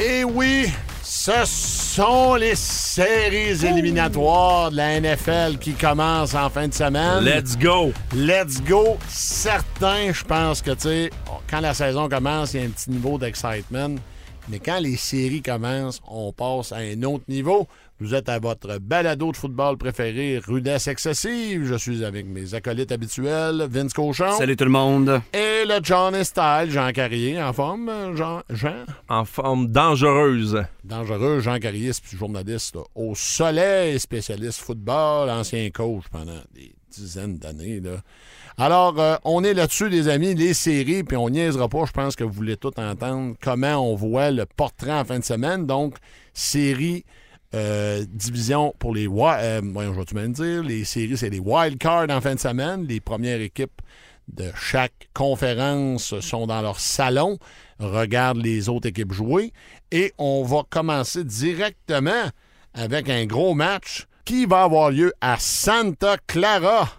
Et 0.00 0.22
oui, 0.22 0.66
ce 1.02 1.44
sont 1.44 2.36
les 2.36 2.54
séries 2.54 3.66
éliminatoires 3.66 4.70
de 4.70 4.76
la 4.76 5.00
NFL 5.00 5.58
qui 5.58 5.72
commencent 5.72 6.36
en 6.36 6.48
fin 6.48 6.68
de 6.68 6.72
semaine. 6.72 7.24
Let's 7.24 7.58
go! 7.58 7.92
Let's 8.14 8.62
go! 8.62 8.96
Certains, 9.08 10.12
je 10.12 10.22
pense 10.22 10.62
que, 10.62 10.70
tu 10.70 10.82
sais, 10.82 11.10
quand 11.50 11.58
la 11.58 11.74
saison 11.74 12.08
commence, 12.08 12.54
il 12.54 12.60
y 12.60 12.62
a 12.62 12.66
un 12.66 12.70
petit 12.70 12.90
niveau 12.90 13.18
d'excitement. 13.18 13.96
Mais 14.48 14.60
quand 14.60 14.78
les 14.78 14.96
séries 14.96 15.42
commencent, 15.42 16.00
on 16.06 16.32
passe 16.32 16.70
à 16.70 16.76
un 16.76 17.02
autre 17.02 17.24
niveau. 17.26 17.66
Vous 18.00 18.14
êtes 18.14 18.28
à 18.28 18.38
votre 18.38 18.78
balado 18.78 19.32
de 19.32 19.36
football 19.36 19.76
préféré, 19.76 20.38
Rudesse 20.38 20.86
Excessive. 20.86 21.64
Je 21.64 21.74
suis 21.74 22.04
avec 22.04 22.26
mes 22.26 22.54
acolytes 22.54 22.92
habituels, 22.92 23.66
Vince 23.68 23.92
Cochon. 23.92 24.30
Salut 24.38 24.54
tout 24.56 24.66
le 24.66 24.70
monde! 24.70 25.20
Et 25.32 25.64
le 25.66 25.80
Johnny 25.82 26.24
Style, 26.24 26.70
Jean 26.70 26.92
Carrier, 26.92 27.42
en 27.42 27.52
forme, 27.52 28.14
Jean? 28.14 28.42
Jean? 28.50 28.84
En 29.08 29.24
forme 29.24 29.66
dangereuse. 29.66 30.62
Dangereux, 30.84 31.40
Jean 31.40 31.58
Carrier, 31.58 31.92
c'est 31.92 32.16
journaliste 32.16 32.76
là, 32.76 32.82
au 32.94 33.16
soleil, 33.16 33.98
spécialiste 33.98 34.60
football, 34.60 35.28
ancien 35.28 35.68
coach 35.70 36.04
pendant 36.12 36.40
des 36.54 36.72
dizaines 36.92 37.38
d'années. 37.38 37.80
là. 37.80 37.96
Alors, 38.58 39.00
euh, 39.00 39.16
on 39.24 39.42
est 39.42 39.54
là-dessus, 39.54 39.88
les 39.88 40.06
amis, 40.06 40.34
les 40.34 40.54
séries, 40.54 41.02
puis 41.02 41.16
on 41.16 41.30
niaisera 41.30 41.68
pas. 41.68 41.84
Je 41.84 41.92
pense 41.92 42.14
que 42.14 42.22
vous 42.22 42.32
voulez 42.32 42.56
tout 42.56 42.78
entendre 42.78 43.34
comment 43.40 43.76
on 43.90 43.96
voit 43.96 44.30
le 44.30 44.46
portrait 44.46 44.92
en 44.92 45.04
fin 45.04 45.18
de 45.18 45.24
semaine. 45.24 45.66
Donc, 45.66 45.96
série, 46.32 47.04
euh, 47.54 48.04
division 48.08 48.74
pour 48.78 48.94
les. 48.94 49.08
Euh, 49.08 49.60
voyons, 49.64 49.94
je 49.94 49.98
vais 49.98 50.04
tout 50.04 50.14
même 50.14 50.32
dire. 50.32 50.62
Les 50.62 50.84
séries, 50.84 51.16
c'est 51.16 51.30
les 51.30 51.38
wild 51.38 51.78
cards 51.78 52.10
en 52.10 52.20
fin 52.20 52.34
de 52.34 52.40
semaine. 52.40 52.86
Les 52.86 53.00
premières 53.00 53.40
équipes 53.40 53.80
de 54.28 54.50
chaque 54.54 55.08
conférence 55.14 56.18
sont 56.20 56.46
dans 56.46 56.60
leur 56.60 56.78
salon, 56.78 57.38
regardent 57.78 58.42
les 58.42 58.68
autres 58.68 58.88
équipes 58.88 59.12
jouer. 59.12 59.52
Et 59.90 60.12
on 60.18 60.42
va 60.44 60.62
commencer 60.68 61.24
directement 61.24 62.30
avec 62.74 63.08
un 63.08 63.24
gros 63.24 63.54
match 63.54 64.06
qui 64.24 64.44
va 64.44 64.64
avoir 64.64 64.90
lieu 64.90 65.12
à 65.20 65.36
Santa 65.38 66.16
Clara. 66.26 66.90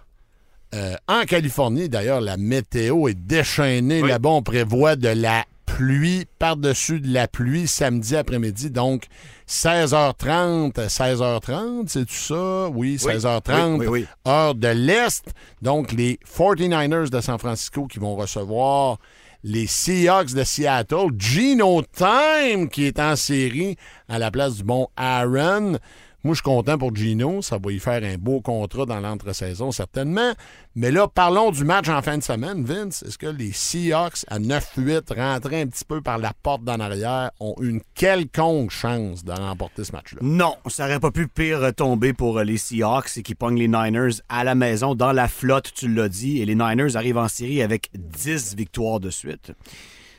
Euh, 0.74 0.94
en 1.08 1.22
Californie, 1.22 1.88
d'ailleurs, 1.88 2.20
la 2.20 2.36
météo 2.36 3.08
est 3.08 3.14
déchaînée. 3.14 4.02
Oui. 4.02 4.08
Là-bas, 4.08 4.30
on 4.30 4.42
prévoit 4.42 4.96
de 4.96 5.08
la 5.08 5.44
pluie 5.66 6.26
par-dessus 6.38 7.00
de 7.00 7.12
la 7.12 7.28
pluie 7.28 7.66
samedi 7.66 8.16
après-midi. 8.16 8.70
Donc, 8.70 9.06
16h30, 9.50 10.72
16h30, 10.74 11.88
c'est-tu 11.88 12.14
ça? 12.14 12.68
Oui, 12.68 12.96
16h30, 12.96 13.78
Oui, 13.78 13.86
oui, 13.86 13.86
oui. 13.88 14.06
heure 14.28 14.54
de 14.54 14.68
l'Est. 14.68 15.24
Donc, 15.60 15.90
les 15.90 16.20
49ers 16.24 17.10
de 17.10 17.20
San 17.20 17.36
Francisco 17.36 17.88
qui 17.88 17.98
vont 17.98 18.14
recevoir 18.14 18.98
les 19.42 19.66
Seahawks 19.66 20.34
de 20.34 20.44
Seattle. 20.44 21.08
Gino 21.18 21.82
Time 21.82 22.68
qui 22.68 22.84
est 22.84 23.00
en 23.00 23.16
série 23.16 23.76
à 24.08 24.20
la 24.20 24.30
place 24.30 24.54
du 24.54 24.62
bon 24.62 24.86
Aaron. 24.96 25.78
Moi, 26.22 26.34
je 26.34 26.42
suis 26.42 26.42
content 26.42 26.76
pour 26.76 26.94
Gino. 26.94 27.40
Ça 27.40 27.58
va 27.62 27.72
y 27.72 27.78
faire 27.78 28.02
un 28.04 28.18
beau 28.18 28.40
contrat 28.42 28.84
dans 28.84 29.00
l'entre-saison, 29.00 29.72
certainement. 29.72 30.32
Mais 30.74 30.90
là, 30.90 31.08
parlons 31.08 31.50
du 31.50 31.64
match 31.64 31.88
en 31.88 32.02
fin 32.02 32.18
de 32.18 32.22
semaine. 32.22 32.62
Vince, 32.64 33.02
est-ce 33.02 33.16
que 33.16 33.26
les 33.26 33.52
Seahawks 33.52 34.24
à 34.28 34.38
9-8, 34.38 35.14
rentrés 35.16 35.62
un 35.62 35.66
petit 35.66 35.84
peu 35.84 36.02
par 36.02 36.18
la 36.18 36.32
porte 36.42 36.62
d'en 36.62 36.78
arrière, 36.78 37.30
ont 37.40 37.54
une 37.60 37.80
quelconque 37.94 38.70
chance 38.70 39.24
de 39.24 39.32
remporter 39.32 39.84
ce 39.84 39.92
match-là? 39.92 40.20
Non, 40.22 40.56
ça 40.66 40.84
aurait 40.84 41.00
pas 41.00 41.10
pu 41.10 41.26
pire 41.26 41.74
tomber 41.74 42.12
pour 42.12 42.38
euh, 42.38 42.44
les 42.44 42.58
Seahawks 42.58 43.16
et 43.16 43.22
qui 43.22 43.34
pognent 43.34 43.58
les 43.58 43.68
Niners 43.68 44.20
à 44.28 44.44
la 44.44 44.54
maison, 44.54 44.94
dans 44.94 45.12
la 45.12 45.26
flotte, 45.26 45.72
tu 45.74 45.88
l'as 45.88 46.08
dit, 46.08 46.40
et 46.40 46.44
les 46.44 46.54
Niners 46.54 46.96
arrivent 46.96 47.18
en 47.18 47.28
série 47.28 47.62
avec 47.62 47.90
10 47.94 48.56
victoires 48.56 49.00
de 49.00 49.10
suite. 49.10 49.52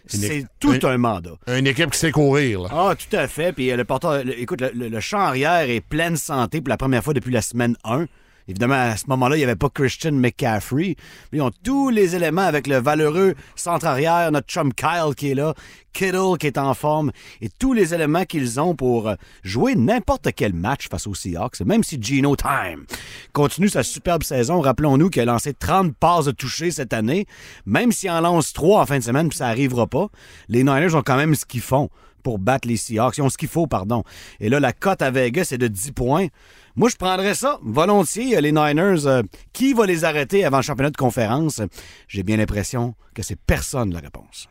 C'est 0.08 0.46
tout 0.60 0.74
un- 0.84 0.88
un 0.90 0.98
mandat. 0.98 1.32
Une 1.48 1.68
équipe 1.68 1.92
qui 1.92 1.98
sait 2.00 2.12
courir, 2.12 2.62
là. 2.62 2.70
Ah, 2.72 2.96
tout 2.96 3.16
à 3.16 3.28
fait. 3.28 3.54
Puis 3.54 3.72
euh, 3.72 3.78
le 3.78 3.86
porteur, 3.86 4.24
le- 4.24 4.40
écoute, 4.40 4.62
le, 4.62 4.72
le- 4.74 4.90
le 4.90 5.00
champ 5.00 5.20
arrière 5.20 5.70
est 5.70 5.82
pleine 5.82 6.18
santé 6.18 6.60
pour 6.62 6.70
la 6.70 6.78
première 6.78 7.04
fois 7.04 7.14
depuis 7.14 7.32
la 7.32 7.42
semaine 7.42 7.76
1. 7.84 8.06
Évidemment, 8.48 8.76
à 8.76 8.98
ce 8.98 9.06
moment-là, 9.08 9.36
il 9.36 9.40
n'y 9.40 9.46
avait 9.46 9.56
pas 9.56 9.70
Christian 9.70 10.14
McCaffrey. 10.14 10.96
Ils 11.32 11.42
ont 11.42 11.52
tous 11.64 11.90
les 11.90 12.16
éléments 12.16 12.42
avec 12.42 12.68
le 12.68 12.78
valeureux 12.78 13.36
centre-arrière, 13.56 14.32
notre 14.32 14.48
chum 14.48 14.74
Kyle 14.74 15.16
qui 15.16 15.32
est 15.32 15.36
là, 15.36 15.54
Kittle 15.94 16.38
qui 16.40 16.48
est 16.48 16.58
en 16.58 16.74
forme, 16.74 17.12
et 17.42 17.50
tous 17.50 17.74
les 17.74 17.94
éléments 17.94 18.26
qu'ils 18.26 18.60
ont 18.60 18.76
pour 18.76 19.10
euh, 19.10 19.16
jouer 19.44 19.76
n'importe 19.76 20.30
quel 20.36 20.54
match 20.54 20.88
face 20.90 21.08
aux 21.08 21.14
Seahawks, 21.14 21.62
même 21.62 21.84
si 21.84 22.02
Gino 22.02 22.36
Time 22.36 22.86
continue 23.34 23.70
sa 23.70 23.84
superbe 23.84 24.24
saison. 24.24 24.62
Rappelons-nous 24.62 25.10
qu'il 25.10 25.22
a 25.22 25.26
lancé 25.26 25.54
30 25.54 25.96
passes 25.96 26.26
de 26.26 26.32
toucher 26.32 26.72
cette 26.72 26.94
année. 26.94 27.26
Même 27.66 27.92
s'il 27.92 28.10
en 28.10 28.22
lance 28.22 28.54
3 28.54 28.82
en 28.82 28.86
fin 28.86 29.00
de 29.00 29.04
semaine, 29.04 29.30
puis 29.30 29.38
ça 29.38 29.48
n'arrivera 29.48 29.88
pas, 29.88 30.08
les 30.48 30.64
Niners 30.64 30.96
ont 30.96 31.04
quand 31.04 31.18
même 31.18 31.36
ce 31.36 31.46
qu'ils 31.46 31.62
font 31.62 31.90
pour 32.22 32.40
battre 32.40 32.68
les 32.68 32.78
Seahawks. 32.78 33.18
Ils 33.18 33.22
ont 33.22 33.30
ce 33.30 33.38
qu'il 33.38 33.50
faut, 33.50 33.68
pardon. 33.68 34.04
Et 34.40 34.50
là, 34.50 34.60
la 34.60 34.74
cote 34.74 35.02
à 35.02 35.12
Vegas 35.12 35.50
est 35.52 35.58
de 35.58 35.68
10 35.68 35.92
points. 35.92 36.28
Moi, 36.76 36.90
je 36.90 36.96
prendrais 36.96 37.36
ça 37.36 37.60
volontiers, 37.64 38.38
euh, 38.38 38.42
les 38.42 38.52
Niners. 38.52 39.06
euh, 39.06 39.24
qui 39.54 39.74
va 39.74 39.86
les 39.86 40.04
arrêter 40.06 40.46
avant 40.46 40.58
le 40.58 40.64
championnat 40.64 40.92
de 40.92 40.98
conférence? 40.98 41.62
J'ai 42.08 42.24
bien 42.24 42.38
l'impression 42.38 42.96
que 43.14 43.22
c'est 43.24 43.36
personne 43.40 43.94
la 43.94 44.00
réponse. 44.00 44.48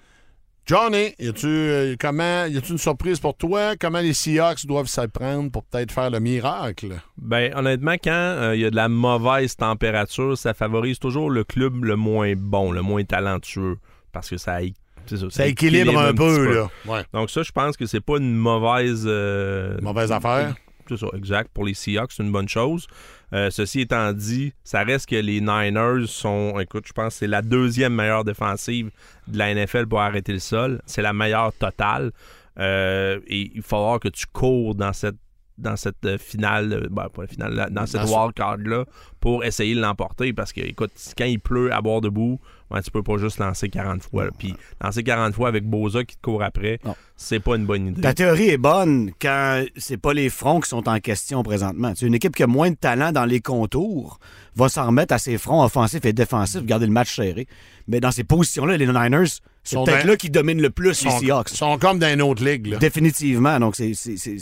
Johnny, 0.66 1.14
y 1.18 1.28
a-tu 1.28 1.46
euh, 1.46 1.96
comment 1.98 2.44
y 2.44 2.56
a-tu 2.56 2.72
une 2.72 2.78
surprise 2.78 3.18
pour 3.18 3.34
toi? 3.36 3.74
Comment 3.76 3.98
les 4.00 4.12
Seahawks 4.12 4.66
doivent 4.66 4.86
s'y 4.86 5.08
prendre 5.08 5.50
pour 5.50 5.64
peut-être 5.64 5.90
faire 5.90 6.10
le 6.10 6.20
miracle? 6.20 7.00
Ben, 7.16 7.52
honnêtement, 7.56 7.94
quand 7.94 8.10
euh, 8.10 8.54
il 8.54 8.60
y 8.60 8.64
a 8.64 8.70
de 8.70 8.76
la 8.76 8.88
mauvaise 8.88 9.56
température, 9.56 10.38
ça 10.38 10.54
favorise 10.54 10.98
toujours 11.00 11.28
le 11.30 11.42
club 11.42 11.82
le 11.84 11.96
moins 11.96 12.34
bon, 12.36 12.70
le 12.70 12.82
moins 12.82 13.02
talentueux. 13.02 13.78
Parce 14.12 14.28
que 14.30 14.36
ça, 14.36 14.58
ça, 15.06 15.16
Ça 15.30 15.46
équilibre 15.46 15.98
un 15.98 16.14
peu 16.14 16.54
là. 16.54 16.68
Ouais. 16.86 17.02
Donc 17.12 17.30
ça, 17.30 17.42
je 17.42 17.50
pense 17.50 17.76
que 17.76 17.86
c'est 17.86 18.00
pas 18.00 18.18
une 18.18 18.36
mauvaise... 18.36 19.04
euh, 19.06 19.76
Mauvaise 19.80 20.12
affaire? 20.12 20.54
C'est 20.90 21.06
ça, 21.06 21.06
exact. 21.14 21.50
Pour 21.54 21.64
les 21.64 21.74
Seahawks, 21.74 22.12
c'est 22.12 22.22
une 22.22 22.32
bonne 22.32 22.48
chose. 22.48 22.86
Euh, 23.32 23.50
ceci 23.50 23.82
étant 23.82 24.12
dit, 24.12 24.52
ça 24.64 24.82
reste 24.82 25.08
que 25.08 25.16
les 25.16 25.40
Niners 25.40 26.06
sont, 26.08 26.58
écoute, 26.58 26.84
je 26.86 26.92
pense 26.92 27.14
que 27.14 27.18
c'est 27.20 27.26
la 27.28 27.42
deuxième 27.42 27.94
meilleure 27.94 28.24
défensive 28.24 28.90
de 29.28 29.38
la 29.38 29.54
NFL 29.54 29.86
pour 29.86 30.00
arrêter 30.00 30.32
le 30.32 30.40
sol. 30.40 30.80
C'est 30.86 31.02
la 31.02 31.12
meilleure 31.12 31.52
totale. 31.52 32.10
Euh, 32.58 33.20
et 33.28 33.52
il 33.54 33.60
va 33.60 33.66
falloir 33.68 34.00
que 34.00 34.08
tu 34.08 34.26
cours 34.26 34.74
dans 34.74 34.92
cette 34.92 35.16
dans 35.58 35.76
cette 35.76 36.04
euh, 36.06 36.16
finale, 36.18 36.72
euh, 36.72 36.88
ben, 36.90 37.08
pas 37.14 37.22
la 37.22 37.28
finale, 37.28 37.54
là, 37.54 37.68
dans 37.70 37.86
cette 37.86 38.06
ce- 38.06 38.12
wildcard-là 38.12 38.84
pour 39.20 39.44
essayer 39.44 39.74
de 39.74 39.80
l'emporter 39.80 40.32
parce 40.32 40.52
que, 40.52 40.60
écoute, 40.62 40.90
quand 41.18 41.24
il 41.26 41.38
pleut 41.38 41.72
à 41.72 41.82
bord 41.82 42.00
debout, 42.00 42.40
ben, 42.70 42.80
tu 42.80 42.90
peux 42.90 43.02
pas 43.02 43.18
juste 43.18 43.38
lancer 43.38 43.68
40 43.68 44.02
fois. 44.02 44.24
là. 44.24 44.30
Puis 44.38 44.54
lancer 44.82 45.02
40 45.02 45.34
fois 45.34 45.48
avec 45.48 45.64
Boza 45.68 46.04
qui 46.04 46.16
te 46.16 46.22
court 46.22 46.42
après, 46.42 46.78
c'est 47.16 47.40
pas 47.40 47.56
une 47.56 47.66
bonne 47.66 47.88
idée. 47.88 48.00
Ta 48.00 48.14
théorie 48.14 48.48
est 48.48 48.56
bonne 48.58 49.10
quand 49.20 49.64
c'est 49.76 49.96
pas 49.98 50.14
les 50.14 50.30
fronts 50.30 50.60
qui 50.60 50.68
sont 50.68 50.88
en 50.88 50.98
question 51.00 51.42
présentement. 51.42 51.92
C'est 51.94 52.06
une 52.06 52.14
équipe 52.14 52.34
qui 52.34 52.42
a 52.42 52.46
moins 52.46 52.70
de 52.70 52.76
talent 52.76 53.12
dans 53.12 53.24
les 53.26 53.40
contours 53.40 54.18
va 54.56 54.68
s'en 54.68 54.86
remettre 54.86 55.12
à 55.14 55.18
ses 55.18 55.36
fronts 55.36 55.62
offensifs 55.64 56.04
et 56.04 56.12
défensifs, 56.12 56.64
garder 56.64 56.86
le 56.86 56.92
match 56.92 57.14
serré. 57.14 57.46
Mais 57.88 58.00
dans 58.00 58.10
ces 58.12 58.24
positions-là, 58.24 58.76
les 58.76 58.86
Niners, 58.86 59.28
c'est 59.62 59.76
Sont 59.76 59.84
peut-être 59.84 60.06
là 60.06 60.16
qui 60.16 60.30
dominent 60.30 60.62
le 60.62 60.70
plus 60.70 61.04
les 61.04 61.10
Seahawks. 61.10 61.50
sont 61.50 61.78
comme 61.78 61.98
dans 61.98 62.12
une 62.12 62.22
autre 62.22 62.44
ligue 62.44 62.66
là. 62.68 62.78
Définitivement. 62.78 63.58
Donc, 63.60 63.76
c'est, 63.76 63.92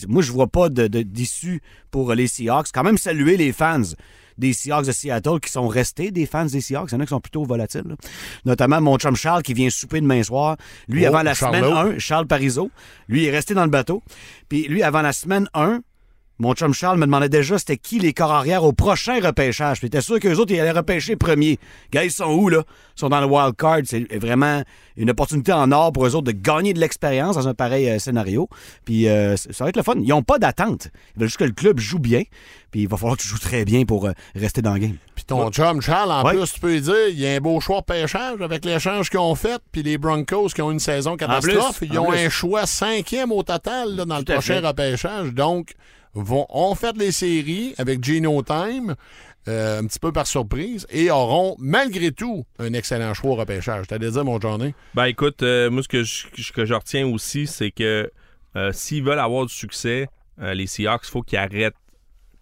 moi, 0.09 0.23
je 0.23 0.31
vois 0.33 0.47
pas 0.47 0.69
de, 0.69 0.87
de- 0.87 1.03
d'issue 1.03 1.61
pour 1.91 2.15
les 2.15 2.27
Seahawks. 2.29 2.69
Quand 2.73 2.85
même 2.85 2.99
saluer 2.99 3.37
les 3.37 3.53
fans 3.53 3.83
des 4.39 4.53
Seahawks 4.53 4.87
de 4.87 4.93
Seattle 4.93 5.41
qui 5.43 5.51
sont 5.51 5.67
restés 5.67 6.13
des 6.13 6.25
fans 6.25 6.45
des 6.45 6.61
Seahawks. 6.61 6.91
Il 6.93 6.95
y 6.95 6.97
en 6.97 7.01
a 7.01 7.05
qui 7.05 7.09
sont 7.11 7.21
plutôt 7.21 7.43
volatiles. 7.45 7.83
là. 7.89 7.97
Notamment 8.45 8.81
mon 8.81 8.97
chum 8.97 9.17
Charles 9.17 9.43
qui 9.43 9.53
vient 9.55 9.69
souper 9.71 10.01
demain 10.01 10.23
soir. 10.23 10.57
Lui, 10.87 11.05
Oh, 11.05 11.09
avant 11.09 11.23
la 11.25 11.35
semaine 11.35 11.65
1, 11.65 11.99
Charles 11.99 12.27
Parizeau, 12.29 12.71
lui 13.09 13.25
est 13.25 13.31
resté 13.33 13.55
dans 13.55 13.65
le 13.65 13.71
bateau. 13.71 14.03
Puis 14.49 14.69
lui, 14.69 14.85
avant 14.85 15.03
la 15.03 15.13
semaine 15.13 15.49
1, 15.55 15.81
Mon 16.41 16.55
chum 16.55 16.73
Charles 16.73 16.99
me 16.99 17.05
demandait 17.07 17.29
déjà 17.29 17.59
c'était 17.59 17.77
qui 17.77 17.99
les 17.99 18.13
corps 18.13 18.31
arrière 18.33 18.63
au 18.63 18.73
prochain 18.73 19.19
repêchage. 19.21 19.79
Puis 19.79 19.89
était 19.89 20.01
sûr 20.01 20.21
qu'eux 20.21 20.37
autres, 20.37 20.53
ils 20.55 20.61
allaient 20.61 20.71
repêcher 20.71 21.17
premier. 21.17 21.59
Gars, 21.91 22.05
ils 22.05 22.13
sont 22.13 22.27
où, 22.33 22.49
là? 22.49 22.63
Ils 22.97 23.01
sont 23.01 23.09
dans 23.09 23.21
le 23.21 23.27
wild 23.27 23.57
card. 23.57 23.81
C'est 23.85 24.07
vraiment 24.19 24.63
une 24.97 25.11
opportunité 25.11 25.53
en 25.53 25.73
or 25.73 25.93
pour 25.93 26.07
eux 26.07 26.15
autres 26.15 26.27
de 26.27 26.33
gagner 26.33 26.75
de 26.75 26.79
l'expérience 26.81 27.35
dans 27.37 27.49
un 27.49 27.55
pareil 27.55 27.89
euh, 27.91 27.99
scénario. 27.99 28.49
Puis 28.85 29.09
euh, 29.09 29.37
ça 29.37 29.65
va 29.65 29.71
être 29.71 29.77
le 29.77 29.83
fun. 29.83 29.95
Ils 29.97 30.09
n'ont 30.09 30.23
pas 30.23 30.39
d'attente. 30.39 30.89
Ils 31.17 31.21
veulent 31.21 31.29
juste 31.29 31.39
que 31.39 31.45
le 31.45 31.51
club 31.53 31.81
joue 31.81 31.99
bien. 31.99 32.23
Puis 32.71 32.83
il 32.83 32.89
va 32.89 32.97
falloir 32.97 33.17
que 33.17 33.23
tu 33.23 33.29
joues 33.29 33.39
très 33.39 33.65
bien 33.65 33.85
pour 33.85 34.07
euh, 34.07 34.13
rester 34.37 34.63
dans 34.63 34.75
le 34.75 34.79
game. 34.79 34.97
Puis 35.17 35.25
ton 35.25 35.51
chum 35.51 35.81
Charles, 35.81 36.13
en 36.13 36.23
Ouais. 36.25 36.35
plus, 36.37 36.53
tu 36.53 36.61
peux 36.61 36.71
lui 36.73 36.81
dire, 36.81 37.09
il 37.09 37.19
y 37.19 37.27
a 37.27 37.31
un 37.35 37.41
beau 37.41 37.59
choix 37.61 37.81
de 37.81 37.85
pêchage 37.87 38.41
avec 38.41 38.65
l'échange 38.65 39.11
qu'ils 39.11 39.19
ont 39.19 39.35
fait, 39.35 39.61
puis 39.73 39.83
les 39.83 39.99
Broncos 39.99 40.49
qui 40.55 40.63
ont 40.63 40.71
une 40.71 40.79
saison 40.79 41.17
catastrophe. 41.17 41.79
plus, 41.79 41.89
ils 41.91 41.99
ont 41.99 42.11
plus. 42.11 42.19
un 42.19 42.29
choix 42.29 42.67
cinquième 42.67 43.33
au 43.33 43.43
total 43.43 43.97
là, 43.97 44.05
dans 44.05 44.19
Tout 44.19 44.25
le 44.29 44.35
prochain 44.35 44.61
fait. 44.61 44.67
repêchage. 44.67 45.33
Donc, 45.33 45.73
vont, 46.23 46.47
ont 46.49 46.75
fait 46.75 46.97
les 46.97 47.13
séries 47.13 47.75
avec 47.79 48.05
Geno 48.05 48.43
Time, 48.43 48.95
euh, 49.47 49.81
un 49.81 49.87
petit 49.87 49.99
peu 49.99 50.13
par 50.13 50.27
surprise, 50.27 50.87
et 50.91 51.11
auront, 51.11 51.57
malgré 51.59 52.13
tout, 52.13 52.45
un 52.59 52.73
excellent 52.73 53.15
choix 53.15 53.31
au 53.31 53.35
repêchage. 53.35 53.87
T'allais 53.87 54.11
dire, 54.11 54.25
mon 54.25 54.41
Johnny? 54.41 54.75
Ben 54.95 55.07
écoute, 55.07 55.43
euh, 55.43 55.71
moi 55.71 55.83
ce 55.83 55.89
que 55.89 56.03
je, 56.03 56.53
que 56.53 56.65
je 56.65 56.75
retiens 56.75 57.07
aussi, 57.07 57.47
c'est 57.47 57.71
que 57.71 58.11
euh, 58.57 58.73
s'ils 58.73 59.03
veulent 59.03 59.19
avoir 59.19 59.47
du 59.47 59.55
succès, 59.55 60.09
les 60.41 60.67
Seahawks, 60.69 61.03
il 61.05 61.11
faut 61.11 61.23
qu'ils 61.23 61.39
arrêtent 61.39 61.75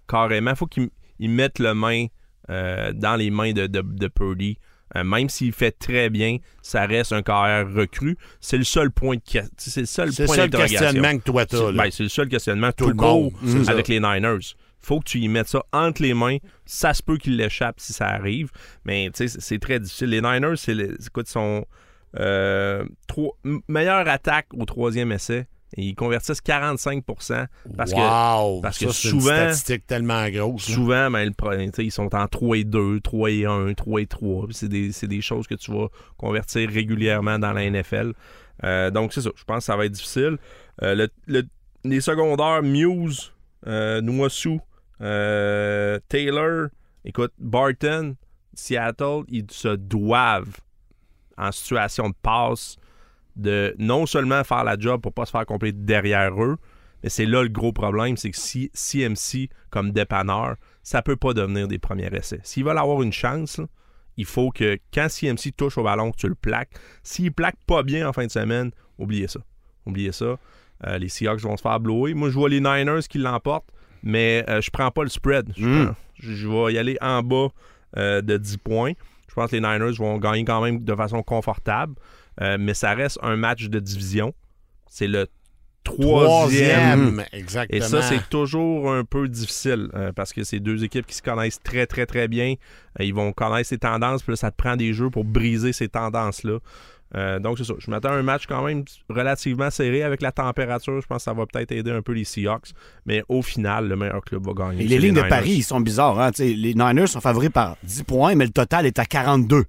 carrément. 0.07 0.51
Il 0.51 0.57
faut 0.57 0.67
qu'ils 0.67 0.91
ils 1.19 1.31
mettent 1.31 1.59
le 1.59 1.73
main 1.73 2.07
dans 2.49 3.17
les 3.19 3.31
mains 3.31 3.53
de, 3.53 3.67
de, 3.67 3.81
de 3.81 4.09
Purdy. 4.09 4.59
Euh, 4.95 5.03
même 5.03 5.29
s'il 5.29 5.53
fait 5.53 5.73
très 5.73 6.11
bien, 6.11 6.37
ça 6.63 6.87
reste 6.87 7.13
un 7.13 7.23
carrière 7.23 7.67
recru. 7.73 8.17
C'est 8.41 8.57
le 8.59 8.63
seul 8.65 8.91
point 8.93 9.17
de 9.17 9.21
c'est 9.57 9.81
le 9.81 9.87
seul 9.87 10.13
C'est 10.13 10.23
le 10.23 10.27
point 10.27 10.37
seul 10.37 10.51
d'interrogation. 10.51 10.79
questionnement 10.87 11.19
que 11.19 11.25
toi 11.25 11.47
t'as. 11.47 11.73
Ben, 11.73 11.91
c'est 11.91 12.03
le 12.05 12.09
seul 12.09 12.29
questionnement 12.29 12.71
Tout 12.73 12.85
tout, 12.85 12.91
le 12.91 12.97
court 12.97 13.33
avec 13.69 13.89
les 13.89 13.99
Niners. 13.99 14.55
Faut 14.79 15.01
que 15.01 15.05
tu 15.07 15.19
y 15.19 15.27
mettes 15.29 15.49
ça 15.49 15.65
entre 15.73 16.03
les 16.03 16.15
mains. 16.15 16.37
Ça 16.65 16.95
se 16.95 17.03
peut 17.03 17.17
qu'il 17.17 17.37
l'échappe 17.37 17.81
si 17.81 17.93
ça 17.93 18.07
arrive. 18.07 18.51
Mais 18.85 19.11
c'est- 19.15 19.59
très 19.59 19.81
difficile. 19.81 20.11
Les 20.11 20.21
Niners, 20.21 20.57
c'est 20.57 20.75
le- 20.75 20.97
écoute, 21.05 21.27
sont 21.27 21.67
euh, 22.19 22.85
trois- 23.09 23.37
meilleure 23.69 24.07
attaque 24.09 24.47
au 24.55 24.65
troisième 24.65 25.11
essai. 25.11 25.47
Et 25.77 25.83
ils 25.83 25.95
convertissent 25.95 26.41
45 26.41 27.05
parce 27.77 27.93
que 27.93 27.97
wow! 27.97 28.61
parce 28.61 28.79
ça, 28.79 28.87
que 28.87 28.93
c'est 28.93 29.09
une 29.11 29.21
souvent- 29.21 29.35
statistique 29.35 29.87
tellement 29.87 30.29
grosse. 30.29 30.63
souvent, 30.63 31.11
ben, 31.11 31.25
le 31.25 31.83
ils 31.83 31.91
sont 31.91 32.15
en 32.15 32.29
3 32.29 32.59
et 32.59 32.65
2, 32.65 33.01
3 33.01 33.31
et 33.31 33.45
1, 33.47 33.75
3 33.75 34.01
et 34.01 34.07
3. 34.07 34.47
Puis 34.47 34.55
C'est 34.55 34.69
des, 35.09 35.21
choses 35.21 35.47
que 35.49 35.55
tu 35.57 35.73
vas 35.73 35.89
convertir 36.17 36.71
régulièrement 36.71 37.39
dans 37.39 37.53
la 37.53 37.65
NFL. 37.69 38.13
Euh, 38.65 38.91
donc, 38.91 39.13
c'est 39.13 39.21
ça. 39.23 39.31
Je 39.35 39.45
pense 39.45 39.59
que 39.59 39.65
ça 39.65 39.77
va 39.77 39.87
être 39.87 39.93
difficile. 39.93 40.39
Euh, 40.83 40.95
le- 40.95 41.09
le- 41.27 41.49
les 41.85 42.01
secondaires, 42.01 42.63
Muse, 42.63 43.33
euh, 43.67 44.01
euh, 45.01 45.99
Taylor, 46.09 46.69
écoute, 47.05 47.33
Barton, 47.39 48.15
Seattle, 48.55 49.23
ils 49.29 49.47
se 49.51 49.69
doivent, 49.77 50.57
en 51.37 51.53
situation 51.53 52.09
de 52.09 52.15
passe, 52.23 52.77
de 53.37 53.75
non 53.79 54.07
seulement 54.07 54.43
faire 54.45 54.65
la 54.65 54.79
job 54.79 55.01
pour 55.01 55.13
pas 55.13 55.27
se 55.27 55.31
faire 55.31 55.47
compléter 55.47 55.79
derrière 55.79 56.43
eux, 56.43 56.57
mais 57.03 57.09
c'est 57.11 57.27
là 57.27 57.43
le 57.43 57.49
gros 57.49 57.73
problème, 57.73 58.17
c'est 58.17 58.31
que 58.31 58.39
si 58.39 58.71
CMC, 58.73 59.49
comme 59.71 59.93
dépanneur, 59.93 60.57
ça 60.83 61.03
peut 61.03 61.17
pas 61.17 61.35
devenir 61.35 61.69
des 61.69 61.79
premiers 61.79 62.07
essais. 62.15 62.41
S'ils 62.43 62.65
veulent 62.65 62.79
avoir 62.79 63.03
une 63.03 63.13
chance, 63.13 63.59
là, 63.59 63.67
il 64.17 64.25
faut 64.25 64.51
que 64.51 64.79
quand 64.95 65.09
CMC 65.11 65.53
touche 65.57 65.77
au 65.77 65.83
ballon, 65.83 66.11
que 66.11 66.17
tu 66.17 66.29
le 66.29 66.35
plaques. 66.35 66.71
S'il 67.03 67.33
plaque 67.33 67.57
pas 67.67 67.83
bien 67.83 68.09
en 68.09 68.13
fin 68.15 68.25
de 68.25 68.31
semaine, 68.31 68.71
oubliez 68.99 69.29
ça. 69.29 69.41
Oubliez 69.85 70.13
ça. 70.13 70.37
Euh, 70.87 70.99
les 70.99 71.09
Seahawks 71.11 71.41
vont 71.41 71.57
se 71.57 71.63
faire 71.63 71.79
blower. 71.81 72.15
Moi, 72.15 72.31
je 72.31 72.35
vois 72.35 72.49
les 72.49 72.61
Niners 72.61 73.03
qui 73.09 73.19
l'emportent, 73.19 73.69
mais 74.03 74.45
euh, 74.49 74.61
je 74.63 74.71
prends 74.71 74.91
pas 74.91 75.03
le 75.03 75.11
spread. 75.11 75.53
Je, 75.57 75.67
Mm. 75.67 75.95
je 76.19 76.49
vais 76.49 76.73
y 76.75 76.79
aller 76.79 76.97
en 77.03 77.23
bas 77.23 77.49
euh, 77.99 78.23
de 78.23 78.37
10 78.39 78.57
points. 78.59 78.93
Je 79.29 79.35
pense 79.35 79.51
que 79.51 79.57
les 79.57 79.61
Niners 79.61 79.97
vont 79.99 80.17
gagner 80.19 80.45
quand 80.45 80.63
même 80.63 80.83
de 80.83 80.95
façon 80.95 81.23
confortable, 81.23 81.95
euh, 82.41 82.57
mais 82.59 82.75
ça 82.75 82.95
reste 82.95 83.19
un 83.23 83.37
match 83.37 83.69
de 83.69 83.81
division. 83.81 84.35
C'est 84.89 85.09
le 85.09 85.27
troisième 85.87 86.27
Troisième, 86.27 87.25
exactement. 87.33 87.79
et 87.79 87.89
ça, 87.89 88.03
c'est 88.03 88.29
toujours 88.29 88.93
un 88.93 89.05
peu 89.05 89.29
difficile 89.29 89.89
euh, 89.95 90.13
parce 90.13 90.33
que 90.33 90.45
c'est 90.45 90.61
deux 90.61 90.85
équipes 90.85 91.07
qui 91.07 91.15
se 91.15 91.23
connaissent 91.23 91.61
très, 91.63 91.87
très, 91.87 92.07
très 92.07 92.29
bien. 92.29 92.55
Euh, 93.01 93.05
ils 93.05 93.15
vont 93.15 93.33
connaître 93.33 93.69
ces 93.69 93.79
tendances, 93.79 94.23
puis 94.23 94.33
là, 94.33 94.37
ça 94.37 94.51
te 94.51 94.57
prend 94.57 94.77
des 94.77 94.93
jeux 94.93 95.11
pour 95.11 95.25
briser 95.25 95.73
ces 95.73 95.89
tendances-là. 95.89 96.59
Euh, 97.15 97.39
donc, 97.39 97.59
c'est 97.59 97.65
ça. 97.65 97.75
Je 97.79 97.89
m'attends 97.91 98.11
à 98.11 98.15
un 98.15 98.23
match 98.23 98.47
quand 98.49 98.65
même 98.65 98.85
relativement 99.09 99.71
serré 99.71 100.03
avec 100.03 100.23
la 100.23 100.33
température. 100.33 101.01
Je 101.01 101.07
pense 101.07 101.19
que 101.19 101.23
ça 101.23 101.33
va 101.33 101.47
peut-être 101.47 101.71
aider 101.71 101.93
un 101.93 102.03
peu 102.03 102.13
les 102.13 102.25
Seahawks. 102.25 102.71
Mais 103.07 103.23
au 103.29 103.43
final, 103.43 103.89
le 103.89 103.97
meilleur 103.97 104.23
club 104.23 104.45
va 104.45 104.53
gagner. 104.53 104.85
Et 104.85 104.89
les 104.89 104.99
lignes 104.99 105.15
de. 105.15 105.23
Paris, 105.23 105.53
ils 105.53 105.63
sont 105.63 105.81
bizarres. 105.81 106.19
Hein? 106.21 106.31
Les 106.39 106.75
Niners 106.75 107.07
sont 107.07 107.21
favoris 107.21 107.51
par 107.51 107.77
10 107.85 108.03
points, 108.03 108.35
mais 108.35 108.45
le 108.45 108.51
total 108.51 108.87
est 108.87 108.99
à 108.99 109.05
42. 109.05 109.65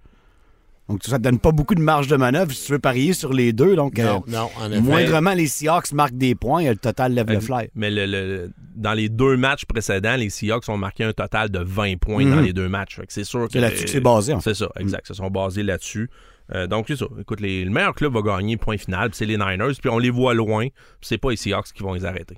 Donc, 0.89 1.03
ça 1.03 1.17
te 1.17 1.23
donne 1.23 1.39
pas 1.39 1.51
beaucoup 1.51 1.75
de 1.75 1.81
marge 1.81 2.07
de 2.07 2.15
manœuvre 2.15 2.51
si 2.53 2.65
tu 2.65 2.71
veux 2.71 2.79
parier 2.79 3.11
sur 3.11 3.33
les 3.33 3.51
deux. 3.51 3.75
Donc, 3.75 3.97
Non, 3.97 4.23
euh, 4.27 4.31
non, 4.31 4.49
en 4.57 4.71
effet. 4.71 4.79
moindrement 4.81 5.33
les 5.33 5.47
Seahawks 5.47 5.91
marquent 5.91 6.17
des 6.17 6.33
points 6.33 6.61
et 6.61 6.69
le 6.69 6.77
total 6.77 7.13
lève 7.13 7.29
le 7.29 7.41
fly. 7.41 7.69
Mais 7.75 7.91
le- 7.91 8.05
le- 8.05 8.51
dans 8.75 8.93
les 8.93 9.09
deux 9.09 9.35
matchs 9.35 9.65
précédents, 9.65 10.15
les 10.15 10.29
Seahawks 10.29 10.69
ont 10.69 10.77
marqué 10.77 11.03
un 11.03 11.11
total 11.11 11.49
de 11.49 11.59
20 11.59 11.97
points 11.99 12.23
Mhm. 12.23 12.35
dans 12.35 12.41
les 12.41 12.53
deux 12.53 12.69
matchs. 12.69 12.95
Fait 12.95 13.05
que 13.05 13.11
c'est 13.11 13.25
sûr 13.25 13.47
que. 13.47 13.51
C'est 13.53 13.59
là-dessus 13.59 13.83
que 13.83 13.89
c'est 13.89 13.99
basé, 13.99 14.33
en 14.33 14.39
fait. 14.39 14.53
C'est 14.53 14.63
ça, 14.63 14.71
exact. 14.79 15.05
Ils 15.05 15.07
se 15.09 15.13
sont 15.15 15.29
basés 15.29 15.63
là-dessus. 15.63 16.09
Euh, 16.55 16.67
donc, 16.67 16.85
c'est 16.87 16.95
ça. 16.95 17.07
Écoute, 17.19 17.41
les- 17.41 17.65
le 17.65 17.71
meilleur 17.71 17.93
club 17.93 18.13
va 18.13 18.21
gagner, 18.21 18.55
point 18.55 18.77
final. 18.77 19.09
puis 19.09 19.17
C'est 19.17 19.25
les 19.25 19.35
Niners. 19.37 19.73
Puis 19.81 19.89
on 19.89 19.99
les 19.99 20.09
voit 20.09 20.33
loin. 20.33 20.67
puis 20.69 20.73
c'est 21.01 21.17
pas 21.17 21.31
les 21.31 21.35
Seahawks 21.35 21.73
qui 21.73 21.83
vont 21.83 21.93
les 21.93 22.05
arrêter. 22.05 22.37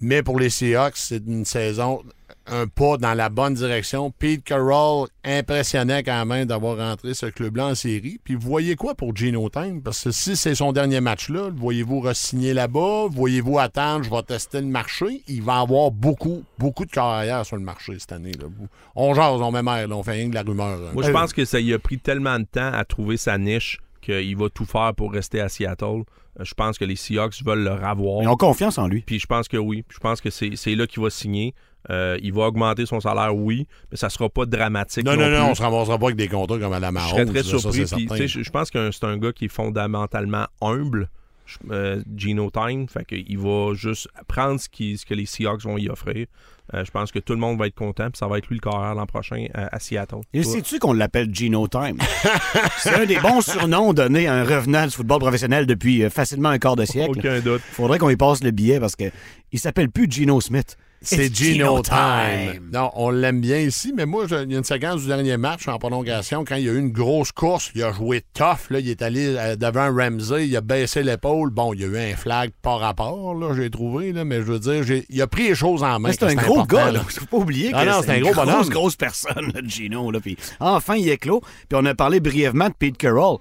Mais 0.00 0.22
pour 0.22 0.38
les 0.38 0.50
Seahawks, 0.50 0.96
c'est 0.96 1.22
une 1.26 1.44
saison, 1.44 2.02
un 2.46 2.66
pas 2.66 2.96
dans 2.98 3.14
la 3.14 3.28
bonne 3.28 3.54
direction. 3.54 4.10
Pete 4.10 4.44
Carroll 4.44 5.08
impressionnait 5.24 6.02
quand 6.02 6.24
même 6.26 6.46
d'avoir 6.46 6.76
rentré 6.76 7.14
ce 7.14 7.26
club-là 7.26 7.68
en 7.68 7.74
série. 7.74 8.18
Puis 8.22 8.34
vous 8.34 8.46
voyez 8.48 8.76
quoi 8.76 8.94
pour 8.94 9.14
Gino 9.16 9.48
Time? 9.48 9.82
Parce 9.82 10.04
que 10.04 10.10
si 10.10 10.36
c'est 10.36 10.54
son 10.54 10.72
dernier 10.72 11.00
match-là, 11.00 11.48
le 11.48 11.56
voyez-vous 11.56 12.00
re-signer 12.00 12.52
là-bas? 12.54 13.06
Voyez-vous 13.10 13.58
attendre, 13.58 14.04
je 14.04 14.10
vais 14.10 14.22
tester 14.22 14.60
le 14.60 14.66
marché? 14.66 15.22
Il 15.28 15.42
va 15.42 15.60
avoir 15.60 15.90
beaucoup, 15.90 16.44
beaucoup 16.58 16.84
de 16.84 16.90
carrières 16.90 17.44
sur 17.46 17.56
le 17.56 17.62
marché 17.62 17.98
cette 17.98 18.12
année. 18.12 18.32
Là. 18.32 18.46
On 18.94 19.14
jase, 19.14 19.40
on 19.40 19.50
met 19.50 19.62
mer, 19.62 19.88
là, 19.88 19.96
on 19.96 20.02
fait 20.02 20.12
rien 20.12 20.24
que 20.26 20.30
de 20.30 20.34
la 20.34 20.42
rumeur. 20.42 20.78
hein. 20.78 20.90
Moi, 20.92 21.02
je 21.02 21.10
pense 21.12 21.32
que 21.32 21.44
ça 21.44 21.60
y 21.60 21.72
a 21.72 21.78
pris 21.78 21.98
tellement 21.98 22.38
de 22.38 22.44
temps 22.44 22.72
à 22.72 22.84
trouver 22.84 23.16
sa 23.16 23.38
niche 23.38 23.78
qu'il 24.02 24.36
va 24.36 24.50
tout 24.50 24.66
faire 24.66 24.92
pour 24.94 25.12
rester 25.12 25.40
à 25.40 25.48
Seattle. 25.48 26.02
Euh, 26.38 26.44
Je 26.44 26.52
pense 26.54 26.76
que 26.76 26.84
les 26.84 26.96
Seahawks 26.96 27.42
veulent 27.44 27.64
le 27.64 27.72
ravoir. 27.72 28.22
Ils 28.22 28.28
ont 28.28 28.36
confiance 28.36 28.76
en 28.76 28.86
lui. 28.86 29.00
Puis 29.00 29.18
je 29.18 29.26
pense 29.26 29.48
que 29.48 29.56
oui. 29.56 29.84
Je 29.88 29.98
pense 29.98 30.20
que 30.20 30.28
c'est 30.30 30.56
c'est 30.56 30.74
là 30.74 30.86
qu'il 30.86 31.02
va 31.02 31.08
signer. 31.08 31.54
Euh, 31.90 32.18
il 32.22 32.32
va 32.32 32.42
augmenter 32.46 32.86
son 32.86 33.00
salaire, 33.00 33.36
oui, 33.36 33.66
mais 33.90 33.96
ça 33.98 34.08
sera 34.08 34.28
pas 34.30 34.46
dramatique. 34.46 35.04
non, 35.04 35.16
non, 35.16 35.28
non, 35.28 35.42
plus. 35.44 35.50
on 35.50 35.54
se 35.54 35.62
ramassera 35.62 35.98
pas 35.98 36.06
avec 36.06 36.16
des 36.16 36.28
contrats 36.28 36.58
comme 36.58 36.72
à 36.72 36.80
la 36.80 36.88
Je 36.88 36.92
Mahomes. 36.92 37.08
serais 37.10 37.24
très 37.26 37.42
ça, 37.42 37.58
surpris. 37.58 38.28
Je 38.28 38.42
je 38.42 38.50
pense 38.50 38.70
que 38.70 38.90
c'est 38.90 39.04
un 39.04 39.18
gars 39.18 39.32
qui 39.32 39.44
est 39.46 39.48
fondamentalement 39.48 40.46
humble, 40.62 41.10
je- 41.44 41.58
euh, 41.70 42.02
Gino 42.16 42.50
Time. 42.50 42.88
Fait 42.88 43.04
qu'il 43.04 43.38
va 43.38 43.74
juste 43.74 44.08
prendre 44.28 44.58
ce, 44.58 44.68
qui- 44.70 44.96
ce 44.96 45.04
que 45.04 45.12
les 45.14 45.26
Seahawks 45.26 45.62
vont 45.64 45.76
y 45.76 45.88
offrir. 45.90 46.26
Euh, 46.72 46.82
je 46.82 46.90
pense 46.90 47.12
que 47.12 47.18
tout 47.18 47.34
le 47.34 47.38
monde 47.38 47.58
va 47.58 47.66
être 47.66 47.74
content. 47.74 48.04
Puis 48.04 48.16
ça 48.18 48.26
va 48.26 48.38
être 48.38 48.46
lui 48.48 48.56
le 48.56 48.60
carrière 48.62 48.94
l'an 48.94 49.04
prochain 49.04 49.44
à, 49.52 49.76
à 49.76 49.78
Seattle. 49.78 50.20
Et 50.32 50.42
sais-tu 50.42 50.78
qu'on 50.78 50.94
l'appelle 50.94 51.28
Gino 51.34 51.68
Time? 51.68 51.98
c'est 52.78 52.94
un 52.94 53.04
des 53.04 53.18
bons 53.18 53.42
surnoms 53.42 53.92
donnés 53.92 54.26
à 54.26 54.34
un 54.36 54.44
revenant 54.44 54.86
du 54.86 54.92
football 54.92 55.18
professionnel 55.18 55.66
depuis 55.66 56.02
euh, 56.02 56.08
facilement 56.08 56.48
un 56.48 56.58
quart 56.58 56.76
de 56.76 56.86
siècle. 56.86 57.18
Aucun 57.18 57.40
doute. 57.40 57.60
Faudrait 57.72 57.98
qu'on 57.98 58.08
y 58.08 58.16
passe 58.16 58.42
le 58.42 58.50
billet 58.52 58.80
parce 58.80 58.96
que 58.96 59.04
il 59.52 59.58
s'appelle 59.58 59.90
plus 59.90 60.06
Gino 60.10 60.40
Smith. 60.40 60.78
C'est 61.04 61.34
Gino 61.34 61.80
Time. 61.82 62.68
Non, 62.72 62.90
on 62.94 63.10
l'aime 63.10 63.40
bien 63.40 63.58
ici, 63.60 63.92
mais 63.96 64.06
moi, 64.06 64.26
je- 64.28 64.42
il 64.44 64.52
y 64.52 64.54
a 64.54 64.58
une 64.58 64.64
séquence 64.64 65.02
du 65.02 65.08
dernier 65.08 65.36
match 65.36 65.68
en 65.68 65.78
prolongation, 65.78 66.44
quand 66.44 66.56
il 66.56 66.64
y 66.64 66.68
a 66.68 66.72
eu 66.72 66.78
une 66.78 66.92
grosse 66.92 67.30
course, 67.32 67.70
il 67.74 67.82
a 67.82 67.92
joué 67.92 68.22
tough, 68.34 68.70
là, 68.70 68.78
il 68.80 68.88
est 68.88 69.02
allé 69.02 69.34
euh, 69.36 69.56
devant 69.56 69.92
Ramsey, 69.94 70.48
il 70.48 70.56
a 70.56 70.60
baissé 70.60 71.02
l'épaule. 71.02 71.50
Bon, 71.50 71.72
il 71.74 71.80
y 71.80 71.84
a 71.84 71.86
eu 71.86 72.12
un 72.12 72.16
flag 72.16 72.50
par 72.62 72.80
rapport, 72.80 73.34
là, 73.34 73.54
j'ai 73.56 73.70
trouvé, 73.70 74.12
là, 74.12 74.24
mais 74.24 74.36
je 74.36 74.42
veux 74.52 74.58
dire, 74.58 75.02
il 75.08 75.22
a 75.22 75.26
pris 75.26 75.48
les 75.48 75.54
choses 75.54 75.82
en 75.82 75.98
main. 76.00 76.10
C'est 76.12 76.24
un 76.24 76.34
gros 76.34 76.64
gars, 76.64 76.90
là. 76.92 77.00
Faut 77.08 77.26
pas 77.26 77.36
oublier 77.36 77.70
que 77.72 77.76
Ah 77.76 77.84
non, 77.84 77.92
c'est 78.00 78.06
c'est 78.06 78.12
un 78.12 78.16
une 78.16 78.22
gros 78.24 78.32
grosse, 78.32 78.46
bonhomme. 78.46 78.68
grosse 78.68 78.96
personne, 78.96 79.52
là, 79.54 79.60
Gino. 79.64 80.10
Là. 80.10 80.20
Puis 80.20 80.36
enfin, 80.60 80.96
il 80.96 81.08
est 81.08 81.18
clos. 81.18 81.40
Puis 81.68 81.78
on 81.80 81.84
a 81.86 81.94
parlé 81.94 82.20
brièvement 82.20 82.68
de 82.68 82.74
Pete 82.78 82.96
Carroll. 82.96 83.38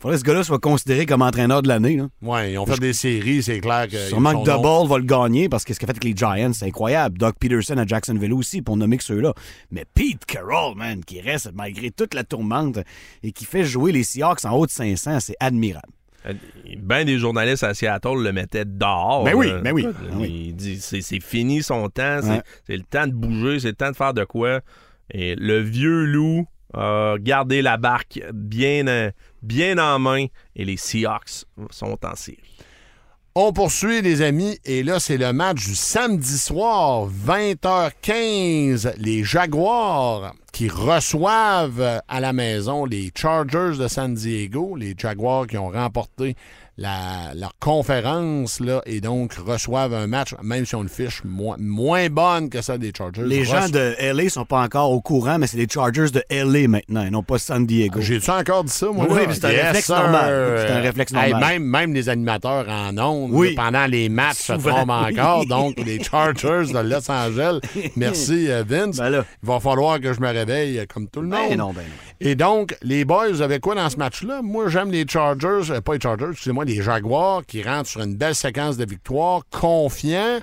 Faudrait 0.00 0.16
que 0.16 0.20
ce 0.20 0.24
gars-là 0.24 0.42
soit 0.42 0.58
considéré 0.58 1.04
comme 1.04 1.20
entraîneur 1.22 1.60
de 1.62 1.68
l'année. 1.68 2.00
Ouais, 2.22 2.52
ils 2.52 2.58
ont 2.58 2.64
fait 2.66 2.78
des 2.80 2.94
séries, 2.94 3.42
c'est 3.42 3.60
clair 3.60 3.86
que. 3.86 3.98
Sûrement 3.98 4.30
que 4.42 4.48
nom- 4.50 4.62
Double 4.62 4.88
va 4.90 4.98
le 4.98 5.04
gagner 5.04 5.48
parce 5.50 5.62
que 5.64 5.74
ce 5.74 5.78
qu'il 5.78 5.86
a 5.86 5.92
fait 5.92 5.98
avec 6.02 6.04
les 6.04 6.16
Giants, 6.16 6.52
c'est 6.54 6.66
incroyable. 6.66 7.18
Doug 7.18 7.34
Peterson 7.38 7.76
à 7.76 7.86
Jacksonville 7.86 8.32
aussi, 8.32 8.62
pour 8.62 8.76
nommer 8.78 8.96
que 8.96 9.04
ceux-là. 9.04 9.34
Mais 9.70 9.84
Pete 9.94 10.24
Carroll, 10.24 10.74
man, 10.76 11.04
qui 11.04 11.20
reste 11.20 11.50
malgré 11.54 11.90
toute 11.90 12.14
la 12.14 12.24
tourmente 12.24 12.78
et 13.22 13.32
qui 13.32 13.44
fait 13.44 13.64
jouer 13.64 13.92
les 13.92 14.02
Seahawks 14.02 14.44
en 14.46 14.52
haut 14.56 14.64
de 14.66 14.70
500, 14.70 15.20
c'est 15.20 15.36
admirable. 15.38 15.88
Ben 16.78 17.04
des 17.04 17.18
journalistes 17.18 17.64
à 17.64 17.72
Seattle 17.74 18.22
le 18.22 18.32
mettaient 18.32 18.64
dehors. 18.66 19.24
Ben 19.24 19.34
oui, 19.34 19.48
là. 19.48 19.58
ben 19.60 19.72
oui, 19.72 19.86
oui. 20.14 20.44
Il 20.48 20.54
dit 20.54 20.78
c'est 20.80 21.02
fini 21.20 21.62
son 21.62 21.88
temps, 21.88 22.20
c'est 22.22 22.28
Ouais. 22.30 22.42
c'est 22.66 22.76
le 22.76 22.82
temps 22.82 23.06
de 23.06 23.12
bouger, 23.12 23.58
c'est 23.60 23.68
le 23.68 23.74
temps 23.74 23.90
de 23.90 23.96
faire 23.96 24.12
de 24.14 24.24
quoi. 24.24 24.60
Et 25.12 25.34
le 25.34 25.60
vieux 25.60 26.04
loup 26.04 26.46
a 26.74 27.16
gardé 27.18 27.62
la 27.62 27.78
barque 27.78 28.20
bien, 28.34 28.86
euh, 28.86 29.10
bien 29.42 29.78
en 29.78 29.98
main 29.98 30.26
et 30.56 30.64
les 30.64 30.76
Seahawks 30.76 31.44
sont 31.70 31.98
en 32.04 32.14
série. 32.14 32.38
On 33.36 33.52
poursuit, 33.52 34.02
les 34.02 34.22
amis, 34.22 34.58
et 34.64 34.82
là, 34.82 34.98
c'est 34.98 35.16
le 35.16 35.32
match 35.32 35.64
du 35.64 35.76
samedi 35.76 36.36
soir, 36.36 37.08
20h15. 37.08 38.94
Les 38.96 39.22
Jaguars 39.22 40.34
qui 40.52 40.68
reçoivent 40.68 42.02
à 42.08 42.20
la 42.20 42.32
maison 42.32 42.84
les 42.84 43.12
Chargers 43.14 43.78
de 43.78 43.86
San 43.86 44.14
Diego, 44.14 44.74
les 44.74 44.94
Jaguars 44.98 45.46
qui 45.46 45.58
ont 45.58 45.68
remporté 45.68 46.34
la, 46.80 47.34
leur 47.34 47.52
conférence 47.60 48.58
là, 48.58 48.80
et 48.86 49.02
donc 49.02 49.34
reçoivent 49.34 49.92
un 49.92 50.06
match, 50.06 50.34
même 50.42 50.64
si 50.64 50.74
on 50.74 50.82
le 50.82 50.88
fiche 50.88 51.22
moins, 51.24 51.56
moins 51.58 52.08
bonne 52.08 52.48
que 52.48 52.62
ça 52.62 52.78
des 52.78 52.90
Chargers. 52.96 53.22
Les 53.22 53.44
gens 53.44 53.68
de 53.68 53.94
LA 54.00 54.30
sont 54.30 54.46
pas 54.46 54.62
encore 54.62 54.90
au 54.90 55.02
courant, 55.02 55.38
mais 55.38 55.46
c'est 55.46 55.58
les 55.58 55.68
Chargers 55.68 56.10
de 56.10 56.22
LA 56.30 56.68
maintenant, 56.68 57.04
et 57.04 57.10
non 57.10 57.22
pas 57.22 57.38
San 57.38 57.66
Diego. 57.66 58.00
J'ai-tu 58.00 58.30
encore 58.30 58.64
dit 58.64 58.72
ça, 58.72 58.86
moi? 58.90 59.06
Oui, 59.10 59.20
mais 59.28 59.34
c'est 59.34 59.44
un 59.44 59.50
Yes, 59.50 59.62
réflexe 59.66 59.88
normal. 59.90 60.56
C'est 60.66 60.72
un 60.72 60.80
réflexe 60.80 61.12
Hey, 61.14 61.30
normal. 61.32 61.50
même, 61.52 61.62
même 61.64 61.94
les 61.94 62.08
animateurs 62.08 62.66
en 62.68 62.96
ondes, 62.96 63.30
Oui. 63.32 63.54
pendant 63.54 63.84
les 63.86 64.08
matchs, 64.08 64.36
se 64.46 64.52
trompent 64.54 64.88
encore. 64.88 65.44
Donc, 65.46 65.78
les 65.84 66.02
Chargers 66.02 66.72
de 66.72 66.78
Los 66.78 67.10
Angeles. 67.10 67.60
Merci, 67.96 68.50
euh, 68.50 68.64
Vince. 68.66 68.96
Ben. 68.96 69.24
Il 69.42 69.46
va 69.48 69.60
falloir 69.60 70.00
que 70.00 70.14
je 70.14 70.20
me 70.20 70.28
réveille 70.28 70.78
euh, 70.78 70.86
comme 70.92 71.08
tout 71.08 71.20
le 71.20 71.28
monde. 71.28 71.48
Ben 71.50 71.58
non, 71.58 71.72
ben 71.74 71.82
non. 71.82 72.09
Et 72.22 72.34
donc, 72.34 72.76
les 72.82 73.06
boys, 73.06 73.30
vous 73.30 73.40
avez 73.40 73.60
quoi 73.60 73.74
dans 73.74 73.88
ce 73.88 73.96
match-là? 73.96 74.42
Moi, 74.42 74.68
j'aime 74.68 74.90
les 74.90 75.06
Chargers, 75.08 75.70
euh, 75.70 75.80
pas 75.80 75.94
les 75.94 76.00
Chargers, 76.00 76.26
excusez-moi, 76.32 76.66
les 76.66 76.82
Jaguars 76.82 77.46
qui 77.46 77.62
rentrent 77.62 77.88
sur 77.88 78.02
une 78.02 78.14
belle 78.14 78.34
séquence 78.34 78.76
de 78.76 78.84
victoires, 78.84 79.40
confiants. 79.50 80.40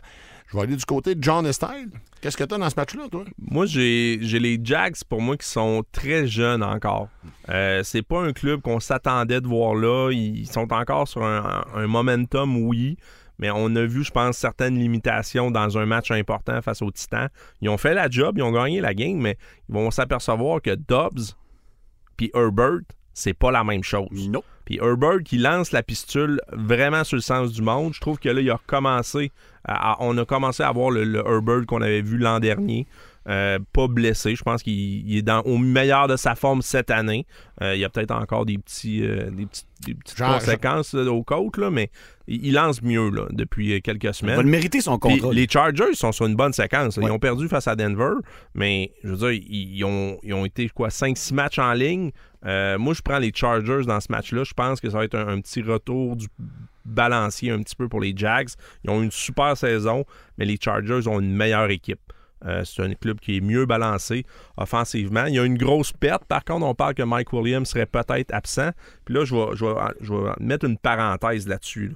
Je 0.47 0.57
vais 0.57 0.63
aller 0.63 0.75
du 0.75 0.85
côté 0.85 1.13
de 1.13 1.23
John 1.23 1.51
Style. 1.53 1.89
Qu'est-ce 2.19 2.35
que 2.35 2.45
t'as 2.45 2.57
dans 2.57 2.69
ce 2.71 2.75
match-là, 2.77 3.03
toi? 3.11 3.25
Moi, 3.37 3.67
j'ai 3.67 4.17
j'ai 4.21 4.39
les 4.39 4.59
Jags 4.63 4.95
pour 5.07 5.21
moi 5.21 5.37
qui 5.37 5.47
sont 5.47 5.83
très 5.91 6.25
jeunes 6.25 6.63
encore. 6.63 7.09
Euh, 7.49 7.83
c'est 7.83 8.01
pas 8.01 8.21
un 8.21 8.33
club 8.33 8.61
qu'on 8.61 8.79
s'attendait 8.79 9.39
de 9.39 9.47
voir 9.47 9.75
là. 9.75 10.09
Ils 10.11 10.47
sont 10.47 10.73
encore 10.73 11.07
sur 11.07 11.23
un, 11.23 11.63
un 11.75 11.85
momentum, 11.85 12.57
oui. 12.65 12.97
Mais 13.37 13.51
on 13.53 13.75
a 13.75 13.85
vu, 13.85 14.03
je 14.03 14.09
pense, 14.09 14.35
certaines 14.37 14.79
limitations 14.79 15.51
dans 15.51 15.77
un 15.77 15.85
match 15.85 16.09
important 16.09 16.59
face 16.63 16.81
aux 16.81 16.89
Titans. 16.89 17.29
Ils 17.61 17.69
ont 17.69 17.77
fait 17.77 17.93
la 17.93 18.09
job, 18.09 18.39
ils 18.39 18.41
ont 18.41 18.51
gagné 18.51 18.81
la 18.81 18.95
game, 18.95 19.17
mais 19.17 19.37
ils 19.69 19.75
vont 19.75 19.91
s'apercevoir 19.91 20.59
que 20.59 20.73
Dobbs 20.73 21.35
puis 22.17 22.31
Herbert, 22.33 22.79
c'est 23.13 23.33
pas 23.33 23.51
la 23.51 23.63
même 23.63 23.83
chose. 23.83 24.27
Non. 24.29 24.43
Puis 24.65 24.79
Herbert 24.81 25.23
qui 25.23 25.37
lance 25.37 25.71
la 25.71 25.81
pistule 25.81 26.41
vraiment 26.51 27.03
sur 27.03 27.15
le 27.15 27.21
sens 27.21 27.53
du 27.53 27.61
monde. 27.61 27.93
Je 27.93 28.01
trouve 28.01 28.19
que 28.19 28.27
là, 28.29 28.41
il 28.41 28.49
a 28.51 28.59
à- 29.63 29.91
à- 29.93 29.97
on 30.01 30.17
a 30.17 30.25
commencé 30.25 30.61
à 30.63 30.71
voir 30.71 30.91
le, 30.91 31.03
le 31.05 31.19
Herbert 31.19 31.65
qu'on 31.67 31.81
avait 31.81 32.01
vu 32.01 32.17
l'an 32.17 32.39
dernier. 32.39 32.85
Euh, 33.29 33.59
pas 33.73 33.87
blessé. 33.87 34.35
Je 34.35 34.43
pense 34.43 34.63
qu'il 34.63 34.73
il 35.07 35.17
est 35.17 35.21
dans, 35.21 35.41
au 35.41 35.57
meilleur 35.57 36.07
de 36.07 36.15
sa 36.15 36.35
forme 36.35 36.61
cette 36.61 36.91
année. 36.91 37.25
Euh, 37.61 37.75
il 37.75 37.79
y 37.81 37.85
a 37.85 37.89
peut-être 37.89 38.11
encore 38.11 38.45
des, 38.45 38.57
petits, 38.57 39.03
euh, 39.05 39.29
des, 39.31 39.45
petits- 39.45 39.65
des 39.85 39.93
petites 39.95 40.17
Genre- 40.17 40.39
conséquences 40.39 40.93
là, 40.93 41.11
aux 41.11 41.23
côtes, 41.23 41.57
là, 41.57 41.69
mais 41.69 41.89
il, 42.27 42.45
il 42.47 42.53
lance 42.53 42.81
mieux 42.81 43.09
là, 43.09 43.25
depuis 43.31 43.73
euh, 43.73 43.79
quelques 43.79 44.03
Il 44.05 44.13
semaines. 44.13 44.35
va 44.35 44.43
le 44.43 44.49
mériter 44.49 44.81
son 44.81 44.97
contrat. 44.99 45.31
les 45.33 45.47
Chargers 45.49 45.93
sont 45.93 46.11
sur 46.11 46.25
une 46.25 46.35
bonne 46.35 46.53
séquence. 46.53 46.97
Ils 47.01 47.09
ont 47.11 47.19
perdu 47.19 47.47
face 47.47 47.67
à 47.67 47.75
Denver, 47.75 48.13
mais 48.55 48.91
je 49.03 49.09
veux 49.09 49.17
dire, 49.17 49.31
ils, 49.31 49.77
ils 49.77 49.83
ont, 49.85 50.17
ils 50.23 50.33
ont 50.33 50.45
été 50.45 50.69
quoi 50.69 50.89
5-6 50.89 51.33
matchs 51.33 51.59
en 51.59 51.73
ligne. 51.73 52.11
Euh, 52.45 52.77
moi, 52.77 52.93
je 52.93 53.01
prends 53.01 53.19
les 53.19 53.31
Chargers 53.33 53.83
dans 53.85 53.99
ce 53.99 54.11
match-là. 54.11 54.43
Je 54.43 54.53
pense 54.53 54.79
que 54.79 54.89
ça 54.89 54.97
va 54.99 55.03
être 55.05 55.15
un, 55.15 55.27
un 55.27 55.41
petit 55.41 55.61
retour 55.61 56.15
du 56.15 56.27
balancier 56.85 57.51
un 57.51 57.61
petit 57.61 57.75
peu 57.75 57.87
pour 57.89 57.99
les 57.99 58.13
Jags. 58.15 58.49
Ils 58.83 58.89
ont 58.89 59.01
une 59.01 59.11
super 59.11 59.57
saison, 59.57 60.05
mais 60.37 60.45
les 60.45 60.57
Chargers 60.61 61.07
ont 61.07 61.19
une 61.19 61.33
meilleure 61.35 61.69
équipe. 61.69 61.99
Euh, 62.45 62.63
c'est 62.65 62.83
un 62.83 62.93
club 62.93 63.19
qui 63.19 63.37
est 63.37 63.41
mieux 63.41 63.65
balancé 63.65 64.25
offensivement. 64.57 65.25
Il 65.25 65.35
y 65.35 65.39
a 65.39 65.45
une 65.45 65.57
grosse 65.57 65.91
perte. 65.91 66.23
Par 66.25 66.43
contre, 66.43 66.65
on 66.65 66.75
parle 66.75 66.93
que 66.93 67.03
Mike 67.03 67.33
Williams 67.33 67.67
serait 67.67 67.85
peut-être 67.85 68.33
absent. 68.33 68.69
Puis 69.05 69.15
là, 69.15 69.25
je 69.25 69.35
vais, 69.35 69.55
je 69.55 69.65
vais, 69.65 69.73
je 70.01 70.13
vais 70.13 70.29
mettre 70.39 70.65
une 70.65 70.77
parenthèse 70.77 71.47
là-dessus. 71.47 71.87
là. 71.89 71.95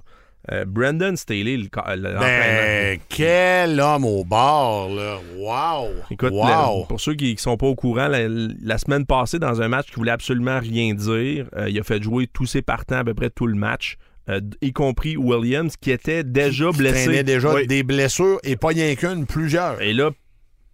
Euh, 0.51 0.65
Brandon 0.65 1.15
Staley, 1.15 1.55
l'entraîneur, 1.57 2.19
Ben, 2.19 2.99
quel 3.09 3.79
homme 3.79 4.05
au 4.05 4.23
bord, 4.23 4.89
là. 4.89 5.17
Wow! 5.37 5.89
Écoute, 6.09 6.31
wow! 6.33 6.81
le- 6.81 6.87
pour 6.87 6.99
ceux 6.99 7.13
qui 7.13 7.33
ne 7.33 7.37
sont 7.37 7.57
pas 7.57 7.67
au 7.67 7.75
courant, 7.75 8.07
la, 8.07 8.21
la 8.27 8.77
semaine 8.79 9.05
passée, 9.05 9.37
dans 9.37 9.61
un 9.61 9.67
match 9.67 9.89
qui 9.91 9.95
voulait 9.97 10.09
absolument 10.11 10.59
rien 10.59 10.95
dire, 10.95 11.45
euh, 11.55 11.69
il 11.69 11.79
a 11.79 11.83
fait 11.83 12.01
jouer 12.01 12.25
tous 12.25 12.47
ses 12.47 12.63
partants 12.63 12.97
à 12.97 13.03
peu 13.03 13.13
près 13.13 13.29
tout 13.29 13.45
le 13.45 13.53
match, 13.53 13.97
euh, 14.29 14.41
y 14.63 14.73
compris 14.73 15.15
Williams, 15.15 15.75
qui 15.79 15.91
était 15.91 16.23
déjà 16.23 16.71
Qui 16.71 16.77
blessé. 16.79 17.03
traînait 17.05 17.23
déjà 17.23 17.53
Oui. 17.53 17.67
des 17.67 17.83
blessures 17.83 18.39
et 18.43 18.55
pas 18.55 18.69
rien 18.69 18.95
qu'une, 18.95 19.27
plusieurs. 19.27 19.79
Et 19.79 19.93
là, 19.93 20.09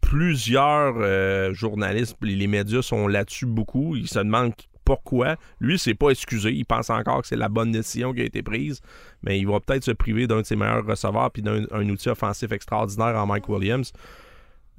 plusieurs 0.09 0.95
euh, 0.99 1.53
journalistes, 1.53 2.15
les 2.21 2.35
les 2.35 2.47
médias 2.47 2.81
sont 2.81 3.07
là-dessus 3.07 3.45
beaucoup. 3.45 3.95
Ils 3.97 4.07
se 4.07 4.19
demandent 4.19 4.53
pourquoi. 4.85 5.35
Lui, 5.59 5.77
c'est 5.77 5.95
pas 5.95 6.11
excusé. 6.11 6.51
Il 6.53 6.65
pense 6.65 6.89
encore 6.89 7.21
que 7.21 7.27
c'est 7.27 7.35
la 7.35 7.49
bonne 7.49 7.73
décision 7.73 8.13
qui 8.13 8.21
a 8.21 8.23
été 8.23 8.41
prise. 8.41 8.79
Mais 9.21 9.37
il 9.37 9.45
va 9.47 9.59
peut-être 9.59 9.83
se 9.83 9.91
priver 9.91 10.25
d'un 10.25 10.41
de 10.41 10.45
ses 10.45 10.55
meilleurs 10.55 10.85
receveurs 10.85 11.29
puis 11.31 11.41
d'un 11.41 11.63
un 11.71 11.89
outil 11.89 12.07
offensif 12.07 12.51
extraordinaire 12.53 13.15
en 13.17 13.25
Mike 13.25 13.49
Williams. 13.49 13.91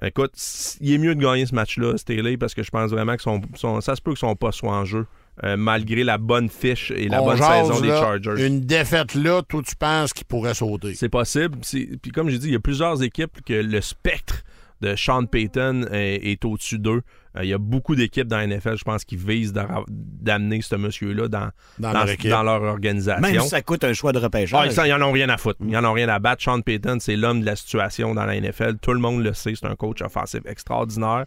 Écoute, 0.02 0.32
il 0.80 0.92
est 0.94 0.98
mieux 0.98 1.14
de 1.14 1.20
gagner 1.20 1.44
ce 1.44 1.54
match-là, 1.54 1.96
Staley, 1.98 2.36
parce 2.38 2.54
que 2.54 2.62
je 2.62 2.70
pense 2.70 2.90
vraiment 2.90 3.16
que 3.16 3.22
son, 3.22 3.40
son- 3.54 3.80
ça 3.82 3.96
se 3.96 4.00
peut 4.00 4.12
que 4.14 4.18
son 4.18 4.34
poste 4.36 4.60
soit 4.60 4.72
en 4.72 4.84
jeu, 4.84 5.06
euh, 5.44 5.56
malgré 5.58 6.04
la 6.04 6.16
bonne 6.18 6.48
fiche 6.48 6.90
et 6.92 7.08
la 7.08 7.20
On 7.20 7.26
bonne 7.26 7.36
jase, 7.36 7.66
saison 7.66 7.80
des 7.80 7.88
Chargers. 7.88 8.46
Une 8.46 8.60
défaite 8.60 9.14
là, 9.16 9.42
toi, 9.42 9.60
tu 9.66 9.74
penses 9.76 10.12
qu'il 10.12 10.24
pourrait 10.24 10.54
sauter. 10.54 10.94
C'est 10.94 11.08
possible. 11.08 11.58
Puis 12.00 12.12
comme 12.14 12.28
j'ai 12.30 12.38
dit, 12.38 12.46
il 12.46 12.52
y 12.52 12.56
a 12.56 12.60
plusieurs 12.60 13.02
équipes 13.02 13.44
que 13.44 13.52
le 13.54 13.80
spectre 13.80 14.44
de 14.80 14.94
Sean 14.96 15.26
Payton 15.26 15.86
est, 15.92 16.30
est 16.30 16.44
au-dessus 16.44 16.78
d'eux. 16.78 17.02
Euh, 17.36 17.44
il 17.44 17.48
y 17.50 17.52
a 17.52 17.58
beaucoup 17.58 17.94
d'équipes 17.94 18.26
dans 18.28 18.38
la 18.38 18.46
NFL, 18.46 18.76
je 18.76 18.84
pense, 18.84 19.04
qui 19.04 19.16
visent 19.16 19.52
d'amener 19.52 20.62
ce 20.62 20.76
monsieur-là 20.76 21.28
dans, 21.28 21.50
Dans 21.78 21.92
dans, 21.92 21.98
leur 22.00 22.10
équipe. 22.10 22.30
dans 22.30 22.42
leur 22.42 22.62
organisation. 22.62 23.20
Même 23.20 23.40
si 23.40 23.48
ça 23.48 23.62
coûte 23.62 23.84
un 23.84 23.92
choix 23.92 24.12
de 24.12 24.18
Ah, 24.18 24.22
repêchage. 24.22 24.70
ça, 24.70 24.86
ils 24.86 24.92
en 24.92 25.02
ont 25.02 25.12
rien 25.12 25.28
à 25.28 25.36
foutre. 25.36 25.58
Ils 25.66 25.76
en 25.76 25.84
ont 25.84 25.92
rien 25.92 26.08
à 26.08 26.18
battre. 26.18 26.42
Sean 26.42 26.60
Payton, 26.60 26.98
c'est 27.00 27.16
l'homme 27.16 27.40
de 27.40 27.46
la 27.46 27.56
situation 27.56 28.14
dans 28.14 28.24
la 28.24 28.40
NFL. 28.40 28.78
Tout 28.80 28.92
le 28.92 29.00
monde 29.00 29.22
le 29.22 29.34
sait. 29.34 29.54
C'est 29.54 29.66
un 29.66 29.76
coach 29.76 30.00
offensif 30.02 30.40
extraordinaire. 30.46 31.26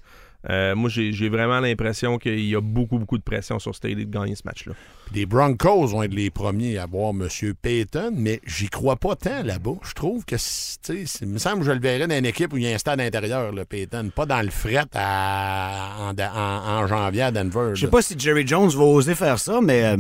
Euh, 0.50 0.74
moi, 0.76 0.90
j'ai 0.90 1.30
vraiment 1.30 1.60
l'impression 1.60 2.18
qu'il 2.18 2.40
y 2.46 2.56
a 2.56 2.62
beaucoup, 2.62 2.98
beaucoup 2.98 3.18
de 3.20 3.24
pression 3.24 3.60
sur 3.60 3.76
Staley 3.76 4.06
de 4.06 4.12
gagner 4.12 4.34
ce 4.36 4.42
match-là. 4.46 4.74
Les 5.14 5.26
Broncos 5.28 5.88
vont 5.88 6.02
être 6.02 6.14
les 6.16 6.32
premiers 6.32 6.80
à 6.80 6.88
voir 6.88 7.12
M. 7.12 7.28
Payton, 7.62 8.12
mais 8.16 8.42
j'y 8.48 8.68
crois 8.70 8.96
pas 8.96 9.16
tant 9.16 9.44
là-bas. 9.44 9.76
Je 9.84 9.94
trouve 9.94 10.26
que, 10.26 10.36
tu 10.36 10.42
sais, 10.42 11.04
il 11.22 11.28
me 11.28 11.38
semble 11.38 11.60
que 11.60 11.66
je 11.66 11.72
le 11.74 11.80
verrais 11.80 12.08
dans 12.08 12.18
une 12.18 12.26
équipe 12.26 12.54
où 12.54 12.58
il 12.58 12.64
y 12.64 12.68
a 12.72 12.74
un 12.74 12.78
stade 12.80 13.00
intérieur, 13.02 13.52
le 13.52 13.66
Payton, 13.66 14.10
pas 14.16 14.26
dans 14.26 14.42
le 14.42 14.50
fret 14.50 14.86
à- 14.96 15.98
en, 16.00 16.16
en- 16.20 16.82
en 16.84 16.88
janvier 16.88 17.22
à 17.24 17.32
Denver. 17.32 17.72
Je 17.76 17.82
sais 17.86 17.92
pas 17.92 18.02
si 18.02 18.16
Jerry 18.18 18.48
Jones 18.48 18.70
va 18.70 18.84
oser 18.84 19.14
faire 19.14 19.38
ça, 19.38 19.60
mais 19.62 19.84
euh, 19.84 19.98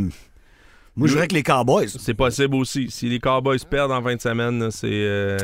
moi, 0.95 1.07
je 1.07 1.13
dirais 1.13 1.27
que 1.27 1.35
les 1.35 1.43
Cowboys. 1.43 1.87
C'est 1.99 2.13
possible 2.15 2.55
aussi. 2.55 2.89
Si 2.89 3.07
les 3.09 3.19
Cowboys 3.19 3.59
perdent 3.69 3.91
en 3.91 4.01
fin 4.01 4.15
de 4.15 4.21
semaine, 4.21 4.71
c'est... 4.71 4.87
euh, 4.91 5.37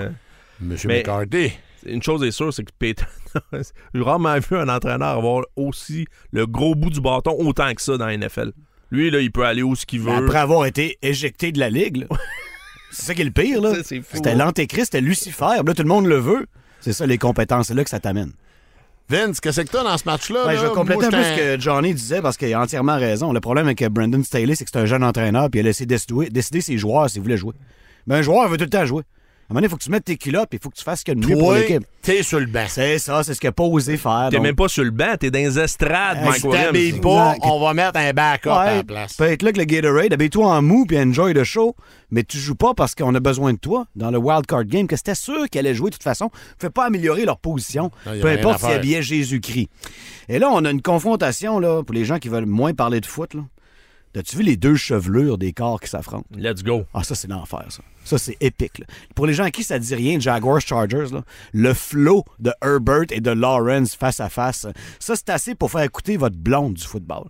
M. 0.62 0.76
Mais- 0.86 0.98
McCarthy. 1.00 1.52
Une 1.86 2.02
chose 2.02 2.24
est 2.24 2.32
sûre, 2.32 2.54
c'est 2.54 2.64
que 2.64 2.72
Payton. 2.78 3.06
J'ai 3.54 4.02
rarement 4.02 4.38
vu 4.40 4.58
un 4.58 4.70
entraîneur 4.70 5.10
avoir 5.10 5.44
aussi 5.56 6.08
le 6.32 6.46
gros 6.48 6.76
bout 6.76 6.90
du 6.90 7.02
bâton 7.02 7.36
autant 7.40 7.74
que 7.74 7.82
ça 7.82 7.98
dans 7.98 8.08
la 8.08 8.18
NFL. 8.18 8.52
Lui, 8.92 9.12
là, 9.12 9.20
il 9.20 9.32
peut 9.32 9.46
aller 9.46 9.64
où 9.64 9.76
ce 9.76 9.86
qu'il 9.86 10.02
veut. 10.02 10.12
Après 10.12 10.40
avoir 10.40 10.66
été 10.66 10.98
éjecté 11.02 11.52
de 11.52 11.60
la 11.60 11.70
ligue, 11.70 11.98
là. 11.98 12.08
c'est 12.92 13.06
ça 13.08 13.14
qui 13.14 13.22
est 13.22 13.26
le 13.26 13.32
pire. 13.32 13.62
là. 13.62 13.74
C'était 13.84 14.30
hein. 14.32 14.36
l'antéchrist, 14.36 14.86
c'était 14.86 15.02
Lucifer. 15.02 15.62
Là, 15.66 15.74
tout 15.74 15.84
le 15.84 15.90
monde 15.90 16.06
le 16.06 16.18
veut. 16.18 16.48
C'est 16.80 16.94
ça, 16.94 17.06
les 17.06 17.18
compétences. 17.18 17.68
C'est 17.68 17.74
là 17.74 17.84
que 17.84 17.90
ça 17.90 18.00
t'amène. 18.00 18.32
Vince, 19.10 19.40
qu'est-ce 19.40 19.62
que 19.62 19.68
t'as 19.70 19.84
dans 19.84 19.98
ce 19.98 20.04
match-là? 20.06 20.46
Là? 20.46 20.56
je 20.56 20.66
vais 20.66 20.72
compléter 20.74 21.06
un 21.06 21.10
peu 21.10 21.24
ce 21.24 21.38
que 21.38 21.62
Johnny 21.62 21.94
disait 21.94 22.22
parce 22.22 22.36
qu'il 22.36 22.54
a 22.54 22.60
entièrement 22.60 22.98
raison. 22.98 23.32
Le 23.32 23.40
problème 23.40 23.66
avec 23.66 23.82
Brandon 23.86 24.22
Staley, 24.22 24.56
c'est 24.56 24.66
que 24.66 24.72
c'est 24.72 24.80
un 24.80 24.86
jeune 24.86 25.04
entraîneur 25.04 25.50
puis 25.50 25.60
il 25.60 25.64
a 25.64 25.68
laissé 25.68 25.86
décider, 25.86 26.30
décider 26.30 26.60
ses 26.60 26.78
joueurs 26.78 27.10
s'ils 27.10 27.22
voulaient 27.22 27.38
jouer. 27.38 27.54
Mais 28.06 28.16
un 28.16 28.22
joueur 28.22 28.50
veut 28.50 28.58
tout 28.58 28.66
le 28.66 28.70
temps 28.70 28.86
jouer. 28.86 29.04
À 29.50 29.54
un 29.54 29.54
moment 29.54 29.60
donné, 29.62 29.68
il 29.68 29.70
faut 29.70 29.78
que 29.78 29.84
tu 29.84 29.92
mettes 29.92 30.04
tes 30.04 30.18
culottes 30.18 30.54
et 30.54 30.58
il 30.58 30.60
faut 30.62 30.70
que 30.70 30.76
tu 30.76 30.84
fasses 30.84 31.00
ce 31.00 31.06
qu'il 31.06 31.18
y 31.18 31.18
a 31.18 31.22
de 31.22 31.26
mieux 31.26 31.38
pour 31.38 31.54
l'équipe. 31.54 31.82
t'es 32.02 32.22
sur 32.22 32.38
le 32.42 32.48
banc. 32.48 32.66
C'est 32.68 33.00
ça, 33.00 33.24
c'est 33.24 33.34
ce 33.34 33.40
qu'il 33.40 33.48
n'a 33.48 33.54
pas 33.54 33.64
osé 33.64 33.96
faire. 33.96 34.28
T'es 34.30 34.36
donc- 34.36 34.44
même 34.46 34.56
pas 34.58 34.68
sur 34.68 34.84
le 34.84 34.92
banc, 34.92 35.16
t'es 35.18 35.32
dans 35.32 35.40
les 35.40 35.58
estrades, 35.58 36.18
Mike 36.22 36.36
Si 36.42 36.46
Williams. 36.48 36.66
t'habilles 36.66 37.00
pas, 37.00 37.34
Exact. 37.36 37.50
on 37.50 37.60
va 37.62 37.74
mettre 37.74 37.98
un 37.98 38.12
backup 38.12 38.50
à 38.50 38.76
la 38.76 38.84
place. 38.84 39.14
peut 39.14 39.24
être 39.24 39.44
là 39.44 39.54
que 39.54 39.58
le 39.60 39.64
Gatorade, 39.64 40.12
habille-toi 40.12 40.46
en 40.54 40.62
mou 40.62 40.86
puis 40.86 41.00
enjoy 41.00 41.34
the 41.34 41.46
show, 41.46 41.78
mais 42.12 42.24
tu 42.24 42.38
joues 42.38 42.56
pas 42.56 42.74
parce 42.74 42.94
qu'on 42.94 43.16
a 43.16 43.22
besoin 43.22 43.54
de 43.54 43.58
toi 43.58 43.86
dans 43.96 44.12
le 44.12 44.18
wild 44.18 44.46
card 44.46 44.66
game, 44.66 44.86
que 44.86 44.98
c'était 44.98 45.16
sûr 45.16 45.50
qu'elle 45.50 45.66
allait 45.66 45.76
jouer 45.76 45.92
de 45.92 45.96
toute 45.96 46.04
façon. 46.04 46.26
Ne 46.26 46.62
fait 46.62 46.70
pas 46.70 46.86
améliorer 46.86 47.24
leur 47.24 47.38
position, 47.38 47.90
Non, 48.06 48.14
y 48.16 48.20
a 48.20 48.22
peu 48.22 48.28
rien 48.28 48.40
importe 48.40 48.64
à 48.66 48.82
s'ils 48.82 48.92
faire. 48.94 49.02
Jésus-Christ. 49.02 49.70
Et 50.28 50.40
là, 50.40 50.50
on 50.52 50.66
a 50.66 50.72
une 50.72 50.82
confrontation 50.82 51.60
là, 51.60 51.84
pour 51.84 51.96
les 51.96 52.04
gens 52.04 52.20
qui 52.20 52.28
veulent 52.28 52.46
moins 52.46 52.74
parler 52.74 53.00
de 53.00 53.06
foot. 53.06 53.34
Là. 53.34 53.42
As-tu 54.18 54.38
vu 54.38 54.44
les 54.44 54.58
deux 54.58 54.76
chevelures 54.76 55.38
des 55.38 55.54
corps 55.54 55.80
qui 55.80 55.90
s'affrontent? 55.90 56.26
Let's 56.36 56.64
go. 56.64 56.86
Ah, 56.94 57.04
ça, 57.04 57.14
c'est 57.14 57.28
l'enfer, 57.28 57.66
ça. 57.70 57.84
Ça, 58.04 58.18
c'est 58.18 58.38
épique. 58.40 58.80
là. 58.80 58.86
Pour 59.16 59.28
les 59.28 59.34
gens 59.34 59.44
à 59.44 59.52
qui 59.52 59.64
ça 59.64 59.78
dit 59.78 59.94
rien, 59.94 60.20
Jaguars 60.20 60.62
Chargers, 60.62 61.08
là, 61.12 61.24
le 61.54 61.74
flow 61.74 62.24
de 62.40 62.52
Herbert 62.64 63.06
et 63.12 63.20
de 63.20 63.32
Lawrence 63.32 63.96
face 63.96 64.20
à 64.20 64.30
face, 64.30 64.66
ça, 65.00 65.16
c'est 65.16 65.30
assez 65.30 65.56
pour 65.56 65.70
faire 65.72 65.82
écouter 65.82 66.18
votre 66.18 66.38
blonde 66.38 66.76
du 66.76 66.84
football. 66.84 67.26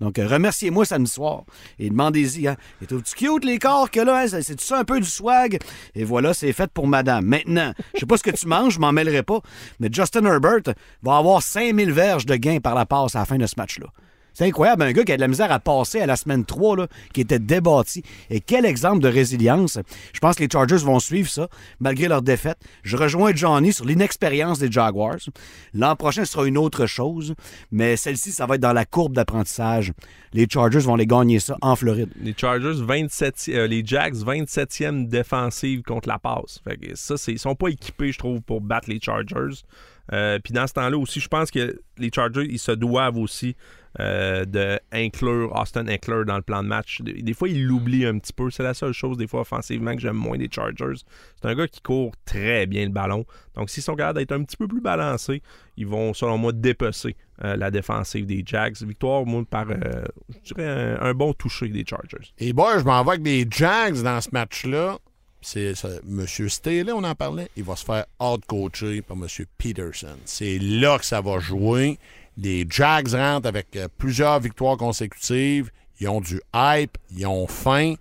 Donc, 0.00 0.18
euh, 0.18 0.26
remerciez-moi 0.26 0.84
samedi 0.84 1.10
soir 1.10 1.44
et 1.78 1.90
demandez-y, 1.90 2.48
hein, 2.48 2.56
et 2.80 2.86
trouves-tu 2.86 3.14
cute 3.14 3.44
les 3.44 3.58
corps 3.58 3.90
que 3.90 4.00
là, 4.00 4.22
hein, 4.24 4.26
c'est 4.42 4.60
ça 4.60 4.78
un 4.80 4.84
peu 4.84 4.98
du 4.98 5.08
swag? 5.08 5.58
Et 5.94 6.02
voilà, 6.02 6.34
c'est 6.34 6.52
fait 6.52 6.70
pour 6.72 6.88
madame. 6.88 7.24
Maintenant, 7.24 7.72
je 7.94 8.00
sais 8.00 8.06
pas 8.06 8.16
ce 8.16 8.22
que 8.24 8.30
tu 8.30 8.48
manges, 8.48 8.74
je 8.74 8.80
m'en 8.80 8.90
mêlerai 8.90 9.22
pas, 9.22 9.40
mais 9.78 9.90
Justin 9.92 10.24
Herbert 10.24 10.74
va 11.02 11.18
avoir 11.18 11.42
5000 11.42 11.92
verges 11.92 12.26
de 12.26 12.34
gains 12.34 12.58
par 12.60 12.74
la 12.74 12.86
passe 12.86 13.14
à 13.14 13.20
la 13.20 13.24
fin 13.26 13.36
de 13.36 13.46
ce 13.46 13.54
match-là. 13.58 13.86
C'est 14.34 14.46
incroyable, 14.46 14.82
un 14.82 14.92
gars 14.92 15.04
qui 15.04 15.12
a 15.12 15.16
de 15.16 15.20
la 15.20 15.28
misère 15.28 15.52
à 15.52 15.60
passer 15.60 16.00
à 16.00 16.06
la 16.06 16.16
semaine 16.16 16.44
3, 16.44 16.76
là, 16.76 16.86
qui 17.12 17.20
était 17.20 17.38
débattu. 17.38 18.02
Et 18.30 18.40
quel 18.40 18.64
exemple 18.64 19.00
de 19.00 19.08
résilience. 19.08 19.78
Je 20.12 20.20
pense 20.20 20.36
que 20.36 20.42
les 20.42 20.48
Chargers 20.50 20.76
vont 20.76 21.00
suivre 21.00 21.28
ça, 21.28 21.48
malgré 21.80 22.08
leur 22.08 22.22
défaite. 22.22 22.58
Je 22.82 22.96
rejoins 22.96 23.34
Johnny 23.34 23.72
sur 23.72 23.84
l'inexpérience 23.84 24.58
des 24.58 24.70
Jaguars. 24.70 25.18
L'an 25.74 25.96
prochain 25.96 26.24
ce 26.24 26.32
sera 26.32 26.46
une 26.46 26.58
autre 26.58 26.86
chose, 26.86 27.34
mais 27.70 27.96
celle-ci, 27.96 28.32
ça 28.32 28.46
va 28.46 28.54
être 28.54 28.60
dans 28.60 28.72
la 28.72 28.84
courbe 28.84 29.14
d'apprentissage. 29.14 29.92
Les 30.32 30.46
Chargers 30.48 30.80
vont 30.80 30.96
les 30.96 31.06
gagner 31.06 31.40
ça 31.40 31.56
en 31.60 31.76
Floride. 31.76 32.10
Les 32.20 32.34
Chargers, 32.36 32.82
27, 32.82 33.44
euh, 33.48 33.66
les 33.66 33.84
Jags, 33.84 34.14
27e 34.14 35.08
défensive 35.08 35.82
contre 35.82 36.08
la 36.08 36.18
passe. 36.18 36.60
Fait 36.64 36.76
que 36.76 36.94
ça, 36.94 37.16
ils 37.28 37.38
sont 37.38 37.54
pas 37.54 37.68
équipés, 37.68 38.12
je 38.12 38.18
trouve, 38.18 38.40
pour 38.40 38.60
battre 38.60 38.88
les 38.88 39.00
Chargers. 39.00 39.62
Euh, 40.12 40.38
Puis 40.42 40.52
dans 40.52 40.66
ce 40.66 40.74
temps-là 40.74 40.98
aussi, 40.98 41.20
je 41.20 41.28
pense 41.28 41.50
que 41.50 41.80
les 41.98 42.10
Chargers, 42.14 42.46
ils 42.48 42.58
se 42.58 42.72
doivent 42.72 43.18
aussi 43.18 43.56
euh, 44.00 44.46
de 44.46 44.80
inclure 44.90 45.54
Austin 45.54 45.86
Eckler 45.86 46.24
dans 46.26 46.36
le 46.36 46.42
plan 46.42 46.62
de 46.62 46.68
match. 46.68 47.02
Des, 47.02 47.20
des 47.20 47.34
fois, 47.34 47.48
ils 47.48 47.62
l'oublient 47.62 48.06
un 48.06 48.18
petit 48.18 48.32
peu. 48.32 48.50
C'est 48.50 48.62
la 48.62 48.72
seule 48.72 48.94
chose, 48.94 49.18
des 49.18 49.26
fois, 49.26 49.42
offensivement, 49.42 49.94
que 49.94 50.00
j'aime 50.00 50.16
moins 50.16 50.38
des 50.38 50.48
Chargers. 50.50 51.02
C'est 51.40 51.48
un 51.48 51.54
gars 51.54 51.68
qui 51.68 51.82
court 51.82 52.14
très 52.24 52.66
bien 52.66 52.84
le 52.84 52.90
ballon. 52.90 53.26
Donc, 53.54 53.68
s'ils 53.68 53.82
sont 53.82 53.94
capables 53.94 54.18
d'être 54.18 54.32
un 54.32 54.42
petit 54.44 54.56
peu 54.56 54.66
plus 54.66 54.80
balancés, 54.80 55.42
ils 55.76 55.86
vont, 55.86 56.14
selon 56.14 56.38
moi, 56.38 56.52
dépecer 56.52 57.16
euh, 57.44 57.54
la 57.56 57.70
défensive 57.70 58.24
des 58.24 58.42
Jags. 58.46 58.76
Victoire, 58.82 59.26
moi, 59.26 59.44
par, 59.48 59.66
euh, 59.70 60.04
je 60.42 60.54
dirais, 60.54 60.96
un, 60.98 61.12
bon 61.12 61.34
toucher 61.34 61.68
des 61.68 61.84
Chargers. 61.86 62.32
Et 62.38 62.54
boy, 62.54 62.78
je 62.78 62.84
m'en 62.84 63.04
vais 63.04 63.10
avec 63.10 63.24
les 63.26 63.46
Jags 63.50 64.00
dans 64.02 64.20
ce 64.22 64.30
match-là. 64.32 64.98
C'est 65.42 65.74
ça, 65.74 65.88
M. 66.08 66.24
Staley, 66.48 66.92
on 66.92 67.02
en 67.04 67.14
parlait. 67.14 67.48
Il 67.56 67.64
va 67.64 67.76
se 67.76 67.84
faire 67.84 68.06
out-coacher 68.20 69.02
par 69.02 69.16
M. 69.16 69.26
Peterson. 69.58 70.16
C'est 70.24 70.58
là 70.58 70.98
que 70.98 71.04
ça 71.04 71.20
va 71.20 71.38
jouer. 71.40 71.98
Les 72.38 72.64
Jags 72.68 73.12
rentrent 73.12 73.48
avec 73.48 73.76
euh, 73.76 73.88
plusieurs 73.98 74.40
victoires 74.40 74.76
consécutives. 74.76 75.70
Ils 76.00 76.08
ont 76.08 76.20
du 76.20 76.40
hype, 76.54 76.96
ils 77.14 77.26
ont 77.26 77.46
faim 77.46 77.94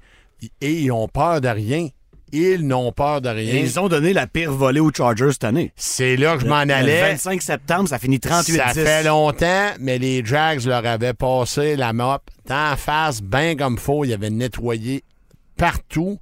et 0.62 0.74
ils 0.74 0.92
ont 0.92 1.08
peur 1.08 1.42
de 1.42 1.50
rien. 1.50 1.90
Ils 2.32 2.66
n'ont 2.66 2.94
peur 2.94 3.20
de 3.20 3.28
rien. 3.28 3.56
ils 3.56 3.78
ont 3.78 3.90
donné 3.90 4.14
la 4.14 4.26
pire 4.26 4.54
volée 4.54 4.80
aux 4.80 4.92
Chargers 4.92 5.34
cette 5.34 5.44
année. 5.44 5.74
C'est 5.76 6.16
là 6.16 6.38
que 6.38 6.44
je 6.44 6.48
m'en 6.48 6.64
Le 6.64 6.74
allais. 6.74 7.12
25 7.12 7.42
septembre, 7.42 7.90
ça 7.90 8.00
finit 8.00 8.18
38-10. 8.20 8.56
Ça 8.56 8.68
fait 8.74 9.04
longtemps, 9.04 9.72
mais 9.80 10.00
les 10.00 10.24
Jags 10.24 10.66
leur 10.66 10.86
avaient 10.86 11.14
passé 11.14 11.76
la 11.76 11.92
mop 11.92 12.22
tant 12.48 12.72
en 12.72 12.78
face, 12.78 13.22
bien 13.22 13.56
comme 13.56 13.78
faut. 13.78 14.06
Ils 14.06 14.14
avaient 14.14 14.30
nettoyé 14.30 15.04
partout. 15.58 16.20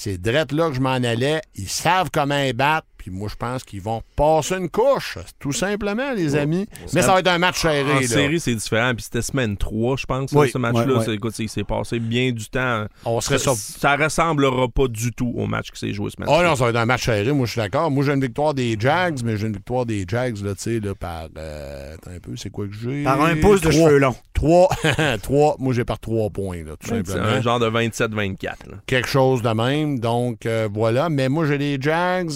C'est 0.00 0.16
drette 0.16 0.52
là 0.52 0.68
que 0.68 0.76
je 0.76 0.80
m'en 0.80 0.90
allais. 0.90 1.42
Ils 1.56 1.68
savent 1.68 2.08
comment 2.12 2.38
ils 2.38 2.52
battent. 2.52 2.86
Puis 3.08 3.16
moi, 3.16 3.28
je 3.30 3.36
pense 3.36 3.64
qu'ils 3.64 3.80
vont 3.80 4.02
passer 4.16 4.56
une 4.56 4.68
couche. 4.68 5.16
Tout 5.38 5.52
simplement, 5.52 6.12
les 6.12 6.36
amis. 6.36 6.66
Mais 6.92 7.00
ça 7.00 7.14
va 7.14 7.20
être 7.20 7.28
un 7.28 7.38
match 7.38 7.60
serré. 7.62 7.90
En 7.90 8.00
là. 8.00 8.06
série, 8.06 8.38
c'est 8.38 8.54
différent. 8.54 8.92
Puis 8.94 9.04
c'était 9.04 9.22
semaine 9.22 9.56
3, 9.56 9.96
je 9.96 10.04
pense, 10.04 10.30
Oui, 10.32 10.46
là, 10.46 10.52
ce 10.52 10.58
match-là. 10.58 10.98
ouais, 10.98 11.14
Écoute, 11.14 11.38
il 11.38 11.48
s'est 11.48 11.64
passé 11.64 11.98
bien 11.98 12.32
du 12.32 12.46
temps. 12.50 12.84
On 13.06 13.20
serait 13.22 13.38
ça, 13.38 13.54
sur- 13.54 13.54
ça 13.54 13.96
ressemblera 13.96 14.68
pas 14.68 14.88
du 14.88 15.10
tout 15.12 15.32
au 15.36 15.46
match 15.46 15.70
qui 15.70 15.78
s'est 15.78 15.92
joué 15.94 16.10
ce 16.10 16.20
match. 16.20 16.28
Oh 16.30 16.42
non, 16.42 16.54
ça 16.54 16.64
va 16.64 16.70
être 16.70 16.76
un 16.76 16.84
match 16.86 17.06
serré. 17.06 17.32
Moi, 17.32 17.46
je 17.46 17.52
suis 17.52 17.60
d'accord. 17.60 17.90
Moi, 17.90 18.04
j'ai 18.04 18.12
une 18.12 18.20
victoire 18.20 18.52
des 18.52 18.76
Jags, 18.78 19.20
mais 19.24 19.36
j'ai 19.38 19.46
une 19.46 19.54
victoire 19.54 19.86
des 19.86 20.04
Jags, 20.06 20.36
là, 20.44 20.54
tu 20.54 20.62
sais, 20.62 20.80
là, 20.80 20.94
par. 20.94 21.28
euh, 21.38 21.94
attends 21.94 22.10
un 22.10 22.20
peu, 22.20 22.36
c'est 22.36 22.50
quoi 22.50 22.66
que 22.66 22.74
j'ai? 22.74 23.04
Par 23.04 23.22
un 23.22 23.36
pouce 23.36 23.62
de 23.62 23.70
Trois. 23.70 23.88
cheveux 23.88 23.98
longs. 23.98 24.16
Trois. 24.34 24.68
trois. 25.22 25.56
Moi, 25.58 25.72
j'ai 25.72 25.84
par 25.84 25.98
trois 25.98 26.28
points, 26.30 26.58
là, 26.58 26.72
tout 26.78 26.88
C'est 26.88 27.06
simplement. 27.06 27.24
un 27.26 27.40
genre 27.40 27.58
de 27.58 27.70
27-24. 27.70 28.42
là. 28.44 28.76
quelque 28.86 29.08
chose 29.08 29.40
de 29.42 29.48
même. 29.48 29.98
Donc, 29.98 30.44
euh, 30.46 30.68
voilà. 30.72 31.08
Mais 31.08 31.28
moi, 31.28 31.46
j'ai 31.46 31.58
les 31.58 31.80
Jags. 31.80 32.30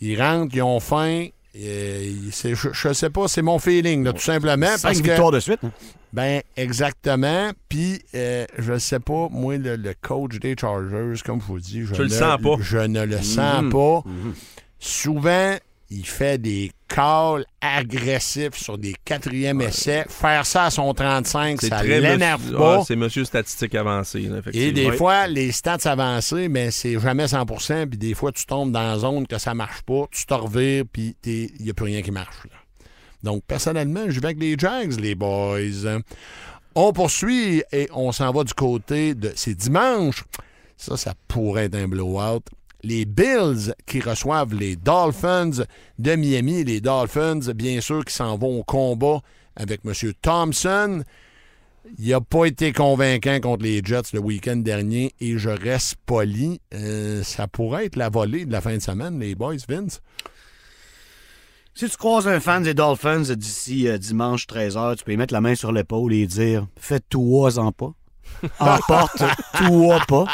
Ils 0.00 0.20
rentrent, 0.20 0.54
ils 0.54 0.62
ont 0.62 0.80
faim. 0.80 1.26
Je, 1.54 2.54
je 2.72 2.92
sais 2.92 3.10
pas, 3.10 3.26
c'est 3.28 3.42
mon 3.42 3.58
feeling, 3.58 4.04
là, 4.04 4.12
tout 4.12 4.20
simplement. 4.20 4.66
Cinq 4.76 4.82
Parce 4.82 4.98
que, 5.00 5.06
victoires 5.08 5.32
de 5.32 5.40
suite. 5.40 5.58
hein? 5.64 5.72
ben, 6.12 6.42
exactement. 6.56 7.50
Puis, 7.68 8.00
euh, 8.14 8.46
je 8.58 8.78
sais 8.78 9.00
pas, 9.00 9.28
moi, 9.30 9.56
le, 9.58 9.76
le 9.76 9.94
coach 10.00 10.38
des 10.38 10.54
Chargers, 10.58 11.20
comme 11.26 11.40
je 11.40 11.46
vous 11.46 11.58
dis, 11.60 11.84
je 11.84 11.94
ne, 11.94 12.02
le 12.04 12.08
sens 12.08 12.40
pas. 12.40 12.56
Je 12.60 12.78
ne 12.78 13.04
le 13.04 13.20
sens 13.20 13.62
Mhm. 13.64 13.70
pas. 13.72 14.02
Souvent, 14.78 15.56
il 15.90 16.06
fait 16.06 16.38
des 16.40 16.70
calls 16.88 17.44
agressifs 17.60 18.54
sur 18.56 18.78
des 18.78 18.94
quatrièmes 19.04 19.60
essais. 19.60 20.04
Faire 20.08 20.46
ça 20.46 20.64
à 20.66 20.70
son 20.70 20.92
35, 20.94 21.60
C'est 21.60 21.68
ça 21.68 21.82
l'énerve 21.82 22.42
monsieur- 22.42 22.56
pas. 22.56 22.78
ah, 22.80 22.84
c'est 22.86 22.96
monsieur 22.96 23.24
statistique 23.24 23.74
avancé. 23.74 24.20
là, 24.22 24.40
Et 24.52 24.72
des 24.72 24.90
Oui. 24.90 24.96
fois, 24.96 25.26
les 25.26 25.50
stats 25.52 25.78
avancées, 25.84 26.48
mais 26.48 26.70
c'est 26.70 26.98
jamais 26.98 27.26
100% 27.26 27.86
puis 27.88 27.98
des 27.98 28.14
fois, 28.14 28.32
tu 28.32 28.46
tombes 28.46 28.72
dans 28.72 28.82
la 28.82 28.98
zone 28.98 29.26
que 29.26 29.38
ça 29.38 29.54
marche 29.54 29.82
pas, 29.82 30.04
tu 30.10 30.24
te 30.26 30.34
revires, 30.34 30.84
puis 30.92 31.16
il 31.24 31.50
n'y 31.60 31.70
a 31.70 31.74
plus 31.74 31.86
rien 31.86 32.02
qui 32.02 32.10
marche. 32.12 32.44
là. 32.44 32.56
Donc, 33.22 33.42
personnellement, 33.46 34.04
je 34.08 34.18
vais 34.20 34.26
avec 34.28 34.40
les 34.40 34.56
Jags, 34.56 34.98
les 34.98 35.14
boys. 35.14 35.58
On 36.74 36.92
poursuit 36.92 37.62
et 37.72 37.88
on 37.92 38.12
s'en 38.12 38.32
va 38.32 38.44
du 38.44 38.54
côté 38.54 39.14
de... 39.14 39.32
C'est 39.34 39.54
dimanche. 39.54 40.24
Ça, 40.76 40.96
ça 40.96 41.14
pourrait 41.28 41.64
être 41.64 41.74
un 41.74 41.88
blowout. 41.88 42.40
Les 42.82 43.04
Bills 43.04 43.74
qui 43.86 44.00
reçoivent 44.00 44.54
les 44.54 44.76
Dolphins 44.76 45.64
de 45.98 46.14
Miami. 46.14 46.64
Les 46.64 46.80
Dolphins, 46.80 47.52
bien 47.54 47.80
sûr, 47.80 48.04
qui 48.04 48.14
s'en 48.14 48.36
vont 48.36 48.60
au 48.60 48.64
combat 48.64 49.20
avec 49.56 49.80
M. 49.84 49.92
Thompson. 50.22 51.04
Il 51.98 52.10
n'a 52.10 52.20
pas 52.20 52.44
été 52.44 52.72
convaincant 52.72 53.40
contre 53.40 53.64
les 53.64 53.82
Jets 53.82 54.12
le 54.12 54.20
week-end 54.20 54.56
dernier 54.56 55.12
et 55.20 55.38
je 55.38 55.50
reste 55.50 55.96
poli. 56.06 56.60
Euh, 56.74 57.22
ça 57.22 57.48
pourrait 57.48 57.86
être 57.86 57.96
la 57.96 58.10
volée 58.10 58.44
de 58.44 58.52
la 58.52 58.60
fin 58.60 58.74
de 58.74 58.82
semaine, 58.82 59.18
les 59.18 59.34
boys, 59.34 59.56
Vince? 59.68 60.00
Si 61.74 61.88
tu 61.88 61.96
croises 61.96 62.28
un 62.28 62.40
fan 62.40 62.62
des 62.62 62.74
Dolphins 62.74 63.34
d'ici 63.34 63.88
euh, 63.88 63.96
dimanche 63.96 64.46
13h, 64.46 64.96
tu 64.96 65.04
peux 65.04 65.12
lui 65.12 65.16
mettre 65.16 65.32
la 65.32 65.40
main 65.40 65.54
sur 65.54 65.72
l'épaule 65.72 66.12
et 66.12 66.26
dire 66.26 66.66
Faites 66.76 67.08
toi 67.08 67.58
en 67.58 67.72
pas. 67.72 67.94
Emporte 68.58 69.22
toi 69.56 69.98
pas. 70.08 70.24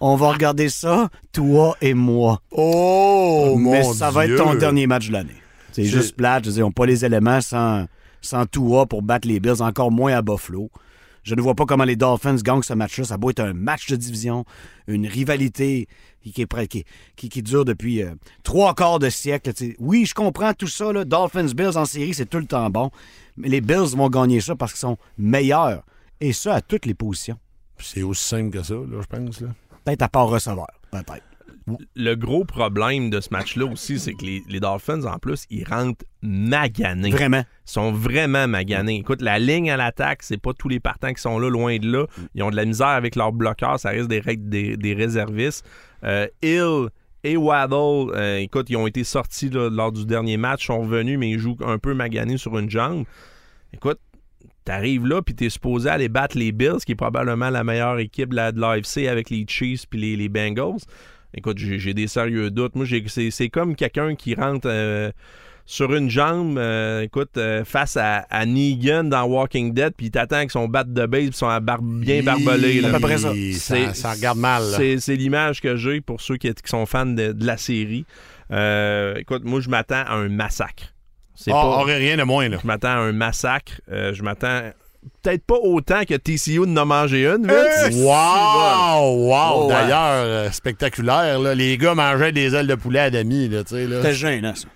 On 0.00 0.16
va 0.16 0.32
regarder 0.32 0.68
ça, 0.68 1.08
toi 1.32 1.76
et 1.80 1.94
moi. 1.94 2.40
Oh, 2.50 3.54
Mais 3.58 3.82
mon 3.82 3.92
ça 3.92 4.10
va 4.10 4.26
Dieu. 4.26 4.36
être 4.36 4.44
ton 4.44 4.54
dernier 4.54 4.86
match 4.86 5.08
de 5.08 5.12
l'année. 5.12 5.36
C'est 5.72 5.84
juste 5.84 6.16
plate. 6.16 6.44
Je 6.44 6.50
veux 6.50 6.54
dire, 6.56 6.64
n'ont 6.64 6.72
pas 6.72 6.86
les 6.86 7.04
éléments 7.04 7.40
sans, 7.40 7.86
sans 8.20 8.46
Tua 8.46 8.86
pour 8.86 9.02
battre 9.02 9.28
les 9.28 9.40
Bills, 9.40 9.62
encore 9.62 9.90
moins 9.90 10.12
à 10.14 10.22
Buffalo. 10.22 10.70
Je 11.22 11.34
ne 11.34 11.42
vois 11.42 11.54
pas 11.54 11.66
comment 11.66 11.84
les 11.84 11.96
Dolphins 11.96 12.36
gagnent 12.36 12.62
ce 12.62 12.72
match-là. 12.72 13.04
Ça 13.04 13.16
doit 13.18 13.30
être 13.30 13.40
un 13.40 13.52
match 13.52 13.88
de 13.88 13.96
division, 13.96 14.44
une 14.86 15.06
rivalité 15.06 15.86
qui, 16.22 16.42
est 16.42 16.66
qui, 16.68 16.84
qui- 17.16 17.28
qui 17.28 17.42
dure 17.42 17.64
depuis 17.66 18.02
euh, 18.02 18.12
trois 18.42 18.74
quarts 18.74 18.98
de 18.98 19.10
siècle. 19.10 19.50
Oui, 19.78 20.06
je 20.06 20.14
comprends 20.14 20.54
tout 20.54 20.66
ça. 20.66 20.92
Dolphins-Bills 21.04 21.76
en 21.76 21.84
série, 21.84 22.14
c'est 22.14 22.24
tout 22.26 22.38
le 22.38 22.46
temps 22.46 22.70
bon. 22.70 22.90
Mais 23.36 23.48
les 23.48 23.60
Bills 23.60 23.94
vont 23.96 24.08
gagner 24.08 24.40
ça 24.40 24.56
parce 24.56 24.72
qu'ils 24.72 24.80
sont 24.80 24.96
meilleurs. 25.18 25.82
Et 26.20 26.32
ça 26.32 26.54
à 26.56 26.60
toutes 26.60 26.86
les 26.86 26.94
positions. 26.94 27.38
C'est 27.78 28.02
aussi 28.02 28.24
simple 28.24 28.50
que 28.50 28.62
ça, 28.62 28.74
là, 28.74 29.00
je 29.00 29.06
pense. 29.06 29.40
Là. 29.40 29.48
Peut-être 29.84 30.02
à 30.02 30.08
part 30.08 30.28
receveur. 30.28 30.66
Peut-être. 30.90 31.22
Le 31.94 32.14
gros 32.14 32.44
problème 32.44 33.10
de 33.10 33.20
ce 33.20 33.28
match-là 33.30 33.64
aussi, 33.66 33.98
c'est 34.00 34.14
que 34.14 34.24
les, 34.24 34.42
les 34.48 34.60
Dolphins, 34.60 35.04
en 35.04 35.18
plus, 35.18 35.44
ils 35.50 35.64
rentrent 35.64 36.04
maganés. 36.20 37.10
Vraiment. 37.10 37.44
Ils 37.66 37.70
sont 37.70 37.92
vraiment 37.92 38.48
maganés. 38.48 38.96
Écoute, 38.96 39.22
la 39.22 39.38
ligne 39.38 39.70
à 39.70 39.76
l'attaque, 39.76 40.22
c'est 40.22 40.40
pas 40.40 40.52
tous 40.52 40.68
les 40.68 40.80
partants 40.80 41.12
qui 41.12 41.22
sont 41.22 41.38
là, 41.38 41.48
loin 41.48 41.76
de 41.78 41.90
là. 41.90 42.06
Ils 42.34 42.42
ont 42.42 42.50
de 42.50 42.56
la 42.56 42.64
misère 42.64 42.88
avec 42.88 43.14
leurs 43.14 43.32
bloqueurs, 43.32 43.78
ça 43.78 43.90
reste 43.90 44.08
des, 44.08 44.20
règles- 44.20 44.48
des, 44.48 44.76
des 44.76 44.94
réservistes. 44.94 45.64
Euh, 46.02 46.26
Hill 46.42 46.88
et 47.22 47.36
Waddle, 47.36 48.12
euh, 48.14 48.38
écoute, 48.38 48.68
ils 48.68 48.76
ont 48.76 48.86
été 48.86 49.04
sortis 49.04 49.50
là, 49.50 49.68
lors 49.70 49.92
du 49.92 50.06
dernier 50.06 50.38
match, 50.38 50.66
sont 50.66 50.80
revenus, 50.80 51.18
mais 51.18 51.30
ils 51.30 51.38
jouent 51.38 51.58
un 51.64 51.78
peu 51.78 51.94
maganés 51.94 52.38
sur 52.38 52.58
une 52.58 52.68
jambe. 52.70 53.04
Écoute, 53.72 54.00
t'arrives 54.70 55.06
là, 55.06 55.20
puis 55.22 55.34
t'es 55.34 55.48
supposé 55.50 55.88
aller 55.90 56.08
battre 56.08 56.38
les 56.38 56.52
Bills, 56.52 56.78
qui 56.86 56.92
est 56.92 56.96
probablement 56.96 57.50
la 57.50 57.64
meilleure 57.64 57.98
équipe 57.98 58.30
de 58.30 58.36
la- 58.36 58.52
de 58.52 58.60
l'AFC 58.60 59.08
avec 59.08 59.28
les 59.30 59.44
Chiefs 59.48 59.86
puis 59.90 59.98
les, 60.00 60.16
les 60.16 60.28
Bengals. 60.28 60.78
Écoute, 61.34 61.58
j'ai 61.58 61.78
j'ai 61.78 61.94
des 61.94 62.06
sérieux 62.06 62.50
doutes. 62.50 62.74
Moi, 62.76 62.84
j'ai- 62.84 63.04
c'est 63.08 63.30
c'est 63.30 63.48
comme 63.48 63.74
quelqu'un 63.76 64.14
qui 64.14 64.34
rentre 64.34 64.68
euh, 64.70 65.10
sur 65.66 65.94
une 65.94 66.10
jambe, 66.10 66.58
euh, 66.58 67.02
écoute, 67.02 67.36
euh, 67.36 67.64
face 67.64 67.96
à, 67.96 68.26
à 68.30 68.44
Negan 68.44 69.04
dans 69.04 69.24
Walking 69.24 69.72
Dead, 69.72 69.92
puis 69.96 70.06
il 70.06 70.10
t'attend 70.10 70.36
avec 70.36 70.50
son 70.50 70.66
bat 70.66 70.82
de 70.82 71.06
base, 71.06 71.28
puis 71.28 71.36
son 71.36 71.46
bar- 71.60 71.80
bien 71.82 72.22
barbelé. 72.24 72.84
à 72.84 72.90
peu 72.92 72.98
près 73.00 73.18
ça. 73.18 73.32
Ça, 73.32 73.74
C'est- 73.76 73.94
ça 73.94 74.12
regarde 74.12 74.38
mal. 74.38 74.62
C'est 74.76 74.98
c'est 74.98 75.14
l'image 75.16 75.60
que 75.60 75.76
j'ai 75.76 76.00
pour 76.00 76.20
ceux 76.20 76.36
qui, 76.38 76.48
qui 76.52 76.68
sont 76.68 76.86
fans 76.86 77.06
de, 77.06 77.32
de 77.32 77.46
la 77.46 77.56
série. 77.56 78.04
Écoute, 79.16 79.44
moi, 79.44 79.60
je 79.60 79.68
m'attends 79.68 80.04
à 80.06 80.14
un 80.14 80.28
massacre. 80.28 80.92
C'est 81.42 81.50
Ah, 81.52 81.54
pas- 81.54 81.80
aurait 81.80 81.96
rien 81.96 82.16
de 82.18 82.22
moins, 82.22 82.48
là. 82.48 82.58
je 82.60 82.66
m'attends 82.66 82.88
à 82.88 82.96
un 82.96 83.12
massacre. 83.12 83.80
Euh, 83.90 84.12
je 84.12 84.22
m'attends 84.22 84.60
peut-être 85.22 85.42
pas 85.46 85.56
autant 85.56 86.04
que 86.04 86.14
TCU 86.14 86.66
de 86.66 86.78
a 86.78 86.84
mangé 86.84 87.26
une, 87.26 87.46
Vince. 87.46 87.94
Wow! 87.94 88.04
Wow! 88.04 89.32
Oh, 89.54 89.62
ouais. 89.64 89.68
D'ailleurs, 89.72 90.24
euh, 90.26 90.50
spectaculaire. 90.50 91.38
Là. 91.40 91.54
Les 91.54 91.78
gars 91.78 91.94
mangeaient 91.94 92.32
des 92.32 92.54
ailes 92.54 92.66
de 92.66 92.74
poulet 92.74 92.98
à 93.00 93.10
demi. 93.10 93.48
Là, 93.48 93.64
tu 93.64 93.70
sais, 93.74 93.86
là. 93.86 93.96
C'était 94.02 94.14
gênant, 94.14 94.54
ça. 94.54 94.68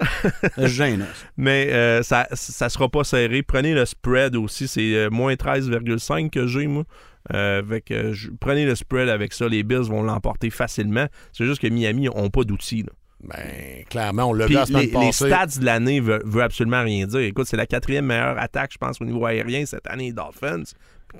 C'était 0.42 0.68
gênant, 0.68 1.04
ça. 1.04 1.26
Mais 1.36 1.68
euh, 1.70 2.02
ça, 2.02 2.26
ça 2.32 2.70
sera 2.70 2.88
pas 2.88 3.04
serré. 3.04 3.42
Prenez 3.42 3.74
le 3.74 3.84
spread 3.84 4.34
aussi. 4.36 4.66
C'est 4.66 4.94
euh, 4.94 5.10
moins 5.10 5.34
13,5 5.34 6.30
que 6.30 6.46
j'ai, 6.46 6.66
moi. 6.66 6.84
Euh, 7.32 7.58
avec, 7.60 7.90
euh, 7.90 8.14
prenez 8.40 8.64
le 8.64 8.74
spread 8.74 9.08
avec 9.10 9.32
ça. 9.34 9.48
Les 9.48 9.62
Bills 9.62 9.88
vont 9.88 10.02
l'emporter 10.02 10.48
facilement. 10.50 11.06
C'est 11.32 11.44
juste 11.44 11.60
que 11.60 11.66
Miami 11.68 12.04
n'ont 12.06 12.30
pas 12.30 12.44
d'outils. 12.44 12.84
Ben, 13.28 13.84
clairement, 13.88 14.24
on 14.24 14.32
l'a 14.32 14.46
vu 14.46 14.54
la 14.54 14.66
semaine 14.66 14.82
les, 14.82 14.86
les 14.86 14.92
passée. 14.92 15.26
stats 15.28 15.58
de 15.60 15.64
l'année 15.64 16.00
veulent 16.00 16.22
veut 16.24 16.42
absolument 16.42 16.82
rien 16.82 17.06
dire. 17.06 17.20
Écoute, 17.20 17.46
c'est 17.48 17.56
la 17.56 17.66
quatrième 17.66 18.06
meilleure 18.06 18.38
attaque, 18.38 18.72
je 18.72 18.78
pense, 18.78 19.00
au 19.00 19.04
niveau 19.04 19.24
aérien 19.24 19.64
cette 19.66 19.86
année, 19.86 20.06
les 20.06 20.12
Dolphins. 20.12 20.64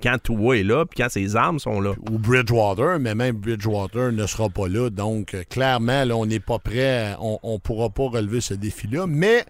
quand 0.03 0.17
Tua 0.23 0.59
est 0.59 0.63
là, 0.63 0.85
puis 0.85 1.03
quand 1.03 1.09
ses 1.09 1.37
armes 1.37 1.59
sont 1.59 1.81
là. 1.81 1.93
Ou 2.11 2.19
Bridgewater, 2.19 2.99
mais 2.99 3.15
même 3.15 3.37
Bridgewater 3.37 4.13
ne 4.13 4.27
sera 4.27 4.49
pas 4.49 4.69
là. 4.69 4.91
Donc, 4.91 5.35
euh, 5.35 5.43
clairement, 5.49 6.05
là, 6.05 6.17
on 6.17 6.27
n'est 6.27 6.41
pas 6.41 6.59
prêt. 6.59 7.15
On 7.21 7.39
ne 7.45 7.59
pourra 7.59 7.91
pas 7.91 8.09
relever 8.09 8.41
ce 8.41 8.55
défi-là. 8.55 9.07
Mais 9.07 9.45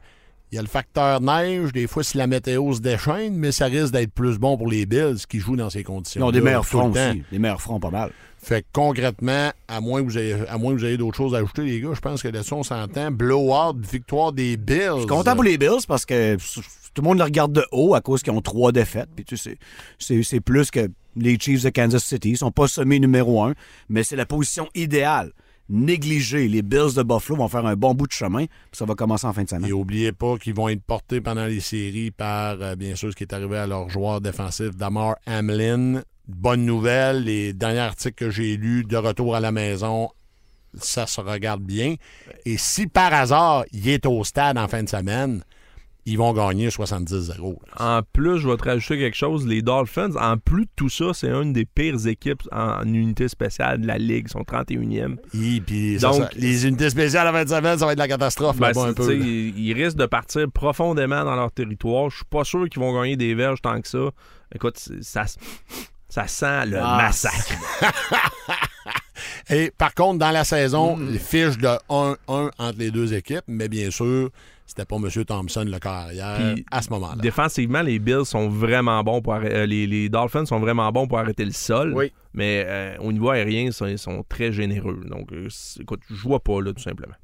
il 0.52 0.56
y 0.56 0.58
a 0.58 0.62
le 0.62 0.68
facteur 0.68 1.20
neige. 1.20 1.72
Des 1.72 1.86
fois, 1.88 2.04
si 2.04 2.16
la 2.16 2.26
météo 2.26 2.72
se 2.74 2.80
déchaîne, 2.80 3.34
mais 3.36 3.50
ça 3.50 3.64
risque 3.66 3.92
d'être 3.92 4.12
plus 4.12 4.38
bon 4.38 4.56
pour 4.56 4.68
les 4.68 4.86
Bills 4.86 5.16
qui 5.28 5.40
jouent 5.40 5.56
dans 5.56 5.70
ces 5.70 5.82
conditions. 5.82 6.20
Ils 6.20 6.24
ont 6.24 6.30
des 6.30 6.40
meilleurs 6.40 6.66
fronts 6.66 6.90
aussi. 6.92 7.24
Des 7.32 7.38
meilleurs 7.38 7.60
fronts, 7.60 7.80
pas 7.80 7.90
mal. 7.90 8.10
Fait 8.44 8.62
que 8.62 8.66
concrètement, 8.72 9.50
à 9.68 9.80
moins 9.80 10.00
que 10.02 10.06
vous 10.06 10.18
ayez, 10.18 10.36
à 10.48 10.58
moins 10.58 10.74
que 10.74 10.78
vous 10.78 10.84
ayez 10.84 10.96
d'autres 10.98 11.16
choses 11.16 11.34
à 11.34 11.38
ajouter, 11.38 11.62
les 11.62 11.80
gars, 11.80 11.90
je 11.94 12.00
pense 12.00 12.22
que 12.22 12.28
là-dessus, 12.28 12.52
on 12.54 12.62
s'entend. 12.62 13.10
Blowout, 13.10 13.74
victoire 13.90 14.32
des 14.32 14.56
Bills. 14.56 14.90
Je 14.94 14.98
suis 14.98 15.06
content 15.06 15.34
pour 15.34 15.44
les 15.44 15.56
Bills 15.56 15.86
parce 15.88 16.04
que 16.04 16.36
tout 16.36 17.02
le 17.02 17.08
monde 17.08 17.18
les 17.18 17.24
regarde 17.24 17.52
de 17.52 17.64
haut 17.72 17.94
à 17.94 18.00
cause 18.00 18.22
qu'ils 18.22 18.32
ont 18.34 18.42
trois 18.42 18.70
défaites. 18.70 19.08
Puis 19.16 19.24
tu 19.24 19.36
sais, 19.36 19.56
c'est- 19.98 20.40
plus 20.40 20.70
que 20.70 20.88
les 21.16 21.38
Chiefs 21.38 21.62
de 21.64 21.70
Kansas 21.70 22.04
City. 22.04 22.30
Ils 22.30 22.36
sont 22.36 22.50
pas 22.50 22.68
sommés 22.68 23.00
numéro 23.00 23.42
un, 23.42 23.54
mais 23.88 24.02
c'est 24.04 24.16
la 24.16 24.26
position 24.26 24.68
idéale. 24.74 25.32
Négligés. 25.70 26.46
Les 26.46 26.60
Bills 26.60 26.94
de 26.94 27.02
Buffalo 27.02 27.38
vont 27.38 27.48
faire 27.48 27.64
un 27.64 27.74
bon 27.76 27.94
bout 27.94 28.06
de 28.06 28.12
chemin. 28.12 28.44
puis 28.44 28.50
ça 28.72 28.84
va 28.84 28.94
commencer 28.94 29.26
en 29.26 29.32
fin 29.32 29.44
de 29.44 29.48
semaine. 29.48 29.70
Et 29.70 29.72
oubliez 29.72 30.12
pas 30.12 30.36
qu'ils 30.36 30.54
vont 30.54 30.68
être 30.68 30.82
portés 30.82 31.22
pendant 31.22 31.46
les 31.46 31.60
séries 31.60 32.10
par, 32.10 32.56
euh, 32.60 32.76
bien 32.76 32.94
sûr, 32.94 33.10
ce 33.10 33.16
qui 33.16 33.24
est 33.24 33.32
arrivé 33.32 33.56
à 33.56 33.66
leur 33.66 33.88
joueur 33.88 34.20
défensif, 34.20 34.76
Damar 34.76 35.16
Hamlin. 35.26 36.02
Bonne 36.26 36.64
nouvelle, 36.64 37.24
les 37.24 37.52
derniers 37.52 37.80
articles 37.80 38.14
que 38.14 38.30
j'ai 38.30 38.56
lus 38.56 38.84
de 38.84 38.96
retour 38.96 39.36
à 39.36 39.40
la 39.40 39.52
maison, 39.52 40.08
ça 40.74 41.06
se 41.06 41.20
regarde 41.20 41.62
bien. 41.62 41.96
Et 42.46 42.56
si 42.56 42.86
par 42.86 43.12
hasard, 43.12 43.64
il 43.72 43.88
est 43.88 44.06
au 44.06 44.24
stade 44.24 44.56
en 44.56 44.66
fin 44.66 44.82
de 44.82 44.88
semaine, 44.88 45.44
ils 46.06 46.16
vont 46.18 46.32
gagner 46.34 46.68
70-0. 46.68 47.56
là. 47.78 47.98
En 47.98 48.02
plus, 48.02 48.38
je 48.38 48.48
vais 48.48 48.56
te 48.56 48.64
rajouter 48.64 48.98
quelque 48.98 49.16
chose. 49.16 49.46
Les 49.46 49.60
Dolphins, 49.62 50.14
en 50.16 50.36
plus 50.38 50.64
de 50.64 50.70
tout 50.76 50.88
ça, 50.90 51.12
c'est 51.14 51.28
une 51.30 51.52
des 51.54 51.64
pires 51.66 52.06
équipes 52.06 52.42
en, 52.52 52.82
unité 52.84 53.28
spéciale 53.28 53.80
de 53.82 53.86
la 53.86 53.96
Ligue. 53.98 54.26
Ils 54.28 54.32
sont 54.32 54.42
31e. 54.44 55.16
Et 55.34 55.60
puis, 55.60 55.98
ça, 56.00 56.08
Donc- 56.08 56.22
ça, 56.22 56.30
les 56.36 56.66
unités 56.66 56.90
spéciales 56.90 57.28
en 57.28 57.32
fin 57.32 57.44
de 57.44 57.48
semaine, 57.50 57.78
ça 57.78 57.86
va 57.86 57.92
être 57.92 57.98
la 57.98 58.08
catastrophe 58.08 58.58
Ben, 58.58 58.68
là-bas 58.68 58.82
un 58.82 58.88
c'est- 58.88 58.94
peu. 58.94 59.02
tu 59.02 59.12
sais, 59.12 59.16
là. 59.18 59.24
ils, 59.26 59.58
ils 59.58 59.72
risquent 59.74 59.96
de 59.98 60.06
partir 60.06 60.50
profondément 60.50 61.24
dans 61.24 61.36
leur 61.36 61.52
territoire. 61.52 62.08
Je 62.10 62.16
suis 62.16 62.26
pas 62.26 62.44
sûr 62.44 62.68
qu'ils 62.68 62.80
vont 62.82 62.94
gagner 62.98 63.16
des 63.16 63.34
verges 63.34 63.60
tant 63.62 63.80
que 63.80 63.88
ça. 63.88 64.10
Écoute, 64.54 64.78
ça, 65.00 65.24
ça 66.14 66.28
sent 66.28 66.66
le 66.66 66.78
Ah, 66.80 66.96
massacre. 66.98 67.54
Et 69.50 69.72
par 69.76 69.94
contre, 69.94 70.18
dans 70.18 70.30
la 70.30 70.44
saison, 70.44 70.96
Mm. 70.96 71.10
les 71.12 71.18
fiches 71.18 71.58
de 71.58 71.68
1-1 71.88 72.50
entre 72.58 72.78
les 72.78 72.90
deux 72.90 73.12
équipes, 73.14 73.44
mais 73.48 73.68
bien 73.68 73.90
sûr, 73.90 74.30
c'était 74.66 74.84
pas 74.84 74.96
M. 74.96 75.08
Thompson 75.24 75.64
le 75.66 75.78
carrière 75.78 76.52
Puis, 76.54 76.64
à 76.70 76.82
ce 76.82 76.90
moment-là. 76.90 77.20
Défensivement, 77.20 77.82
les 77.82 77.98
Bills 77.98 78.24
sont 78.24 78.48
vraiment 78.48 79.02
bons 79.02 79.20
pour 79.20 79.34
arrêter- 79.34 79.54
euh, 79.54 79.66
les, 79.66 79.86
les 79.86 80.08
Dolphins 80.08 80.46
sont 80.46 80.60
vraiment 80.60 80.90
bons 80.92 81.06
pour 81.06 81.18
arrêter 81.18 81.44
le 81.44 81.52
sol. 81.52 81.92
Oui. 81.94 82.12
Mais 82.32 82.64
euh, 82.66 82.96
au 83.00 83.12
niveau 83.12 83.30
aérien, 83.30 83.62
ils 83.64 83.72
sont, 83.72 83.86
ils 83.86 83.98
sont 83.98 84.24
très 84.28 84.52
généreux. 84.52 85.00
Donc, 85.06 85.32
euh, 85.32 85.48
écoute, 85.80 86.00
je 86.08 86.22
vois 86.22 86.40
pas 86.40 86.60
là, 86.60 86.72
tout 86.72 86.82
simplement. 86.82 87.14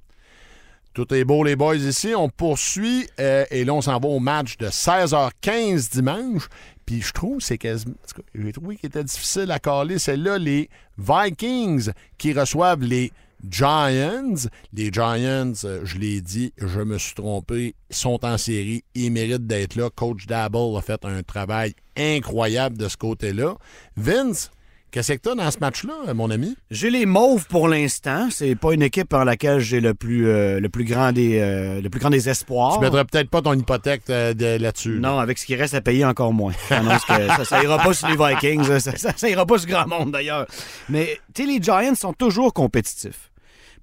Tout 0.93 1.13
est 1.15 1.25
beau, 1.25 1.45
les 1.45 1.55
boys, 1.57 1.77
ici. 1.77 2.15
On 2.17 2.29
poursuit 2.29 3.09
euh, 3.21 3.45
et 3.51 3.65
là, 3.65 3.73
on 3.75 3.81
s'en 3.81 3.99
va 3.99 4.09
au 4.09 4.19
match 4.19 4.57
de 4.59 4.67
16h15 4.67 5.91
dimanche. 5.93 6.49
Puis 6.91 7.03
je 7.03 7.13
trouve 7.13 7.41
c'est 7.41 7.57
quasiment. 7.57 7.95
J'ai 8.35 8.51
trouvé 8.51 8.75
qu'il 8.75 8.89
était 8.89 9.05
difficile 9.05 9.53
à 9.53 9.61
caler. 9.61 10.01
C'est 10.01 10.17
là 10.17 10.39
les 10.39 10.69
Vikings 10.99 11.93
qui 12.19 12.33
reçoivent 12.33 12.83
les 12.83 13.13
Giants. 13.49 14.35
Les 14.73 14.93
Giants, 14.93 15.53
euh, 15.63 15.83
je 15.85 15.99
l'ai 15.99 16.21
dit, 16.21 16.53
je 16.59 16.81
me 16.81 16.99
suis 16.99 17.15
trompé, 17.15 17.77
sont 17.91 18.25
en 18.25 18.37
série. 18.39 18.83
Ils 18.97 19.13
méritent 19.13 19.47
d'être 19.47 19.77
là. 19.77 19.89
Coach 19.89 20.27
Dabble 20.27 20.77
a 20.77 20.83
fait 20.83 21.05
un 21.05 21.23
travail 21.23 21.75
incroyable 21.97 22.77
de 22.77 22.89
ce 22.89 22.97
côté-là. 22.97 23.55
Vince, 23.97 24.51
qu'est-ce 24.91 25.13
que 25.13 25.19
t'as 25.19 25.35
dans 25.35 25.51
ce 25.51 25.59
match-là, 25.61 26.15
mon 26.15 26.31
ami? 26.31 26.57
J'ai 26.71 26.91
les 26.91 27.07
Mauves 27.07 27.47
pour 27.47 27.69
l'instant. 27.69 28.29
C'est 28.31 28.55
pas 28.55 28.73
une 28.75 28.83
équipe 28.83 29.09
par 29.09 29.25
laquelle 29.25 29.61
j'ai 29.61 29.81
le 29.81 29.95
plus 29.95 30.29
euh, 30.29 30.61
le 30.61 30.69
plus 30.69 30.85
grand 30.85 31.13
des 31.13 31.39
euh, 31.41 31.81
le 31.81 31.89
plus 31.91 32.01
grand 32.01 32.11
des 32.11 32.29
espoirs. 32.29 32.75
Tu 32.75 32.81
mettrais 32.81 33.05
peut-être 33.05 33.31
pas 33.31 33.43
ton 33.43 33.55
hypothèque 33.55 34.03
euh, 34.11 34.35
de- 34.35 34.61
là-dessus. 34.61 34.99
là. 34.99 35.09
Non, 35.11 35.19
avec 35.19 35.39
ce 35.39 35.47
qui 35.47 35.55
reste 35.57 35.75
à 35.75 35.81
payer 35.81 36.05
encore 36.05 36.33
moins. 36.33 36.53
Que 36.71 37.27
ça, 37.29 37.45
ça 37.45 37.63
ira 37.63 37.79
pas 37.79 37.95
sur 37.95 38.09
les 38.09 38.17
Vikings. 38.17 38.65
Ça, 38.81 38.97
ça- 38.97 39.13
ça 39.17 39.29
ira 39.29 39.47
pas 39.47 39.59
sur 39.59 39.69
grand 39.69 39.87
monde 39.87 40.13
d'ailleurs. 40.13 40.47
Mais 40.89 41.19
tu 41.35 41.43
sais, 41.45 41.49
les 41.49 41.63
Giants 41.63 41.95
sont 41.95 42.13
toujours 42.13 42.53
compétitifs. 42.53 43.30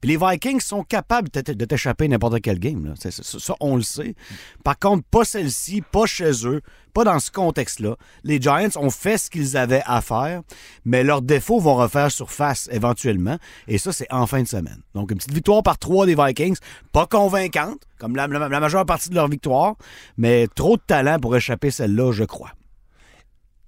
Puis 0.01 0.11
les 0.11 0.17
Vikings 0.17 0.61
sont 0.61 0.83
capables 0.83 1.29
de 1.29 1.65
t'échapper 1.65 2.07
n'importe 2.07 2.41
quel 2.41 2.59
game. 2.59 2.93
Ça, 2.97 3.55
on 3.59 3.75
le 3.75 3.81
sait. 3.81 4.15
Par 4.63 4.77
contre, 4.77 5.03
pas 5.09 5.25
celle-ci, 5.25 5.81
pas 5.81 6.05
chez 6.05 6.45
eux, 6.45 6.61
pas 6.93 7.03
dans 7.03 7.19
ce 7.19 7.31
contexte-là. 7.31 7.95
Les 8.23 8.41
Giants 8.41 8.69
ont 8.75 8.89
fait 8.89 9.17
ce 9.17 9.29
qu'ils 9.29 9.57
avaient 9.57 9.83
à 9.85 10.01
faire, 10.01 10.41
mais 10.85 11.03
leurs 11.03 11.21
défauts 11.21 11.59
vont 11.59 11.75
refaire 11.75 12.11
surface 12.11 12.69
éventuellement. 12.71 13.37
Et 13.67 13.77
ça, 13.77 13.91
c'est 13.91 14.11
en 14.11 14.27
fin 14.27 14.41
de 14.41 14.47
semaine. 14.47 14.81
Donc, 14.93 15.11
une 15.11 15.17
petite 15.17 15.33
victoire 15.33 15.63
par 15.63 15.77
trois 15.77 16.05
des 16.05 16.15
Vikings, 16.15 16.57
pas 16.91 17.05
convaincante, 17.05 17.81
comme 17.99 18.15
la, 18.15 18.27
majeure 18.27 18.85
partie 18.85 19.09
de 19.09 19.15
leur 19.15 19.27
victoire, 19.27 19.75
mais 20.17 20.47
trop 20.47 20.77
de 20.77 20.81
talent 20.85 21.19
pour 21.19 21.35
échapper 21.35 21.71
celle-là, 21.71 22.11
je 22.11 22.23
crois. 22.23 22.51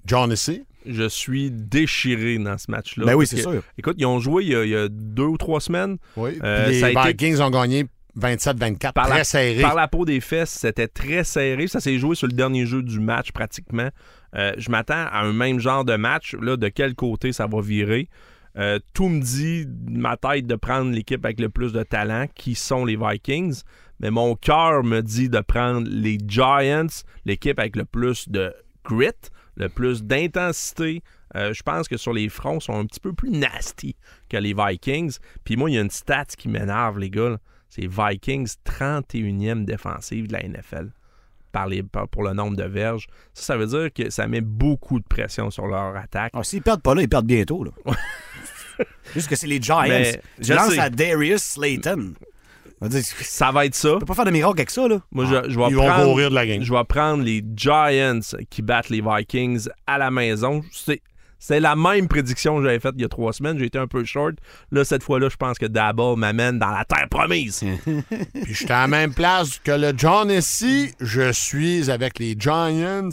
John 0.06 0.32
ici. 0.32 0.64
Je 0.92 1.08
suis 1.08 1.52
déchiré 1.52 2.38
dans 2.38 2.58
ce 2.58 2.70
match-là. 2.72 3.06
Ben 3.06 3.16
oui, 3.16 3.26
c'est 3.28 3.38
sûr. 3.42 3.62
Écoute, 3.78 3.96
ils 4.00 4.06
ont 4.06 4.20
joué 4.20 4.44
il 4.44 4.50
y 4.50 4.56
a, 4.56 4.64
il 4.66 4.70
y 4.72 4.76
a 4.76 4.88
deux 4.90 5.24
ou 5.24 5.38
trois 5.38 5.62
semaines. 5.62 5.98
Oui. 6.18 6.40
Euh, 6.44 6.68
Puis 6.68 6.80
ça 6.80 6.88
a 6.88 6.90
les 6.90 7.12
été- 7.12 7.26
Vikings 7.26 7.42
ont 7.42 7.50
gagné 7.50 7.86
27-24, 8.20 8.94
Par 8.94 9.08
très 9.08 9.20
la, 9.20 9.24
serré. 9.24 9.62
par 9.62 9.76
la 9.76 9.88
peau 9.88 10.04
des 10.06 10.20
fesses, 10.20 10.50
c'était 10.50 10.88
très 10.88 11.24
serré. 11.24 11.68
Ça 11.68 11.80
s'est 11.80 11.98
joué 11.98 12.16
sur 12.16 12.28
le 12.28 12.34
dernier 12.34 12.66
jeu 12.66 12.82
du 12.84 13.00
match 13.00 13.32
pratiquement. 13.32 13.90
Euh, 14.36 14.54
je 14.58 14.70
m'attends 14.70 14.94
à 15.12 15.22
un 15.22 15.32
même 15.34 15.60
genre 15.60 15.86
de 15.86 15.96
match. 15.96 16.36
Là, 16.42 16.58
de 16.58 16.68
quel 16.70 16.96
côté 16.96 17.32
ça 17.32 17.48
va 17.48 17.62
virer? 17.62 18.10
Euh, 18.58 18.80
tout 18.94 19.08
me 19.10 19.22
dit, 19.22 19.68
ma 19.90 20.18
tête, 20.18 20.48
de 20.48 20.56
prendre 20.56 20.92
l'équipe 20.92 21.24
avec 21.24 21.40
le 21.40 21.50
plus 21.50 21.72
de 21.72 21.84
talent, 21.84 22.26
qui 22.36 22.56
sont 22.56 22.84
les 22.84 22.98
Vikings. 22.98 23.62
Mais 24.02 24.12
mon 24.12 24.36
cœur 24.36 24.84
me 24.84 25.02
dit 25.02 25.30
de 25.30 25.40
prendre 25.40 25.88
les 25.90 26.18
Giants, 26.28 26.88
l'équipe 27.26 27.60
avec 27.60 27.76
le 27.76 27.86
plus 27.86 28.28
de 28.28 28.54
grit, 28.84 29.10
le 29.60 29.70
plus 29.70 30.04
d'intensité. 30.04 31.04
Euh, 31.36 31.54
je 31.54 31.62
pense 31.62 31.88
que 31.88 31.98
sur 31.98 32.14
les 32.14 32.30
fronts, 32.30 32.58
ils 32.60 32.64
sont 32.64 32.80
un 32.80 32.86
petit 32.86 33.00
peu 33.00 33.14
plus 33.14 33.30
nasty 33.30 33.96
que 34.30 34.38
les 34.38 34.54
Vikings. 34.54 35.18
Puis 35.44 35.56
moi, 35.56 35.70
il 35.70 35.76
y 35.76 35.78
a 35.78 35.82
une 35.82 35.92
stat 35.92 36.26
qui 36.38 36.48
m'énerve, 36.48 36.98
les 36.98 37.10
gars. 37.10 37.38
C'est 37.70 37.88
Vikings 37.88 38.56
31e 38.66 39.66
défensive 39.66 40.28
de 40.28 40.34
la 40.34 40.42
NFL 40.42 40.92
par 41.52 41.68
les, 41.68 41.84
pour 41.84 42.24
le 42.24 42.34
nombre 42.34 42.58
de 42.58 42.64
verges. 42.64 43.08
Ça, 43.34 43.44
ça 43.44 43.58
veut 43.58 43.68
dire 43.68 43.94
que 43.94 44.10
ça 44.10 44.28
met 44.28 44.42
beaucoup 44.42 45.00
de 45.00 45.06
pression 45.08 45.52
sur 45.52 45.68
leur 45.68 45.96
attaque. 45.96 46.32
Ah, 46.36 46.44
S'ils 46.44 46.62
perdent 46.62 46.82
pas 46.82 46.96
là, 46.96 47.02
ils 47.02 47.10
perdent 47.10 47.28
bientôt. 47.28 47.64
Là. 47.64 47.72
Juste 49.14 49.28
que 49.28 49.36
c'est 49.36 49.48
les 49.48 49.62
Giants. 49.62 49.82
Mais, 49.88 50.22
je 50.40 50.48
je 50.48 50.54
lance 50.54 50.74
sais. 50.74 50.80
à 50.80 50.90
Darius 50.90 51.44
Slayton. 51.44 52.14
On 52.82 52.86
va 52.86 52.90
dire, 52.90 53.04
tu 53.04 53.24
Ça 53.24 53.52
va 53.52 53.66
être 53.66 53.76
ça. 53.76 53.98
peux 54.00 54.06
pas 54.06 54.14
faire 54.14 54.26
de 54.26 54.32
miracle 54.32 54.60
avec 54.60 54.70
ça. 54.70 54.88
Là. 54.88 55.02
Moi, 55.12 55.26
je, 55.26 55.50
je 55.50 55.60
vais 55.60 55.68
Ils 55.70 55.76
vont 55.76 55.86
prendre, 55.86 56.06
courir 56.06 56.30
de 56.30 56.36
la 56.36 56.48
game. 56.48 56.64
je 56.64 56.74
vais 56.74 56.84
prendre 56.86 57.24
les 57.24 57.44
Giants 57.56 58.20
qui 58.50 58.62
battent 58.62 58.90
les 58.90 59.02
Vikings 59.02 59.68
à 59.86 59.98
la 59.98 60.12
maison. 60.12 60.62
C'est, 60.72 61.02
c'est 61.40 61.60
la 61.60 61.76
même 61.76 62.08
prédiction 62.08 62.58
que 62.58 62.64
j'avais 62.64 62.80
faite 62.80 62.94
il 62.96 63.02
y 63.02 63.06
a 63.06 63.10
trois 63.10 63.34
semaines. 63.34 63.60
J'ai 63.60 63.66
été 63.66 63.78
un 63.78 63.88
peu 63.88 64.04
short. 64.06 64.36
Là, 64.72 64.84
cette 64.86 65.04
fois-là, 65.04 65.30
je 65.30 65.36
pense 65.38 65.58
que 65.58 65.66
Dabble 65.66 66.18
m'amène 66.18 66.58
dans 66.60 66.72
la 66.72 66.86
terre 66.86 67.08
promise. 67.10 67.64
Puis 67.86 68.54
j'étais 68.54 68.72
à 68.74 68.82
la 68.82 68.88
même 68.88 69.14
place 69.14 69.60
que 69.60 69.72
le 69.72 69.94
John 69.98 70.30
ici. 70.32 70.94
Je 71.02 71.32
suis 71.32 71.92
avec 71.92 72.20
les 72.20 72.36
Giants. 72.38 73.10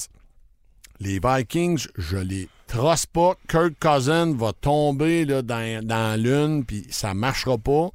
Les 1.00 1.20
Vikings, 1.22 1.86
je 1.98 2.16
les 2.16 2.48
trosse 2.68 3.06
pas. 3.06 3.34
Kirk 3.48 3.74
Cousin 3.80 4.34
va 4.34 4.52
tomber 4.52 5.24
là, 5.24 5.42
dans, 5.42 5.84
dans 5.84 6.20
l'une, 6.20 6.64
puis 6.64 6.86
ça 6.90 7.14
marchera 7.14 7.58
pas. 7.58 7.90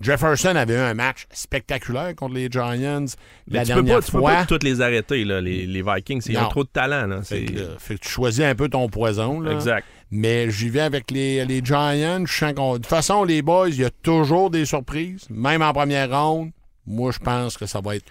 Jefferson 0.00 0.54
avait 0.56 0.74
eu 0.74 0.78
un 0.78 0.94
match 0.94 1.26
spectaculaire 1.30 2.14
contre 2.14 2.34
les 2.34 2.48
Giants 2.50 3.06
Mais 3.50 3.58
la 3.58 3.64
tu 3.64 3.68
peux 3.68 3.74
dernière 3.82 3.96
pas, 3.98 4.02
tu 4.04 4.12
peux 4.12 4.18
fois. 4.18 4.32
pas 4.34 4.44
toutes 4.46 4.62
les 4.62 4.80
arrêter, 4.82 5.24
là, 5.24 5.40
les, 5.40 5.66
les 5.66 5.82
Vikings. 5.82 6.22
Ils 6.28 6.38
ont 6.38 6.48
trop 6.48 6.64
de 6.64 6.68
talent. 6.68 7.06
Là. 7.06 7.22
Fait 7.22 7.46
C'est- 7.46 7.52
que, 7.54 7.58
euh, 7.58 7.78
fait 7.78 7.94
que 7.94 8.00
tu 8.00 8.08
choisis 8.10 8.44
un 8.44 8.54
peu 8.54 8.68
ton 8.68 8.88
poison. 8.88 9.40
Là. 9.40 9.52
Exact. 9.52 9.84
Mais 10.10 10.50
j'y 10.50 10.68
vais 10.68 10.80
avec 10.80 11.10
les, 11.10 11.44
les 11.46 11.64
Giants. 11.64 12.24
Je 12.26 12.32
sens 12.32 12.52
qu'on- 12.54 12.72
De 12.74 12.78
toute 12.78 12.86
façon, 12.86 13.24
les 13.24 13.40
boys, 13.42 13.68
il 13.70 13.80
y 13.80 13.84
a 13.84 13.90
toujours 13.90 14.50
des 14.50 14.66
surprises. 14.66 15.24
Même 15.30 15.62
en 15.62 15.72
première 15.72 16.10
ronde, 16.10 16.50
moi, 16.86 17.10
je 17.10 17.18
pense 17.18 17.56
que 17.56 17.66
ça 17.66 17.80
va 17.80 17.96
être 17.96 18.04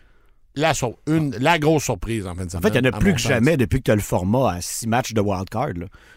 la, 0.56 0.74
sur- 0.74 0.95
une, 1.08 1.36
la 1.39 1.60
grosse 1.60 1.84
surprise 1.84 2.26
en 2.26 2.34
fin 2.34 2.41
de 2.41 2.48
En 2.48 2.50
semaine. 2.50 2.63
fait, 2.63 2.80
il 2.80 2.86
y 2.86 2.88
en 2.88 2.91
a 2.93 3.00
plus 3.00 3.13
que 3.13 3.21
sens. 3.21 3.30
jamais 3.30 3.58
depuis 3.58 3.80
que 3.80 3.84
tu 3.84 3.91
as 3.91 3.95
le 3.95 4.02
format 4.02 4.54
à 4.54 4.62
six 4.62 4.88
matchs 4.88 5.13
de 5.13 5.21
wildcard. 5.21 5.69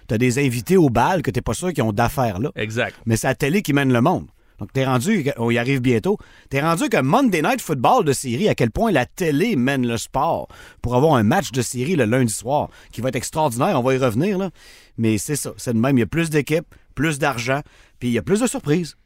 Tu 0.09 0.15
as 0.15 0.19
des 0.19 0.39
invités 0.39 0.77
au 0.77 0.89
bal 0.89 1.23
que 1.23 1.31
tu 1.31 1.43
pas 1.43 1.55
sûr 1.55 1.73
qu'ils 1.73 1.83
ont 1.85 1.93
d'affaires 1.93 2.39
là. 2.39 2.51
Exact. 2.57 2.97
Mais 3.05 3.17
c'est 3.17 3.27
la 3.27 3.35
télé 3.35 3.61
qui 3.63 3.73
mène 3.75 3.93
le 3.93 4.01
monde. 4.01 4.27
Donc, 4.59 4.73
t'es 4.73 4.85
rendu, 4.85 5.25
on 5.37 5.51
y 5.51 5.59
arrive 5.59 5.81
bientôt, 5.81 6.19
t'es 6.51 6.61
rendu 6.61 6.89
que 6.89 7.01
Monday 7.01 7.43
Night 7.43 7.61
Football 7.61 8.05
de 8.05 8.13
série, 8.13 8.49
à 8.49 8.55
quel 8.57 8.71
point 8.73 8.91
la 8.91 9.07
télé 9.07 9.55
mène 9.55 9.87
le 9.87 9.97
sport 9.97 10.49
pour 10.83 10.97
avoir 10.97 11.15
un 11.15 11.23
match 11.23 11.53
de 11.53 11.63
série 11.63 11.95
le 11.95 12.05
lundi 12.07 12.33
soir, 12.33 12.69
qui 12.91 13.01
va 13.01 13.09
être 13.11 13.17
extraordinaire, 13.17 13.79
on 13.79 13.83
va 13.83 13.95
y 13.95 13.99
revenir, 13.99 14.37
là. 14.39 14.51
Mais 14.97 15.17
c'est 15.19 15.37
ça, 15.37 15.53
c'est 15.57 15.73
de 15.75 15.79
même, 15.79 15.97
il 15.97 16.01
y 16.01 16.05
a 16.05 16.07
plus 16.07 16.29
d'équipes, 16.31 16.67
plus 16.97 17.19
d'argent, 17.21 17.61
puis 18.01 18.09
il 18.09 18.13
y 18.13 18.19
a 18.19 18.23
plus 18.23 18.41
de 18.41 18.47
surprises. 18.49 18.97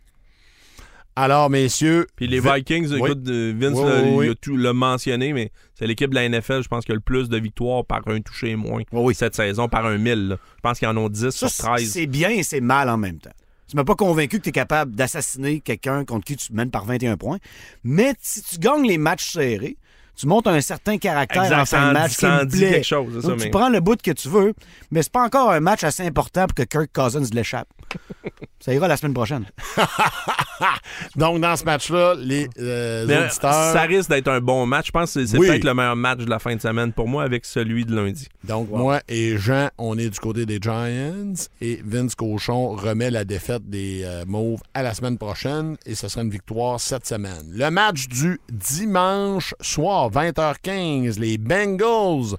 Alors, 1.14 1.50
messieurs. 1.50 2.06
Puis 2.16 2.26
les 2.26 2.40
Vi- 2.40 2.48
Vikings, 2.54 2.88
Oui. 2.92 3.10
écoute, 3.10 3.28
euh, 3.28 3.52
Vince 3.54 3.76
Oui, 3.78 3.84
l'a- 3.86 4.02
oui, 4.02 4.10
oui. 4.14 4.26
il 4.28 4.30
a 4.30 4.34
tout 4.34 4.56
l'a 4.56 4.72
mentionné, 4.72 5.34
mais 5.34 5.52
c'est 5.74 5.86
l'équipe 5.86 6.08
de 6.08 6.14
la 6.14 6.24
NFL, 6.26 6.62
je 6.62 6.68
pense, 6.68 6.86
qui 6.86 6.92
a 6.92 6.94
le 6.94 7.02
plus 7.02 7.28
de 7.28 7.36
victoires 7.36 7.84
par 7.84 8.00
un 8.06 8.20
touché 8.22 8.50
et 8.52 8.56
moins 8.56 8.80
Oui. 8.92 9.14
cette 9.14 9.34
saison, 9.34 9.68
par 9.68 9.84
un 9.84 9.98
mille. 9.98 10.28
là. 10.28 10.36
Je 10.56 10.60
pense 10.62 10.78
qu'ils 10.78 10.88
en 10.88 10.96
ont 10.96 11.10
10 11.10 11.28
Ça, 11.36 11.50
sur 11.50 11.64
13. 11.64 11.90
c'est 11.92 12.06
bien 12.06 12.30
et 12.30 12.42
c'est 12.42 12.62
mal 12.62 12.88
en 12.88 12.96
même 12.96 13.18
temps. 13.18 13.30
Tu 13.72 13.76
m'as 13.76 13.84
pas 13.84 13.94
convaincu 13.94 14.36
que 14.36 14.42
tu 14.42 14.50
es 14.50 14.52
capable 14.52 14.94
d'assassiner 14.94 15.60
quelqu'un 15.60 16.04
contre 16.04 16.26
qui 16.26 16.36
tu 16.36 16.52
mènes 16.52 16.70
par 16.70 16.84
21 16.84 17.16
points. 17.16 17.38
Mais 17.84 18.12
si 18.20 18.42
tu 18.42 18.58
gagnes 18.58 18.86
les 18.86 18.98
matchs 18.98 19.32
serrés, 19.32 19.78
tu 20.16 20.26
montes 20.26 20.46
un 20.46 20.60
certain 20.60 20.98
caractère 20.98 21.44
Exact, 21.44 21.60
en 21.60 21.64
fin 21.66 21.88
de 21.88 21.92
match 21.94 22.10
dit- 22.12 22.16
qui 22.18 22.26
me 22.26 22.44
plaît. 22.48 22.70
quelque 22.72 22.84
chose, 22.86 23.20
ça, 23.22 23.28
Donc, 23.28 23.40
tu 23.40 23.50
prends 23.50 23.68
le 23.68 23.80
bout 23.80 24.00
que 24.00 24.10
tu 24.12 24.28
veux, 24.28 24.52
mais 24.90 25.02
c'est 25.02 25.12
pas 25.12 25.24
encore 25.24 25.50
un 25.50 25.60
match 25.60 25.82
assez 25.84 26.04
important 26.06 26.46
pour 26.46 26.54
que 26.54 26.62
Kirk 26.62 26.90
Cousins 26.92 27.22
l'échappe. 27.32 27.68
ça 28.60 28.72
ira 28.72 28.88
la 28.88 28.96
semaine 28.96 29.14
prochaine. 29.14 29.44
Donc, 31.16 31.40
dans 31.40 31.56
ce 31.56 31.64
match-là, 31.64 32.14
les 32.18 32.48
euh, 32.58 33.06
Mais, 33.06 33.14
euh, 33.14 33.26
auditeurs. 33.26 33.52
ça 33.72 33.82
risque 33.82 34.08
d'être 34.10 34.28
un 34.28 34.40
bon 34.40 34.64
match. 34.66 34.86
Je 34.86 34.92
pense 34.92 35.14
que 35.14 35.26
c'est 35.26 35.36
Oui. 35.38 35.48
peut-être 35.48 35.64
le 35.64 35.74
meilleur 35.74 35.96
match 35.96 36.18
de 36.20 36.30
la 36.30 36.38
fin 36.38 36.54
de 36.54 36.60
semaine 36.60 36.92
pour 36.92 37.08
moi 37.08 37.24
avec 37.24 37.44
celui 37.44 37.84
de 37.84 37.94
lundi. 37.94 38.28
Donc, 38.44 38.68
moi 38.70 39.00
et 39.08 39.36
Jean, 39.38 39.70
on 39.78 39.98
est 39.98 40.08
du 40.10 40.18
côté 40.20 40.46
des 40.46 40.58
Giants 40.60 41.32
et 41.60 41.80
Vince 41.84 42.14
Cochon 42.14 42.68
remet 42.70 43.10
la 43.10 43.24
défaite 43.24 43.68
des 43.68 44.02
euh, 44.04 44.24
Mauves 44.26 44.60
à 44.74 44.82
la 44.82 44.94
semaine 44.94 45.18
prochaine 45.18 45.76
et 45.86 45.94
ce 45.94 46.08
sera 46.08 46.22
une 46.22 46.30
victoire 46.30 46.80
cette 46.80 47.06
semaine. 47.06 47.42
Le 47.50 47.70
match 47.70 48.08
du 48.08 48.40
dimanche 48.50 49.54
soir, 49.60 50.01
20h15, 50.10 51.18
les 51.18 51.38
Bengals 51.38 52.36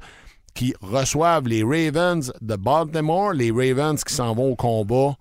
qui 0.54 0.74
reçoivent 0.82 1.48
les 1.48 1.64
Ravens 1.64 2.32
de 2.42 2.56
Baltimore. 2.56 3.34
Les 3.34 3.52
Ravens 3.52 4.04
qui 4.04 4.14
s'en 4.14 4.34
vont 4.34 4.52
au 4.52 4.56
combat 4.56 5.16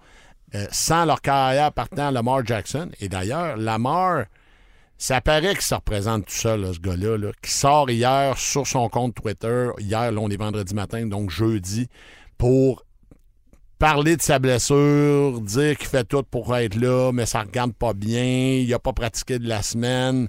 euh, 0.54 0.66
sans 0.70 1.04
leur 1.04 1.22
carrière 1.22 1.72
partant 1.72 2.10
Lamar 2.10 2.44
Jackson. 2.44 2.90
Et 3.00 3.08
d'ailleurs, 3.08 3.56
Lamar, 3.56 4.24
ça 4.98 5.20
paraît 5.20 5.54
qu'il 5.54 5.62
se 5.62 5.74
représente 5.74 6.26
tout 6.26 6.34
seul, 6.34 6.74
ce 6.74 6.78
gars-là, 6.78 7.16
là, 7.16 7.30
qui 7.42 7.50
sort 7.50 7.90
hier 7.90 8.36
sur 8.38 8.66
son 8.66 8.88
compte 8.88 9.14
Twitter. 9.14 9.70
Hier, 9.78 10.12
là, 10.12 10.28
est 10.30 10.36
vendredi 10.36 10.74
matin, 10.74 11.06
donc 11.06 11.30
jeudi, 11.30 11.88
pour 12.36 12.84
parler 13.78 14.16
de 14.16 14.22
sa 14.22 14.38
blessure, 14.38 15.40
dire 15.40 15.76
qu'il 15.76 15.88
fait 15.88 16.04
tout 16.04 16.22
pour 16.22 16.54
être 16.56 16.76
là, 16.76 17.10
mais 17.12 17.26
ça 17.26 17.40
regarde 17.40 17.72
pas 17.72 17.94
bien, 17.94 18.60
il 18.60 18.68
n'a 18.68 18.78
pas 18.78 18.92
pratiqué 18.92 19.40
de 19.40 19.48
la 19.48 19.62
semaine. 19.62 20.28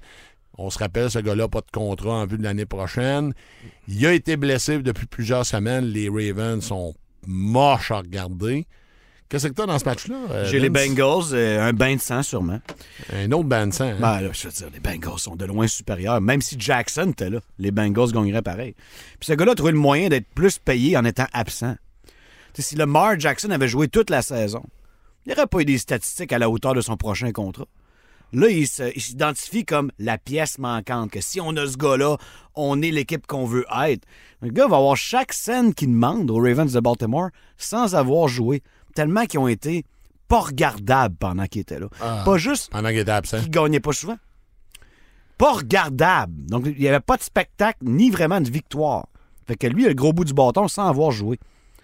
On 0.58 0.70
se 0.70 0.78
rappelle, 0.80 1.10
ce 1.10 1.20
gars-là, 1.20 1.48
pas 1.48 1.62
de 1.62 1.72
contrat 1.72 2.14
en 2.14 2.26
vue 2.28 2.38
de 2.38 2.44
l'année 2.44 2.66
prochaine. 2.66 3.34
Il 3.88 4.06
a 4.06 4.14
été 4.14 4.38
blessé 4.38 4.78
depuis 4.80 5.08
plusieurs 5.08 5.46
semaines. 5.46 5.86
Les 5.86 6.10
Ravens 6.10 6.64
sont 6.64 6.94
moches 7.26 7.92
à 7.92 7.98
regarder. 8.00 8.68
Qu'est-ce 9.30 9.48
que 9.48 9.54
tu 9.54 9.62
as 9.64 9.66
dans 9.66 9.80
ce 9.80 9.86
match-là? 9.86 10.16
euh, 10.30 10.46
J'ai 10.46 10.60
les? 10.60 10.70
Bengals, 10.70 11.34
euh, 11.34 11.68
un 11.68 11.74
bain 11.74 11.96
de 11.96 12.00
sang 12.00 12.22
sûrement. 12.22 12.60
Un 13.12 13.32
autre 13.32 13.46
band 13.50 13.66
de 13.66 13.74
sang, 13.74 13.86
hein? 13.86 13.98
Ben, 14.00 14.22
là, 14.22 14.30
je 14.32 14.48
veux 14.48 14.54
dire, 14.54 14.68
les 14.72 14.80
Bengals 14.80 15.18
sont 15.18 15.36
de 15.36 15.46
loin 15.46 15.66
supérieurs. 15.66 16.22
Même 16.22 16.42
si 16.42 16.56
Jackson 16.60 17.10
était 17.10 17.32
là, 17.32 17.40
les 17.58 17.72
Bengals 17.72 18.12
gagneraient 18.12 18.44
pareil. 18.44 18.76
Puis 19.20 19.26
ce 19.28 19.34
gars-là 19.34 19.54
a 19.54 19.56
trouvé 19.56 19.72
le 19.72 19.80
moyen 19.80 20.10
d'être 20.10 20.28
plus 20.36 20.60
payé 20.60 20.96
en 20.98 21.04
étant 21.06 21.26
absent. 21.34 21.76
Si 22.56 22.76
Lamar 22.76 23.20
Jackson 23.20 23.50
avait 23.50 23.68
joué 23.68 23.88
toute 23.88 24.12
la 24.12 24.22
saison, 24.22 24.62
il 25.26 25.30
n'y 25.30 25.34
aurait 25.36 25.48
pas 25.48 25.62
eu 25.62 25.66
des 25.66 25.80
statistiques 25.80 26.32
à 26.32 26.38
la 26.38 26.48
hauteur 26.48 26.76
de 26.76 26.82
son 26.82 26.96
prochain 26.98 27.32
contrat. 27.32 27.66
Là, 28.34 28.50
il 28.50 28.68
s'identifie 28.68 29.64
comme 29.64 29.92
la 30.00 30.18
pièce 30.18 30.58
manquante, 30.58 31.12
que 31.12 31.22
si 31.22 31.40
on 31.40 31.56
a 31.56 31.68
ce 31.68 31.78
gars-là, 31.78 32.18
on 32.56 32.82
est 32.82 32.90
l'équipe 32.90 33.28
qu'on 33.28 33.46
veut 33.46 33.66
être. 33.86 34.06
Le 34.42 34.50
gars 34.50 34.68
va 34.68 34.78
avoir 34.78 34.98
chaque 34.98 35.34
scène 35.34 35.74
qu'il 35.76 35.90
demande 35.92 36.32
aux 36.32 36.38
Ravens 36.42 36.74
de 36.74 36.80
Baltimore 36.80 37.30
sans 37.58 37.94
avoir 37.96 38.28
joué, 38.28 38.64
tellement 38.96 39.26
qu'ils 39.26 39.40
ont 39.40 39.48
été 39.48 39.86
pas 40.28 40.40
regardables 40.40 41.16
pendant 41.16 41.46
qu'il 41.46 41.62
était 41.62 41.80
là. 41.80 41.88
Pas 42.26 42.38
juste 42.38 42.72
Pendant 42.72 42.90
qu'il 42.90 42.98
était 43.00 43.12
absent. 43.12 43.38
gagnait 43.50 43.80
pas 43.80 43.92
souvent. 43.94 44.18
Pas 45.38 45.54
regardable. 45.54 46.34
Donc, 46.48 46.66
il 46.66 46.78
n'y 46.80 46.88
avait 46.88 47.00
pas 47.00 47.18
de 47.18 47.24
spectacle 47.24 47.80
ni 47.84 48.10
vraiment 48.10 48.42
de 48.42 48.50
victoire. 48.50 49.08
Fait 49.46 49.56
que 49.56 49.68
lui, 49.68 49.84
il 49.84 49.86
a 49.86 49.90
le 49.90 49.96
gros 49.96 50.14
bout 50.14 50.26
du 50.26 50.34
bâton 50.34 50.68
sans 50.68 50.88
avoir 50.88 51.12
joué. 51.12 51.38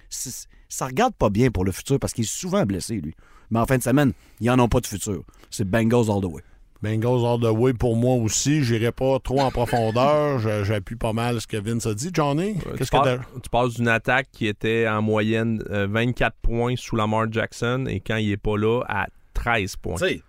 Ça 0.10 0.86
regarde 0.86 1.14
pas 1.14 1.30
bien 1.30 1.52
pour 1.52 1.66
le 1.66 1.72
futur 1.72 2.00
parce 2.00 2.14
qu'il 2.14 2.24
est 2.24 2.28
souvent 2.28 2.64
blessé, 2.66 2.96
lui. 2.96 3.14
Mais 3.52 3.60
en 3.60 3.66
fin 3.66 3.78
de 3.78 3.84
semaine, 3.84 4.14
ils 4.40 4.50
en 4.52 4.60
ont 4.60 4.68
pas 4.68 4.80
de 4.80 4.88
futur. 4.88 5.24
C'est 5.50 5.66
Bengals 5.68 6.10
all 6.10 6.22
the 6.22 6.26
way. 6.26 6.42
Bengals 6.82 7.26
all 7.26 7.40
the 7.42 7.52
way 7.58 7.74
pour 7.74 7.96
moi 7.98 8.16
aussi. 8.16 8.64
J'irai 8.64 8.92
pas 8.94 9.20
trop 9.20 9.42
en 9.42 9.52
profondeur. 9.52 10.40
Je- 10.40 10.64
J'appuie 10.64 10.96
pas 10.96 11.12
mal 11.14 11.42
ce 11.42 11.48
que 11.48 11.58
Vince 11.58 11.86
a 11.88 11.94
dit. 11.94 12.10
Johnny, 12.14 12.56
qu'est-ce 12.78 12.90
tu, 12.92 12.98
que 12.98 13.40
tu 13.42 13.50
passes 13.52 13.74
d'une 13.74 13.88
attaque 13.90 14.28
qui 14.32 14.48
était 14.48 14.88
en 14.88 15.02
moyenne 15.02 15.62
euh, 15.72 15.88
24 15.90 16.36
points 16.42 16.76
sous 16.78 16.96
Lamar 16.96 17.26
Jackson 17.32 17.86
et 17.90 18.00
quand 18.00 18.16
il 18.18 18.32
est 18.32 18.38
pas 18.38 18.56
là, 18.58 18.82
à 18.88 19.08
13 19.34 19.76
points. 19.78 19.96
Tu 19.96 20.06
sais, 20.08 20.22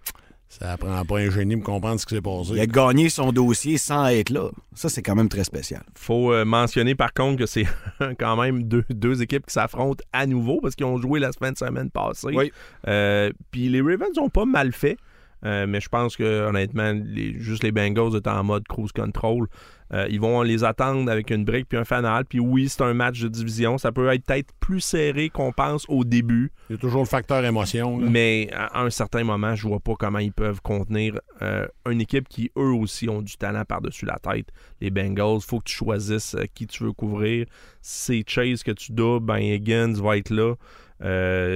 Ça 0.51 0.77
prend 0.77 1.05
pas 1.05 1.19
un 1.19 1.31
génie 1.31 1.57
pour 1.57 1.65
comprendre 1.75 2.01
ce 2.01 2.07
qui 2.07 2.17
s'est 2.17 2.21
passé. 2.21 2.51
il 2.55 2.61
a 2.61 2.67
gagné 2.67 3.09
son 3.09 3.31
dossier 3.31 3.79
sans 3.79 4.09
être 4.09 4.31
là. 4.31 4.51
Ça, 4.75 4.89
c'est 4.89 5.01
quand 5.01 5.15
même 5.15 5.29
très 5.29 5.45
spécial. 5.45 5.83
faut 5.95 6.33
euh, 6.33 6.45
mentionner 6.45 6.97
par 6.97 7.15
contre 7.15 7.39
que 7.39 7.47
c'est 7.47 7.67
quand 8.19 8.37
même 8.37 8.65
deux, 8.65 8.85
deux 8.91 9.23
équipes 9.23 9.47
qui 9.47 9.53
s'affrontent 9.55 10.05
à 10.13 10.27
nouveau 10.27 10.61
parce 10.61 10.75
qu'ils 10.75 10.87
ont 10.87 10.99
joué 11.01 11.21
la 11.21 11.31
semaine 11.31 11.55
semaine 11.55 11.89
passée. 11.89 12.29
Oui. 12.35 12.51
Euh, 12.89 13.31
Puis 13.53 13.69
les 13.69 13.81
Ravens 13.81 14.19
ont 14.19 14.29
pas 14.29 14.45
mal 14.45 14.73
fait. 14.73 14.97
Euh, 15.45 15.67
mais 15.67 15.81
je 15.81 15.89
pense 15.89 16.17
que 16.17 16.47
honnêtement, 16.49 16.93
les- 16.93 17.39
juste 17.41 17.63
les 17.63 17.73
Bengals 17.73 18.17
étant 18.17 18.39
en 18.39 18.45
mode 18.45 18.67
cruise 18.69 18.93
control. 18.93 19.47
Euh, 19.93 20.07
ils 20.09 20.21
vont 20.21 20.43
les 20.43 20.63
attendre 20.63 21.11
avec 21.11 21.31
une 21.31 21.45
brique 21.45 21.67
puis 21.69 21.77
un 21.77 21.85
fanal. 21.85 22.25
Puis 22.25 22.39
oui, 22.39 22.69
c'est 22.69 22.83
un 22.85 22.95
match 22.95 23.21
de 23.23 23.27
division. 23.29 23.77
Ça 23.77 23.91
peut 23.91 24.09
être 24.13 24.25
peut-être 24.25 24.53
plus 24.61 24.81
serré 24.81 25.31
qu'on 25.31 25.51
pense 25.51 25.85
au 25.89 26.05
début. 26.05 26.53
Il 26.69 26.75
y 26.75 26.77
a 26.77 26.79
toujours 26.79 27.01
le 27.01 27.09
facteur 27.09 27.45
émotion. 27.45 27.99
là. 27.99 28.07
Mais 28.09 28.49
à 28.53 28.83
un 28.83 28.91
certain 28.91 29.25
moment, 29.25 29.57
je 29.57 29.67
vois 29.67 29.81
pas 29.81 29.95
comment 29.99 30.21
ils 30.21 30.33
peuvent 30.33 30.61
contenir 30.63 31.19
euh, 31.43 31.67
une 31.91 32.01
équipe 32.01 32.29
qui, 32.29 32.53
eux 32.57 32.73
aussi, 32.73 33.09
ont 33.09 33.21
du 33.21 33.37
talent 33.37 33.65
par-dessus 33.65 34.07
la 34.07 34.19
tête. 34.21 34.47
Les 34.81 34.91
Bengals, 34.91 35.41
faut 35.41 35.59
que 35.59 35.65
tu 35.65 35.75
choisisses 35.75 36.37
qui 36.55 36.69
tu 36.69 36.85
veux 36.85 36.93
couvrir. 36.93 37.47
Si 37.83 38.23
c'est 38.25 38.25
Chase 38.29 38.63
que 38.63 38.71
tu 38.71 38.93
doubles, 38.93 39.27
ben 39.27 39.39
Higgins 39.39 39.95
va 39.95 40.19
être 40.19 40.31
là. 40.31 40.55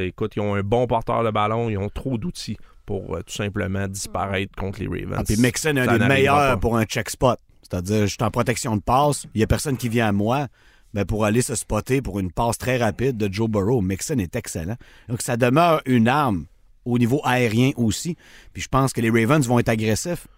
Écoute, 0.07 0.35
ils 0.37 0.41
ont 0.41 0.55
un 0.55 0.63
bon 0.63 0.87
porteur 0.89 1.23
de 1.23 1.31
ballon, 1.31 1.69
ils 1.71 1.79
ont 1.79 1.89
trop 1.89 2.19
d'outils 2.19 2.57
pour 2.87 3.17
euh, 3.17 3.23
tout 3.23 3.35
simplement 3.35 3.89
disparaître 3.89 4.55
contre 4.57 4.81
les 4.81 4.87
Ravens. 4.87 5.19
Ah, 5.19 5.25
puis 5.25 5.37
Mixon 5.37 5.77
est 5.77 5.89
un 5.89 5.99
des 5.99 6.07
meilleurs 6.07 6.59
pour 6.61 6.77
un 6.77 6.85
check 6.85 7.11
spot. 7.11 7.39
C'est-à-dire, 7.63 8.03
je 8.03 8.13
suis 8.13 8.23
en 8.23 8.31
protection 8.31 8.77
de 8.77 8.83
passe, 8.83 9.25
il 9.35 9.39
n'y 9.39 9.45
a 9.45 9.47
personne 9.47 9.77
qui 9.77 9.89
vient 9.89 10.09
à 10.09 10.13
moi. 10.13 10.49
Ben 10.93 11.05
pour 11.05 11.25
aller 11.25 11.43
se 11.43 11.57
spotter 11.57 12.01
pour 12.03 12.21
une 12.21 12.31
passe 12.31 12.57
très 12.57 12.77
rapide 12.77 13.17
de 13.17 13.33
Joe 13.33 13.49
Burrow, 13.49 13.81
Mixon 13.81 14.19
est 14.19 14.37
excellent. 14.37 14.77
Donc, 15.09 15.23
ça 15.23 15.37
demeure 15.37 15.83
une 15.87 16.07
arme 16.07 16.47
au 16.85 16.99
niveau 16.99 17.21
aérien 17.25 17.73
aussi. 17.77 18.17
Puis 18.53 18.63
je 18.63 18.69
pense 18.69 18.93
que 18.93 19.01
les 19.01 19.11
Ravens 19.11 19.45
vont 19.49 19.59
être 19.59 19.71
agressifs. 19.71 20.29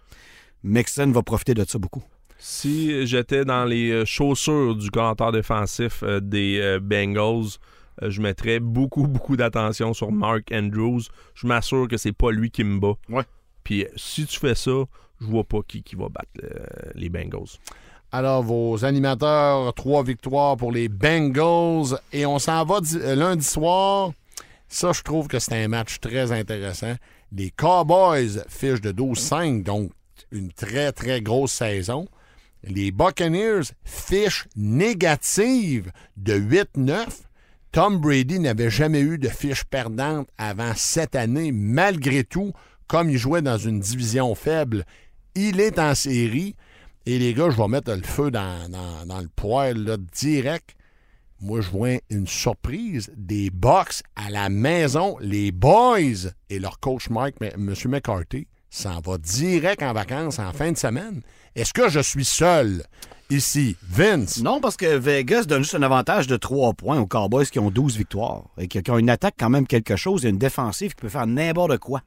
Mixon 0.63 1.11
va 1.11 1.21
profiter 1.21 1.53
de 1.53 1.63
ça 1.63 1.77
beaucoup. 1.77 2.03
Si 2.39 3.05
j'étais 3.05 3.45
dans 3.45 3.65
les 3.65 3.91
euh, 3.91 4.05
chaussures 4.05 4.75
du 4.75 4.91
commentaire 4.91 5.31
défensif 5.31 6.03
euh, 6.03 6.19
des 6.19 6.77
Bengals, 6.81 7.21
euh, 7.21 7.57
je 8.01 8.21
mettrais 8.21 8.59
beaucoup, 8.59 9.03
beaucoup 9.07 9.37
d'attention 9.37 9.93
sur 9.93 10.11
Mark 10.11 10.51
Andrews. 10.51 11.01
Je 11.35 11.47
m'assure 11.47 11.87
que 11.87 11.97
c'est 11.97 12.11
pas 12.13 12.31
lui 12.31 12.51
qui 12.51 12.63
me 12.63 12.79
bat. 12.79 12.93
Ouais. 13.09 13.23
Puis 13.63 13.83
euh, 13.83 13.89
si 13.95 14.25
tu 14.25 14.39
fais 14.39 14.55
ça, 14.55 14.71
je 15.19 15.25
vois 15.25 15.43
pas 15.43 15.59
qui, 15.67 15.83
qui 15.83 15.95
va 15.95 16.09
battre 16.09 16.29
euh, 16.43 16.65
les 16.95 17.09
Bengals. 17.09 17.57
Alors, 18.11 18.41
vos 18.41 18.85
animateurs, 18.85 19.73
trois 19.73 20.01
victoires 20.03 20.55
pour 20.55 20.71
les 20.71 20.87
Bengals. 20.87 21.99
Et 22.13 22.25
on 22.25 22.39
s'en 22.39 22.63
va 22.63 22.79
di- 22.79 22.97
euh, 22.97 23.15
lundi 23.15 23.43
soir. 23.43 24.11
Ça, 24.69 24.91
je 24.93 25.01
trouve 25.01 25.27
que 25.27 25.39
c'est 25.39 25.61
un 25.61 25.67
match 25.67 25.99
très 25.99 26.31
intéressant. 26.31 26.95
Les 27.33 27.49
Cowboys 27.51 28.43
fichent 28.47 28.79
de 28.81 28.91
12-5, 28.93 29.63
donc 29.63 29.91
une 30.31 30.51
très, 30.53 30.91
très 30.93 31.21
grosse 31.21 31.51
saison. 31.51 32.07
Les 32.63 32.91
Buccaneers 32.91 33.71
fichent 33.83 34.47
négative 34.55 35.91
de 36.17 36.33
8-9. 36.33 37.05
Tom 37.77 37.99
Brady 37.99 38.39
n'avait 38.39 38.71
jamais 38.71 39.01
eu 39.01 39.19
de 39.19 39.29
fiche 39.29 39.63
perdante 39.63 40.27
avant 40.39 40.71
cette 40.75 41.15
année. 41.15 41.51
Malgré 41.51 42.23
tout, 42.23 42.51
comme 42.87 43.07
il 43.07 43.19
jouait 43.19 43.43
dans 43.43 43.59
une 43.59 43.79
division 43.79 44.33
faible, 44.33 44.83
il 45.35 45.59
est 45.59 45.77
en 45.77 45.93
série. 45.93 46.55
Et 47.05 47.19
les 47.19 47.35
gars, 47.35 47.51
je 47.51 47.55
vais 47.55 47.67
mettre 47.67 47.93
le 47.93 48.01
feu 48.01 48.31
dans, 48.31 48.67
le 48.67 49.27
poêle 49.27 49.95
direct. 50.11 50.75
Moi, 51.39 51.61
je 51.61 51.69
vois 51.69 51.99
une 52.09 52.25
surprise 52.25 53.11
des 53.15 53.51
Bucks 53.51 54.01
à 54.15 54.31
la 54.31 54.49
maison. 54.49 55.15
Les 55.21 55.51
Boys 55.51 56.31
et 56.49 56.57
leur 56.57 56.79
coach 56.79 57.11
Mike, 57.11 57.35
M. 57.39 57.75
McCarthy, 57.85 58.47
s'en 58.71 59.01
va 59.01 59.19
direct 59.19 59.83
en 59.83 59.93
vacances 59.93 60.39
en 60.39 60.51
fin 60.51 60.71
de 60.71 60.77
semaine. 60.77 61.21
Est-ce 61.55 61.73
que 61.73 61.89
je 61.89 61.99
suis 61.99 62.25
seul? 62.25 62.81
Ici? 63.29 63.75
Vince? 63.89 64.41
Non, 64.41 64.59
parce 64.59 64.77
que 64.77 64.97
Vegas 64.97 65.43
donne 65.43 65.63
juste 65.63 65.75
un 65.75 65.83
avantage 65.83 66.27
de 66.27 66.37
3 66.37 66.73
points 66.73 66.99
aux 66.99 67.07
Cowboys 67.07 67.45
qui 67.45 67.59
ont 67.59 67.71
12 67.71 67.97
victoires 67.97 68.45
et 68.57 68.67
qui 68.67 68.91
ont 68.91 68.97
une 68.97 69.09
attaque 69.09 69.35
quand 69.37 69.49
même 69.49 69.67
quelque 69.67 69.95
chose 69.95 70.25
et 70.25 70.29
une 70.29 70.37
défensive 70.37 70.95
qui 70.95 71.01
peut 71.01 71.09
faire 71.09 71.27
n'importe 71.27 71.77
quoi. 71.77 72.01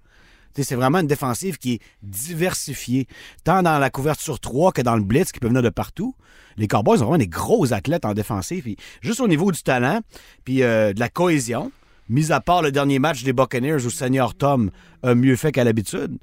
C'est 0.57 0.75
vraiment 0.75 0.99
une 0.99 1.07
défensive 1.07 1.59
qui 1.59 1.75
est 1.75 1.81
diversifiée, 2.03 3.07
tant 3.45 3.63
dans 3.63 3.79
la 3.79 3.89
couverture 3.91 4.41
3 4.41 4.73
que 4.73 4.83
dans 4.83 4.97
le 4.97 5.03
blitz 5.03 5.33
qui 5.33 5.41
peut 5.41 5.49
venir 5.49 5.63
de 5.63 5.71
partout. 5.71 6.15
Les 6.57 6.67
Cowboys 6.67 7.03
ont 7.03 7.07
vraiment 7.07 7.19
des 7.19 7.29
gros 7.29 7.73
athlètes 7.73 8.05
en 8.05 8.15
défensive. 8.15 8.65
Puis 8.65 8.77
juste 9.01 9.21
au 9.21 9.29
niveau 9.29 9.53
du 9.53 9.63
talent, 9.63 10.01
puis 10.45 10.63
euh, 10.63 10.93
de 10.93 11.01
la 11.01 11.09
cohésion, 11.09 11.73
mis 12.09 12.33
à 12.33 12.41
part 12.41 12.61
le 12.61 12.73
dernier 12.73 12.99
match 12.99 13.23
des 13.23 13.33
Buccaneers 13.33 13.87
où 13.87 13.91
Senior 13.91 14.35
Tom 14.35 14.71
a 15.03 15.15
mieux 15.15 15.37
fait 15.37 15.53
qu'à 15.53 15.65
l'habitude, 15.65 16.19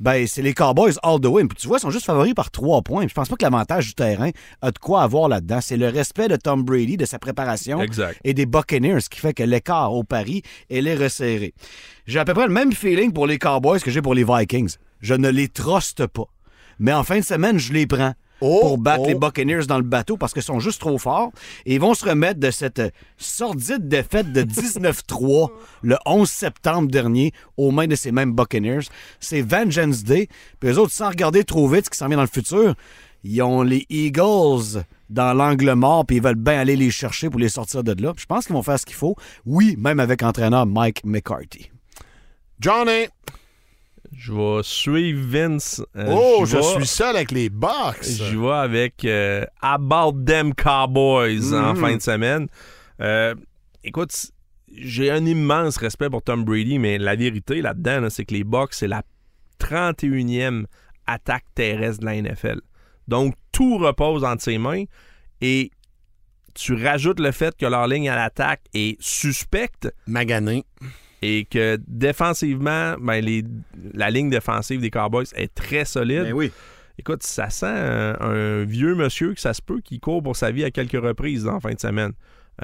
ben 0.00 0.26
c'est 0.26 0.42
les 0.42 0.54
Cowboys 0.54 0.94
all 1.02 1.20
the 1.20 1.26
way. 1.26 1.44
Puis 1.44 1.56
tu 1.60 1.68
vois, 1.68 1.78
ils 1.78 1.80
sont 1.80 1.90
juste 1.90 2.06
favoris 2.06 2.34
par 2.34 2.50
trois 2.50 2.82
points. 2.82 3.00
Puis 3.02 3.10
Je 3.10 3.14
pense 3.14 3.28
pas 3.28 3.36
que 3.36 3.42
l'avantage 3.44 3.88
du 3.88 3.94
terrain 3.94 4.30
a 4.62 4.70
de 4.70 4.78
quoi 4.78 5.02
avoir 5.02 5.28
là-dedans. 5.28 5.60
C'est 5.60 5.76
le 5.76 5.88
respect 5.88 6.28
de 6.28 6.36
Tom 6.36 6.62
Brady, 6.62 6.96
de 6.96 7.04
sa 7.04 7.18
préparation 7.18 7.80
Exact. 7.82 8.18
et 8.24 8.34
des 8.34 8.46
Buccaneers 8.46 9.02
qui 9.10 9.20
fait 9.20 9.34
que 9.34 9.42
l'écart 9.42 9.92
au 9.92 10.04
pari 10.04 10.42
est 10.70 10.80
les 10.80 10.94
resserré. 10.94 11.54
J'ai 12.06 12.18
à 12.18 12.24
peu 12.24 12.34
près 12.34 12.46
le 12.46 12.52
même 12.52 12.72
feeling 12.72 13.12
pour 13.12 13.26
les 13.26 13.38
Cowboys 13.38 13.80
que 13.80 13.90
j'ai 13.90 14.02
pour 14.02 14.14
les 14.14 14.24
Vikings. 14.24 14.76
Je 15.00 15.14
ne 15.14 15.28
les 15.28 15.48
truste 15.48 16.06
pas. 16.06 16.26
Mais 16.78 16.92
en 16.92 17.02
fin 17.04 17.18
de 17.18 17.24
semaine, 17.24 17.58
je 17.58 17.72
les 17.72 17.86
prends 17.86 18.14
Oh, 18.40 18.60
pour 18.60 18.78
battre 18.78 19.02
oh. 19.04 19.08
les 19.08 19.14
Buccaneers 19.14 19.66
dans 19.66 19.78
le 19.78 19.84
bateau 19.84 20.16
parce 20.16 20.32
qu'ils 20.32 20.42
sont 20.42 20.60
juste 20.60 20.80
trop 20.80 20.98
forts. 20.98 21.32
Et 21.66 21.74
ils 21.74 21.80
vont 21.80 21.94
se 21.94 22.04
remettre 22.04 22.40
de 22.40 22.50
cette 22.50 22.82
sordide 23.16 23.88
défaite 23.88 24.32
de 24.32 24.42
19-3 24.42 25.48
le 25.82 25.96
11 26.06 26.28
septembre 26.28 26.88
dernier 26.88 27.32
aux 27.56 27.70
mains 27.70 27.86
de 27.86 27.96
ces 27.96 28.12
mêmes 28.12 28.32
Buccaneers. 28.32 28.86
C'est 29.20 29.42
Vengeance 29.42 30.04
Day. 30.04 30.28
Puis 30.60 30.70
eux 30.70 30.78
autres, 30.78 30.92
sans 30.92 31.08
regarder 31.08 31.44
trop 31.44 31.68
vite 31.68 31.86
ce 31.86 31.90
qui 31.90 31.98
s'en 31.98 32.08
vient 32.08 32.16
dans 32.16 32.22
le 32.22 32.28
futur, 32.28 32.74
ils 33.24 33.42
ont 33.42 33.62
les 33.62 33.84
Eagles 33.88 34.84
dans 35.10 35.32
l'angle 35.34 35.72
mort 35.74 36.06
puis 36.06 36.16
ils 36.16 36.22
veulent 36.22 36.34
bien 36.34 36.60
aller 36.60 36.76
les 36.76 36.90
chercher 36.90 37.30
pour 37.30 37.40
les 37.40 37.48
sortir 37.48 37.82
de 37.82 38.00
là. 38.00 38.12
Puis 38.12 38.22
Je 38.22 38.26
pense 38.26 38.46
qu'ils 38.46 38.54
vont 38.54 38.62
faire 38.62 38.78
ce 38.78 38.86
qu'il 38.86 38.96
faut. 38.96 39.16
Oui, 39.46 39.76
même 39.78 40.00
avec 40.00 40.22
entraîneur 40.22 40.66
Mike 40.66 41.04
McCarthy. 41.04 41.70
Johnny! 42.60 43.06
Je 44.12 44.32
vais 44.32 44.60
suivre 44.62 45.20
Vince. 45.28 45.82
Euh, 45.96 46.06
oh, 46.16 46.44
je 46.46 46.60
suis 46.60 46.86
seul 46.86 47.14
avec 47.16 47.30
les 47.30 47.50
Bucks. 47.50 48.02
Je 48.04 48.36
vais 48.38 48.50
avec 48.52 49.04
euh, 49.04 49.44
About 49.60 50.12
Them 50.24 50.54
Cowboys 50.54 51.52
en 51.54 51.74
Mhm. 51.74 51.80
fin 51.80 51.96
de 51.96 52.02
semaine. 52.02 52.48
Euh, 53.00 53.34
écoute, 53.84 54.12
j'ai 54.74 55.10
un 55.10 55.24
immense 55.26 55.76
respect 55.76 56.10
pour 56.10 56.22
Tom 56.22 56.44
Brady, 56.44 56.78
mais 56.78 56.98
la 56.98 57.16
vérité 57.16 57.60
là-dedans, 57.62 58.00
là, 58.00 58.10
c'est 58.10 58.24
que 58.24 58.34
les 58.34 58.44
Bucks, 58.44 58.74
c'est 58.74 58.88
la 58.88 59.02
31e 59.58 60.66
attaque 61.06 61.44
terrestre 61.54 62.00
de 62.00 62.06
la 62.06 62.14
NFL. 62.16 62.60
Donc, 63.08 63.34
tout 63.52 63.78
repose 63.78 64.24
entre 64.24 64.42
ses 64.42 64.58
mains 64.58 64.84
et 65.40 65.70
tu 66.54 66.74
rajoutes 66.74 67.20
le 67.20 67.30
fait 67.32 67.56
que 67.56 67.66
leur 67.66 67.86
ligne 67.86 68.08
à 68.08 68.16
l'attaque 68.16 68.62
est 68.74 68.96
suspecte 69.00 69.92
Magané. 70.06 70.64
Et 71.22 71.44
que 71.44 71.78
défensivement, 71.86 72.94
ben, 73.00 73.20
les- 73.24 73.44
la 73.94 74.10
ligne 74.10 74.30
défensive 74.30 74.80
des 74.80 74.90
Cowboys 74.90 75.26
est 75.34 75.52
très 75.54 75.84
solide. 75.84 76.24
Ben 76.24 76.32
oui. 76.32 76.50
Écoute, 76.98 77.22
ça 77.22 77.48
sent 77.48 77.66
un, 77.66 78.16
un 78.20 78.64
vieux 78.64 78.94
monsieur 78.96 79.32
que 79.34 79.40
ça 79.40 79.54
se 79.54 79.62
peut 79.62 79.80
qui 79.80 80.00
court 80.00 80.22
pour 80.22 80.34
sa 80.36 80.50
vie 80.50 80.64
à 80.64 80.70
quelques 80.70 81.00
reprises 81.00 81.46
en 81.46 81.60
fin 81.60 81.72
de 81.72 81.78
semaine. 81.78 82.12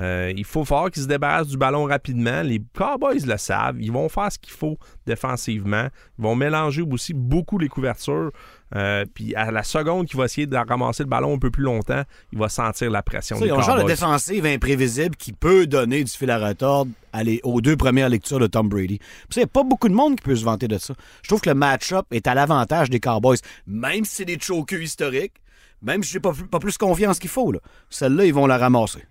Euh, 0.01 0.33
il 0.37 0.45
faut 0.45 0.65
fort 0.65 0.91
qu'il 0.91 1.05
se 1.05 1.07
débarrasse 1.07 1.47
du 1.47 1.57
ballon 1.57 1.85
rapidement. 1.85 2.43
Les 2.43 2.61
Cowboys 2.77 3.25
le 3.25 3.37
savent. 3.37 3.77
Ils 3.81 3.93
vont 3.93 4.09
faire 4.09 4.33
ce 4.33 4.41
qu'il 4.41 4.53
faut 4.53 4.77
défensivement. 5.07 5.87
Ils 6.19 6.23
vont 6.23 6.35
mélanger 6.35 6.83
aussi 6.83 7.15
beaucoup 7.15 7.59
les 7.59 7.69
couvertures. 7.69 8.33
Euh, 8.75 9.05
puis 9.15 9.35
à 9.37 9.51
la 9.53 9.63
seconde 9.63 10.07
qu'il 10.07 10.17
va 10.17 10.25
essayer 10.25 10.47
de 10.47 10.57
ramasser 10.57 11.03
le 11.05 11.09
ballon 11.09 11.35
un 11.35 11.39
peu 11.39 11.51
plus 11.51 11.63
longtemps, 11.63 12.03
il 12.33 12.39
va 12.39 12.49
sentir 12.49 12.91
la 12.91 13.03
pression. 13.03 13.37
Ont 13.53 13.59
un 13.59 13.63
genre 13.63 13.77
de 13.77 13.83
défensive 13.89 14.47
imprévisible 14.47 15.15
qui 15.17 15.33
peut 15.33 15.67
donner 15.67 16.03
du 16.03 16.11
fil 16.11 16.31
à 16.31 16.39
retordre 16.39 16.91
à 17.13 17.23
les- 17.23 17.41
aux 17.45 17.61
deux 17.61 17.77
premières 17.77 18.09
lectures 18.09 18.41
de 18.41 18.47
Tom 18.49 18.69
Brady. 18.69 18.99
Puis 18.99 19.37
il 19.37 19.39
n'y 19.41 19.45
a 19.45 19.47
pas 19.49 19.63
beaucoup 19.63 19.89
de 19.89 19.95
monde 19.95 20.17
qui 20.17 20.25
peut 20.25 20.35
se 20.35 20.45
vanter 20.45 20.67
de 20.67 20.79
ça. 20.79 20.95
Je 21.23 21.29
trouve 21.29 21.41
que 21.41 21.51
le 21.51 21.55
match-up 21.55 22.07
est 22.11 22.27
à 22.27 22.35
l'avantage 22.35 22.91
des 22.91 22.99
Cowboys, 23.01 23.39
même 23.67 24.05
si 24.05 24.17
c'est 24.17 24.25
des 24.25 24.39
chokeux 24.41 24.83
historiques, 24.83 25.35
même 25.83 26.03
si 26.03 26.13
j'ai 26.13 26.21
pas, 26.21 26.33
plus- 26.33 26.47
pas 26.49 26.59
plus 26.59 26.77
confiance 26.77 27.19
qu'il 27.21 27.31
faut. 27.31 27.53
là. 27.53 27.61
Celle-là, 27.91 28.25
ils 28.25 28.35
vont 28.35 28.47
la 28.47 28.59
ramasser. 28.59 29.05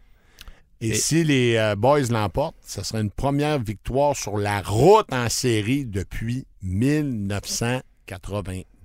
Et, 0.81 0.89
Et- 0.89 0.93
si 0.95 1.23
les 1.23 1.55
euh, 1.55 1.75
Boys 1.77 2.07
l'emportent, 2.09 2.57
ce 2.65 2.83
serait 2.83 2.99
une 3.01 3.11
première 3.11 3.59
victoire 3.59 4.15
sur 4.17 4.37
la 4.37 4.61
route 4.61 5.05
en 5.13 5.29
série 5.29 5.85
depuis 5.85 6.45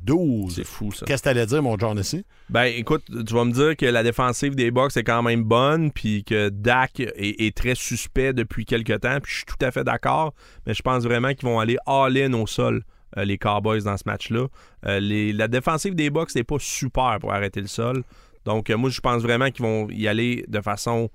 1992. 0.07 0.55
C'est 0.57 0.65
fou, 0.65 0.93
ça. 0.93 1.07
Qu'est-ce 1.07 1.23
que 1.23 1.29
t'allais 1.29 1.47
dire, 1.47 1.63
mon 1.63 1.79
John, 1.79 1.99
ici? 1.99 2.25
Ben, 2.51 2.65
écoute, 2.65 3.05
tu 3.27 3.35
vas 3.35 3.45
me 3.45 3.53
dire 3.53 3.77
que 3.77 3.87
la 3.87 4.03
défensive 4.03 4.55
des 4.55 4.71
Bucks 4.71 4.97
est 4.97 5.03
quand 5.05 5.23
même 5.23 5.43
bonne, 5.45 5.91
puis 5.93 6.25
que 6.25 6.49
Dak 6.49 7.01
est, 7.01 7.13
est 7.17 7.57
très 7.57 7.75
suspect 7.75 8.33
depuis 8.33 8.65
quelques 8.65 9.01
temps, 9.01 9.19
puis 9.21 9.31
je 9.33 9.37
suis 9.39 9.45
tout 9.47 9.65
à 9.65 9.71
fait 9.71 9.85
d'accord, 9.85 10.35
mais 10.67 10.75
je 10.75 10.83
pense 10.83 11.03
vraiment 11.05 11.33
qu'ils 11.35 11.49
vont 11.49 11.61
aller 11.61 11.77
all-in 11.87 12.33
au 12.35 12.47
sol, 12.47 12.83
euh, 13.17 13.25
les 13.25 13.39
Cowboys, 13.39 13.83
dans 13.85 13.97
ce 13.97 14.05
match-là. 14.07 14.47
Euh, 14.87 15.01
les- 15.01 15.33
la 15.33 15.49
défensive 15.49 15.95
des 15.95 16.11
Bucks 16.11 16.35
n'est 16.35 16.45
pas 16.45 16.59
super 16.59 17.19
pour 17.21 17.33
arrêter 17.33 17.61
le 17.61 17.67
sol, 17.67 18.03
donc 18.45 18.71
euh, 18.71 18.77
moi, 18.77 18.91
je 18.91 19.01
pense 19.01 19.23
vraiment 19.23 19.51
qu'ils 19.51 19.65
vont 19.65 19.89
y 19.91 20.09
aller 20.09 20.45
de 20.49 20.61
façon 20.61 21.11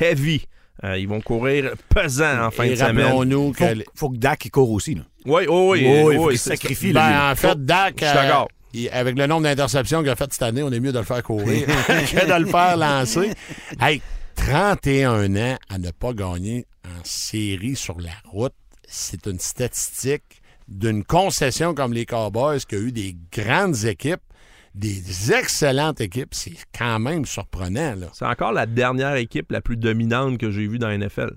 heavy. 0.00 0.46
Ils 0.82 1.08
vont 1.08 1.20
courir 1.20 1.72
pesant 1.88 2.44
en 2.46 2.50
fin 2.50 2.64
Et 2.64 2.70
de 2.70 2.74
semaine. 2.74 2.98
rappelons-nous 2.98 3.54
Faut, 3.54 3.64
que... 3.64 3.72
les- 3.72 3.84
faut 3.94 4.10
que 4.10 4.16
Dak 4.18 4.44
il 4.44 4.50
court 4.50 4.70
aussi. 4.72 4.96
Là. 4.96 5.02
Oui, 5.24 5.44
oui, 5.48 5.48
oui. 5.48 5.86
Oui, 6.04 6.16
oui, 6.16 6.34
il 6.34 6.38
sacrifie. 6.38 6.86
lui. 6.86 6.92
Ben, 6.94 7.30
en 7.32 7.34
fait, 7.34 7.64
Dak, 7.64 8.04
il- 8.72 8.88
avec 8.90 9.16
le 9.16 9.26
nombre 9.26 9.42
d'interceptions 9.44 10.00
qu'il 10.00 10.10
a 10.10 10.16
fait 10.16 10.32
cette 10.32 10.42
année, 10.42 10.62
on 10.62 10.70
est 10.72 10.80
mieux 10.80 10.92
de 10.92 10.98
le 10.98 11.04
faire 11.04 11.22
courir 11.22 11.66
que 11.66 12.26
de 12.26 12.40
le 12.44 12.46
faire 12.46 12.76
lancer. 12.76 13.30
Hey, 13.80 14.02
31 14.36 15.36
ans 15.36 15.56
à 15.68 15.78
ne 15.78 15.90
pas 15.90 16.12
gagner 16.12 16.66
en 16.84 17.00
série 17.04 17.76
sur 17.76 17.98
la 18.00 18.10
route, 18.30 18.52
c'est 18.86 19.26
une 19.26 19.38
statistique 19.38 20.42
d'une 20.68 21.04
concession 21.04 21.74
comme 21.74 21.92
les 21.92 22.06
Cowboys 22.06 22.60
qui 22.68 22.74
a 22.74 22.78
eu 22.78 22.92
des 22.92 23.16
grandes 23.32 23.84
équipes, 23.84 24.20
des 24.74 25.32
excellentes 25.32 26.00
équipes. 26.00 26.32
C'est 26.34 26.54
quand 26.76 26.98
même 26.98 27.24
surprenant, 27.26 27.94
là. 27.94 28.06
C'est 28.12 28.26
encore 28.26 28.52
la 28.52 28.66
dernière 28.66 29.14
équipe 29.16 29.50
la 29.52 29.60
plus 29.60 29.76
dominante 29.76 30.38
que 30.38 30.50
j'ai 30.50 30.66
vue 30.66 30.78
dans 30.78 30.88
la 30.88 30.98
NFL. 30.98 31.32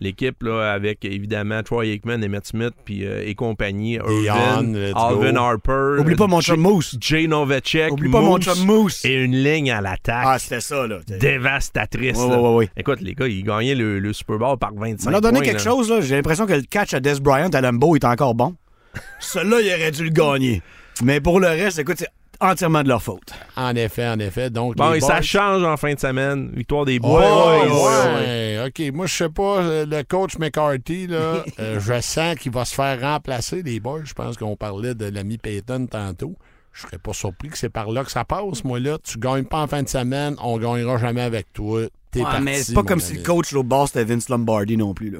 L'équipe 0.00 0.42
là, 0.44 0.72
avec 0.72 1.04
évidemment 1.04 1.62
Troy 1.62 1.86
Aikman, 1.86 2.22
Emmett 2.24 2.46
Smith 2.46 2.72
puis, 2.84 3.04
euh, 3.04 3.26
et 3.26 3.34
compagnie, 3.34 3.94
Irvin, 3.94 4.74
Alvin 4.94 5.32
go. 5.32 5.38
Harper, 5.38 6.00
Oublie 6.00 6.14
pas 6.14 6.26
mon 6.28 6.40
chum 6.40 6.60
Moose. 6.60 6.96
Jay 7.00 7.26
Novacek, 7.26 7.90
Oublie 7.92 8.08
pas 8.10 8.20
mon 8.20 8.36
Moose, 8.36 8.44
chum 8.44 8.64
Moose. 8.64 9.00
et 9.04 9.14
une 9.24 9.34
ligne 9.36 9.70
à 9.72 9.80
l'attaque 9.80 10.24
Ah, 10.24 10.38
c'était 10.38 10.60
ça, 10.60 10.86
là. 10.86 10.98
dévastatrice. 11.20 12.16
Ouais, 12.16 12.36
ouais, 12.36 12.54
ouais. 12.54 12.68
Écoute, 12.76 13.00
les 13.00 13.14
gars, 13.14 13.26
ils 13.26 13.42
gagnaient 13.42 13.74
le, 13.74 13.98
le 13.98 14.12
Super 14.12 14.38
Bowl 14.38 14.56
par 14.58 14.72
25 14.74 15.08
On 15.08 15.10
leur 15.10 15.20
donné 15.20 15.40
quelque 15.40 15.58
là. 15.58 15.64
chose, 15.64 15.90
là. 15.90 16.00
J'ai 16.00 16.14
l'impression 16.16 16.46
que 16.46 16.52
le 16.52 16.62
catch 16.62 16.94
à 16.94 17.00
Des 17.00 17.18
Bryant 17.20 17.48
à 17.50 17.60
Lambeau 17.60 17.96
est 17.96 18.04
encore 18.04 18.34
bon. 18.34 18.54
Celui-là, 19.20 19.60
il 19.62 19.72
aurait 19.72 19.90
dû 19.90 20.04
le 20.04 20.10
gagner. 20.10 20.62
Mais 21.02 21.20
pour 21.20 21.38
le 21.40 21.46
reste, 21.48 21.78
écoute, 21.78 21.96
c'est 21.98 22.08
entièrement 22.40 22.82
de 22.82 22.88
leur 22.88 23.02
faute. 23.02 23.32
En 23.56 23.74
effet, 23.74 24.06
en 24.08 24.18
effet. 24.18 24.50
Donc, 24.50 24.76
Bon, 24.76 24.92
et 24.92 25.00
ça 25.00 25.20
change 25.22 25.62
en 25.64 25.76
fin 25.76 25.94
de 25.94 25.98
semaine. 25.98 26.50
Victoire 26.54 26.84
des 26.84 26.98
Boys. 26.98 27.20
ouais, 27.20 27.68
Ouais. 27.68 27.72
ouais. 27.72 28.64
OK. 28.68 28.94
Moi, 28.94 29.06
je 29.06 29.14
sais 29.14 29.28
pas, 29.28 29.58
euh, 29.58 29.86
le 29.86 30.02
coach 30.04 30.38
McCarthy, 30.38 31.06
là, 31.06 31.44
euh, 31.60 31.80
je 31.80 32.00
sens 32.00 32.36
qu'il 32.36 32.52
va 32.52 32.64
se 32.64 32.74
faire 32.74 33.00
remplacer, 33.00 33.62
les 33.62 33.80
boys. 33.80 34.00
Je 34.04 34.12
pense 34.14 34.36
qu'on 34.36 34.56
parlait 34.56 34.94
de 34.94 35.06
l'ami 35.06 35.38
Payton 35.38 35.86
tantôt. 35.86 36.34
Je 36.72 36.82
serais 36.82 36.98
pas 36.98 37.12
surpris 37.12 37.48
que 37.48 37.58
c'est 37.58 37.70
par 37.70 37.90
là 37.90 38.04
que 38.04 38.10
ça 38.10 38.24
passe, 38.24 38.62
moi, 38.62 38.78
là. 38.78 38.98
Tu 39.02 39.18
gagnes 39.18 39.44
pas 39.44 39.58
en 39.62 39.66
fin 39.66 39.82
de 39.82 39.88
semaine, 39.88 40.36
on 40.42 40.58
gagnera 40.58 40.96
jamais 40.98 41.22
avec 41.22 41.52
toi. 41.52 41.82
T'es 42.10 42.20
Ouais, 42.20 42.24
parti, 42.24 42.42
mais 42.42 42.54
c'est 42.62 42.72
pas 42.74 42.82
comme 42.82 43.00
ami. 43.00 43.02
si 43.02 43.14
le 43.16 43.22
coach 43.22 43.52
au 43.52 43.62
boss 43.62 43.90
c'était 43.92 44.04
Vince 44.04 44.28
Lombardi 44.28 44.76
non 44.76 44.94
plus. 44.94 45.10
Là. 45.10 45.18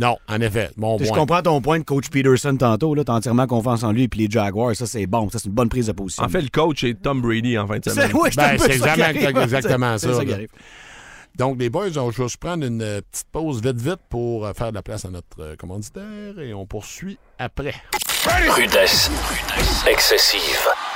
Non, 0.00 0.16
en 0.28 0.40
effet. 0.40 0.70
Bon 0.78 0.96
Tu 0.96 1.04
Je 1.04 1.08
point. 1.10 1.18
comprends 1.18 1.42
ton 1.42 1.60
point 1.60 1.78
de 1.78 1.84
coach 1.84 2.08
Peterson 2.08 2.56
tantôt. 2.56 2.94
Là, 2.94 3.04
t'as 3.04 3.12
entièrement 3.12 3.46
confiance 3.46 3.82
en 3.82 3.92
lui. 3.92 4.08
Puis 4.08 4.20
les 4.20 4.30
Jaguars, 4.30 4.74
ça 4.74 4.86
c'est 4.86 5.06
bon. 5.06 5.28
Ça 5.28 5.38
c'est 5.38 5.48
une 5.48 5.54
bonne 5.54 5.68
prise 5.68 5.88
de 5.88 5.92
position. 5.92 6.24
En 6.24 6.28
fait, 6.28 6.40
le 6.40 6.48
coach 6.48 6.82
est 6.84 6.94
Tom 7.02 7.20
Brady 7.20 7.58
en 7.58 7.66
fin 7.66 7.78
de 7.78 7.90
c'est 7.90 8.12
ouais, 8.14 8.30
Ben, 8.36 8.54
exactement- 8.54 9.04
arrive. 9.04 9.38
exactement 9.38 9.98
ça. 9.98 10.08
Donc, 11.36 11.60
les 11.60 11.70
boys, 11.70 11.96
on 11.96 12.08
va 12.08 12.28
se 12.28 12.36
prendre 12.36 12.66
une 12.66 12.82
euh, 12.82 13.00
petite 13.08 13.28
pause 13.30 13.62
vite, 13.62 13.80
vite 13.80 14.00
pour 14.10 14.44
euh, 14.44 14.52
faire 14.52 14.70
de 14.70 14.74
la 14.74 14.82
place 14.82 15.04
à 15.04 15.10
notre 15.10 15.28
euh, 15.38 15.54
commanditaire 15.56 16.38
et 16.40 16.52
on 16.52 16.66
poursuit 16.66 17.18
après. 17.38 17.72
Rudesse. 18.50 19.10
Excessive. 19.88 20.40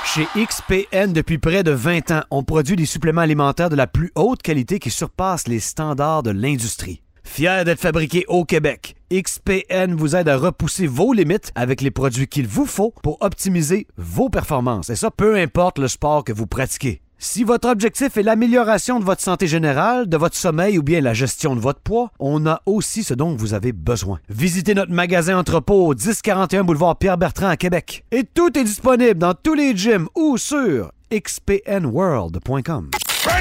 Chez 0.05 0.27
XPN, 0.35 1.13
depuis 1.13 1.37
près 1.37 1.63
de 1.63 1.71
20 1.71 2.11
ans, 2.11 2.21
on 2.31 2.43
produit 2.43 2.75
des 2.75 2.85
suppléments 2.85 3.21
alimentaires 3.21 3.69
de 3.69 3.75
la 3.77 3.87
plus 3.87 4.11
haute 4.15 4.41
qualité 4.41 4.77
qui 4.77 4.91
surpassent 4.91 5.47
les 5.47 5.59
standards 5.61 6.21
de 6.21 6.31
l'industrie. 6.31 7.01
Fier 7.25 7.65
d'être 7.65 7.81
fabriqué 7.81 8.23
au 8.29 8.45
Québec, 8.45 8.95
XPN 9.11 9.93
vous 9.93 10.15
aide 10.15 10.29
à 10.29 10.37
repousser 10.37 10.87
vos 10.87 11.11
limites 11.11 11.51
avec 11.55 11.81
les 11.81 11.91
produits 11.91 12.27
qu'il 12.27 12.47
vous 12.47 12.65
faut 12.65 12.93
pour 13.03 13.17
optimiser 13.19 13.87
vos 13.97 14.29
performances. 14.29 14.89
Et 14.89 14.95
ça, 14.95 15.11
peu 15.11 15.35
importe 15.35 15.79
le 15.79 15.89
sport 15.89 16.23
que 16.23 16.31
vous 16.31 16.47
pratiquez. 16.47 17.01
Si 17.17 17.43
votre 17.43 17.67
objectif 17.67 18.15
est 18.15 18.23
l'amélioration 18.23 18.99
de 18.99 19.05
votre 19.05 19.21
santé 19.21 19.47
générale, 19.47 20.07
de 20.07 20.15
votre 20.15 20.37
sommeil 20.37 20.77
ou 20.77 20.83
bien 20.83 21.01
la 21.01 21.13
gestion 21.13 21.55
de 21.55 21.59
votre 21.59 21.81
poids, 21.81 22.11
on 22.19 22.45
a 22.45 22.61
aussi 22.65 23.03
ce 23.03 23.13
dont 23.13 23.35
vous 23.35 23.53
avez 23.53 23.73
besoin. 23.73 24.19
Visitez 24.29 24.73
notre 24.73 24.91
magasin 24.91 25.37
entrepôt 25.37 25.87
au 25.87 25.95
1041 25.95 26.63
boulevard 26.63 26.97
Pierre-Bertrand 26.97 27.49
à 27.49 27.57
Québec. 27.57 28.05
Et 28.11 28.23
tout 28.23 28.57
est 28.57 28.63
disponible 28.63 29.17
dans 29.17 29.33
tous 29.33 29.55
les 29.55 29.75
gyms 29.75 30.07
ou 30.15 30.37
sur 30.37 30.91
xpnworld.com. 31.11 32.91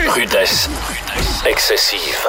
Rudesse. 0.09 0.71
Excessive. 1.47 2.29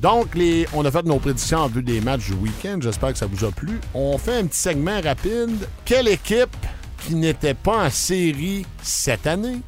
Donc, 0.00 0.28
on 0.74 0.84
a 0.84 0.90
fait 0.90 1.04
nos 1.04 1.18
prédictions 1.18 1.58
en 1.58 1.68
vue 1.68 1.82
des 1.82 2.00
matchs 2.00 2.26
du 2.26 2.34
week-end. 2.34 2.78
J'espère 2.80 3.12
que 3.12 3.18
ça 3.18 3.26
vous 3.26 3.44
a 3.44 3.50
plu. 3.50 3.80
On 3.94 4.16
fait 4.16 4.36
un 4.36 4.46
petit 4.46 4.58
segment 4.58 5.00
rapide. 5.00 5.68
Quelle 5.84 6.08
équipe 6.08 6.56
qui 6.98 7.16
n'était 7.16 7.54
pas 7.54 7.86
en 7.86 7.90
série 7.90 8.64
cette 8.80 9.26
année? 9.26 9.60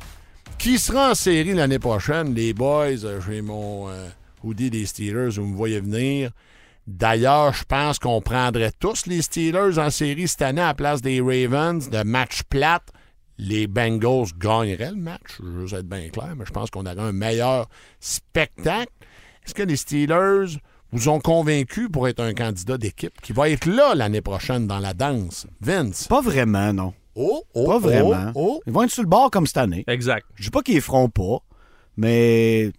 Qui 0.56 0.78
sera 0.78 1.10
en 1.10 1.14
série 1.14 1.54
l'année 1.54 1.78
prochaine? 1.78 2.34
Les 2.34 2.52
boys, 2.52 3.04
euh, 3.04 3.20
j'ai 3.26 3.40
mon 3.40 3.88
euh, 3.88 4.08
hoodie 4.44 4.70
des 4.70 4.86
Steelers, 4.86 5.30
vous 5.30 5.46
me 5.46 5.56
voyez 5.56 5.80
venir. 5.80 6.30
D'ailleurs, 6.86 7.54
je 7.54 7.64
pense 7.64 7.98
qu'on 7.98 8.20
prendrait 8.20 8.72
tous 8.78 9.06
les 9.06 9.22
Steelers 9.22 9.78
en 9.78 9.90
série 9.90 10.28
cette 10.28 10.42
année 10.42 10.60
à 10.60 10.68
la 10.68 10.74
place 10.74 11.00
des 11.00 11.20
Ravens 11.20 11.88
de 11.88 12.02
match 12.02 12.42
plate. 12.44 12.92
Les 13.38 13.66
Bengals 13.66 14.26
gagneraient 14.38 14.90
le 14.90 15.00
match, 15.00 15.38
je 15.38 15.44
veux 15.44 15.78
être 15.78 15.88
bien 15.88 16.10
clair, 16.10 16.34
mais 16.36 16.44
je 16.44 16.52
pense 16.52 16.70
qu'on 16.70 16.84
aurait 16.84 17.00
un 17.00 17.12
meilleur 17.12 17.66
spectacle. 17.98 18.92
Est-ce 19.50 19.54
que 19.56 19.62
les 19.64 19.76
Steelers 19.76 20.60
vous 20.92 21.08
ont 21.08 21.18
convaincu 21.18 21.88
pour 21.88 22.06
être 22.06 22.20
un 22.20 22.34
candidat 22.34 22.78
d'équipe 22.78 23.20
qui 23.20 23.32
va 23.32 23.50
être 23.50 23.66
là 23.66 23.96
l'année 23.96 24.20
prochaine 24.20 24.68
dans 24.68 24.78
la 24.78 24.94
danse? 24.94 25.48
Vince? 25.60 26.06
Pas 26.06 26.20
vraiment, 26.20 26.72
non. 26.72 26.94
Oh, 27.16 27.42
oh, 27.54 27.66
Pas 27.66 27.74
oh, 27.74 27.78
vraiment. 27.80 28.30
oh. 28.36 28.62
Ils 28.68 28.72
vont 28.72 28.84
être 28.84 28.92
sur 28.92 29.02
le 29.02 29.08
bord 29.08 29.28
comme 29.32 29.48
cette 29.48 29.56
année. 29.56 29.82
Exact. 29.88 30.24
Je 30.36 30.44
dis 30.44 30.50
pas 30.50 30.62
qu'ils 30.62 30.76
les 30.76 30.80
feront 30.80 31.08
pas, 31.08 31.38
mais 31.96 32.70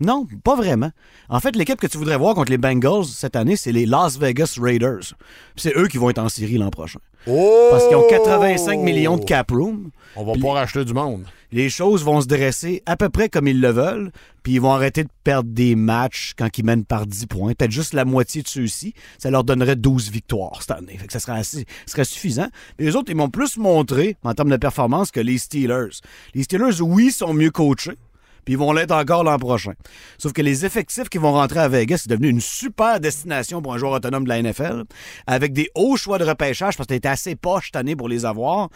non, 0.00 0.26
pas 0.42 0.56
vraiment. 0.56 0.90
En 1.28 1.40
fait, 1.40 1.54
l'équipe 1.56 1.78
que 1.78 1.86
tu 1.86 1.98
voudrais 1.98 2.16
voir 2.16 2.34
contre 2.34 2.50
les 2.50 2.58
Bengals 2.58 3.04
cette 3.04 3.36
année, 3.36 3.56
c'est 3.56 3.72
les 3.72 3.84
Las 3.84 4.18
Vegas 4.18 4.56
Raiders. 4.58 5.14
C'est 5.56 5.76
eux 5.76 5.88
qui 5.88 5.98
vont 5.98 6.08
être 6.08 6.18
en 6.18 6.30
série 6.30 6.56
l'an 6.56 6.70
prochain. 6.70 7.00
Oh! 7.26 7.68
Parce 7.70 7.86
qu'ils 7.86 7.96
ont 7.96 8.08
85 8.08 8.80
millions 8.80 9.18
de 9.18 9.24
cap 9.24 9.50
room. 9.50 9.90
On 10.16 10.24
va 10.24 10.32
pas 10.40 10.52
racheter 10.52 10.86
du 10.86 10.94
monde. 10.94 11.24
Les 11.52 11.68
choses 11.68 12.04
vont 12.04 12.20
se 12.20 12.26
dresser 12.26 12.82
à 12.86 12.96
peu 12.96 13.08
près 13.08 13.28
comme 13.28 13.46
ils 13.48 13.60
le 13.60 13.70
veulent, 13.70 14.12
puis 14.42 14.54
ils 14.54 14.60
vont 14.60 14.72
arrêter 14.72 15.02
de 15.02 15.10
perdre 15.24 15.50
des 15.50 15.74
matchs 15.74 16.32
quand 16.38 16.48
ils 16.56 16.64
mènent 16.64 16.84
par 16.84 17.06
10 17.06 17.26
points. 17.26 17.52
Peut-être 17.54 17.72
juste 17.72 17.92
la 17.92 18.04
moitié 18.04 18.42
de 18.42 18.48
ceux-ci. 18.48 18.94
Ça 19.18 19.30
leur 19.30 19.44
donnerait 19.44 19.76
12 19.76 20.10
victoires 20.10 20.62
cette 20.62 20.70
année. 20.70 20.96
Fait 20.96 21.08
que 21.08 21.12
ça 21.12 21.20
serait, 21.20 21.38
assez, 21.38 21.66
ça 21.84 21.92
serait 21.92 22.04
suffisant. 22.04 22.48
Mais 22.78 22.86
les 22.86 22.96
autres, 22.96 23.10
ils 23.10 23.16
m'ont 23.16 23.28
plus 23.28 23.58
montré, 23.58 24.16
en 24.22 24.32
termes 24.32 24.50
de 24.50 24.56
performance, 24.56 25.10
que 25.10 25.20
les 25.20 25.38
Steelers. 25.38 26.00
Les 26.34 26.44
Steelers, 26.44 26.80
oui, 26.80 27.10
sont 27.10 27.34
mieux 27.34 27.50
coachés. 27.50 27.98
Puis 28.44 28.54
ils 28.54 28.58
vont 28.58 28.72
l'être 28.72 28.92
encore 28.92 29.24
l'an 29.24 29.38
prochain. 29.38 29.72
Sauf 30.18 30.32
que 30.32 30.42
les 30.42 30.64
effectifs 30.64 31.08
qui 31.08 31.18
vont 31.18 31.32
rentrer 31.32 31.60
à 31.60 31.68
Vegas, 31.68 31.98
c'est 32.02 32.10
devenu 32.10 32.28
une 32.28 32.40
super 32.40 33.00
destination 33.00 33.62
pour 33.62 33.74
un 33.74 33.78
joueur 33.78 33.92
autonome 33.92 34.24
de 34.24 34.28
la 34.28 34.42
NFL, 34.42 34.84
avec 35.26 35.52
des 35.52 35.70
hauts 35.74 35.96
choix 35.96 36.18
de 36.18 36.24
repêchage, 36.24 36.76
parce 36.76 36.86
que 36.86 36.94
était 36.94 37.08
assez 37.08 37.36
poche 37.36 37.66
cette 37.66 37.76
année 37.76 37.96
pour 37.96 38.08
les 38.08 38.24
avoir. 38.24 38.68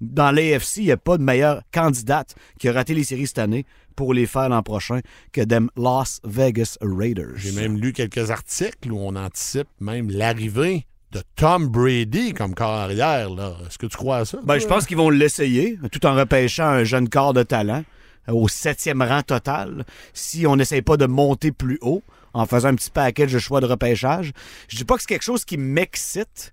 Dans 0.00 0.30
l'AFC, 0.30 0.78
il 0.78 0.84
n'y 0.84 0.92
a 0.92 0.96
pas 0.96 1.18
de 1.18 1.22
meilleure 1.22 1.62
candidate 1.72 2.34
qui 2.58 2.68
a 2.68 2.72
raté 2.72 2.94
les 2.94 3.04
séries 3.04 3.26
cette 3.26 3.38
année 3.38 3.66
pour 3.96 4.14
les 4.14 4.26
faire 4.26 4.48
l'an 4.48 4.62
prochain 4.62 5.00
que 5.32 5.42
them 5.42 5.68
Las 5.76 6.20
Vegas 6.24 6.78
Raiders. 6.80 7.36
J'ai 7.36 7.52
même 7.52 7.76
lu 7.76 7.92
quelques 7.92 8.30
articles 8.30 8.90
où 8.90 8.98
on 8.98 9.14
anticipe 9.14 9.68
même 9.78 10.10
l'arrivée 10.10 10.86
de 11.12 11.22
Tom 11.36 11.68
Brady 11.68 12.32
comme 12.32 12.54
corps 12.54 12.70
arrière. 12.70 13.30
là. 13.30 13.56
Est-ce 13.66 13.78
que 13.78 13.86
tu 13.86 13.96
crois 13.96 14.18
à 14.18 14.24
ça? 14.24 14.38
Ben, 14.44 14.58
je 14.58 14.66
pense 14.66 14.86
qu'ils 14.86 14.96
vont 14.96 15.10
l'essayer, 15.10 15.78
tout 15.90 16.06
en 16.06 16.14
repêchant 16.14 16.66
un 16.66 16.84
jeune 16.84 17.08
corps 17.08 17.34
de 17.34 17.42
talent 17.42 17.84
au 18.32 18.48
septième 18.48 19.02
rang 19.02 19.22
total, 19.22 19.84
si 20.12 20.46
on 20.46 20.56
n'essaye 20.56 20.82
pas 20.82 20.96
de 20.96 21.06
monter 21.06 21.52
plus 21.52 21.78
haut 21.80 22.02
en 22.32 22.46
faisant 22.46 22.68
un 22.68 22.74
petit 22.74 22.90
package 22.90 23.32
de 23.32 23.38
choix 23.38 23.60
de 23.60 23.66
repêchage. 23.66 24.32
Je 24.68 24.76
dis 24.76 24.84
pas 24.84 24.96
que 24.96 25.02
c'est 25.02 25.08
quelque 25.08 25.22
chose 25.22 25.44
qui 25.44 25.56
m'excite, 25.56 26.52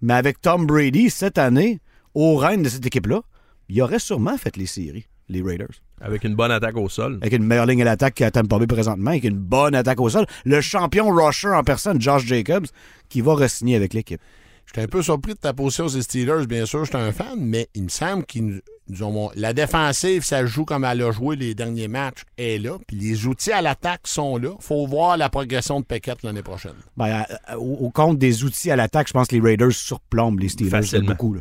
mais 0.00 0.14
avec 0.14 0.40
Tom 0.40 0.66
Brady 0.66 1.10
cette 1.10 1.38
année, 1.38 1.80
au 2.14 2.36
règne 2.36 2.62
de 2.62 2.68
cette 2.68 2.86
équipe-là, 2.86 3.22
il 3.68 3.82
aurait 3.82 3.98
sûrement 3.98 4.38
fait 4.38 4.56
les 4.56 4.66
séries, 4.66 5.06
les 5.28 5.42
Raiders. 5.42 5.82
Avec 6.00 6.24
une 6.24 6.34
bonne 6.34 6.50
attaque 6.50 6.76
au 6.76 6.88
sol. 6.88 7.18
Avec 7.22 7.32
une 7.32 7.44
meilleure 7.44 7.66
ligne 7.66 7.82
à 7.82 7.86
l'attaque 7.86 8.14
qu'à 8.14 8.30
Tampa 8.30 8.58
Bay 8.58 8.66
présentement, 8.66 9.10
avec 9.10 9.24
une 9.24 9.38
bonne 9.38 9.74
attaque 9.74 10.00
au 10.00 10.10
sol. 10.10 10.26
Le 10.44 10.60
champion 10.60 11.10
rusher 11.10 11.48
en 11.48 11.62
personne, 11.64 12.00
Josh 12.00 12.26
Jacobs, 12.26 12.66
qui 13.08 13.22
va 13.22 13.34
re-signer 13.34 13.76
avec 13.76 13.94
l'équipe. 13.94 14.20
J'étais 14.66 14.82
un 14.82 14.88
peu 14.88 15.02
surpris 15.02 15.34
de 15.34 15.38
ta 15.38 15.52
position 15.52 15.88
sur 15.88 15.96
les 15.98 16.02
Steelers. 16.02 16.46
Bien 16.46 16.66
sûr, 16.66 16.84
j'étais 16.84 16.98
un 16.98 17.12
fan, 17.12 17.38
mais 17.38 17.68
il 17.74 17.84
me 17.84 17.88
semble 17.88 18.24
qu'ils 18.26 18.44
nous- 18.46 18.60
nous 18.88 19.02
ont. 19.02 19.30
La 19.34 19.52
défensive, 19.52 20.24
ça 20.24 20.44
joue 20.46 20.64
comme 20.64 20.84
elle 20.84 21.02
a 21.02 21.10
joué 21.12 21.34
les 21.36 21.54
derniers 21.54 21.88
matchs, 21.88 22.22
est 22.38 22.58
là. 22.62 22.76
Puis 22.86 22.96
les 22.96 23.26
outils 23.26 23.52
à 23.52 23.62
l'attaque 23.62 24.02
sont 24.06 24.36
là. 24.38 24.50
faut 24.60 24.86
voir 24.86 25.16
la 25.16 25.28
progression 25.28 25.80
de 25.80 25.84
Peckett 25.84 26.22
l'année 26.22 26.42
prochaine. 26.42 26.74
Ben, 26.96 27.24
à- 27.46 27.58
au, 27.58 27.74
au 27.86 27.90
compte 27.90 28.18
des 28.18 28.44
outils 28.44 28.70
à 28.70 28.76
l'attaque, 28.76 29.08
je 29.08 29.12
pense 29.12 29.28
que 29.28 29.34
les 29.36 29.40
Raiders 29.40 29.72
surplombent 29.72 30.40
les 30.40 30.48
Steelers 30.48 30.70
Facilement. 30.70 31.10
beaucoup. 31.12 31.34
Là. 31.34 31.40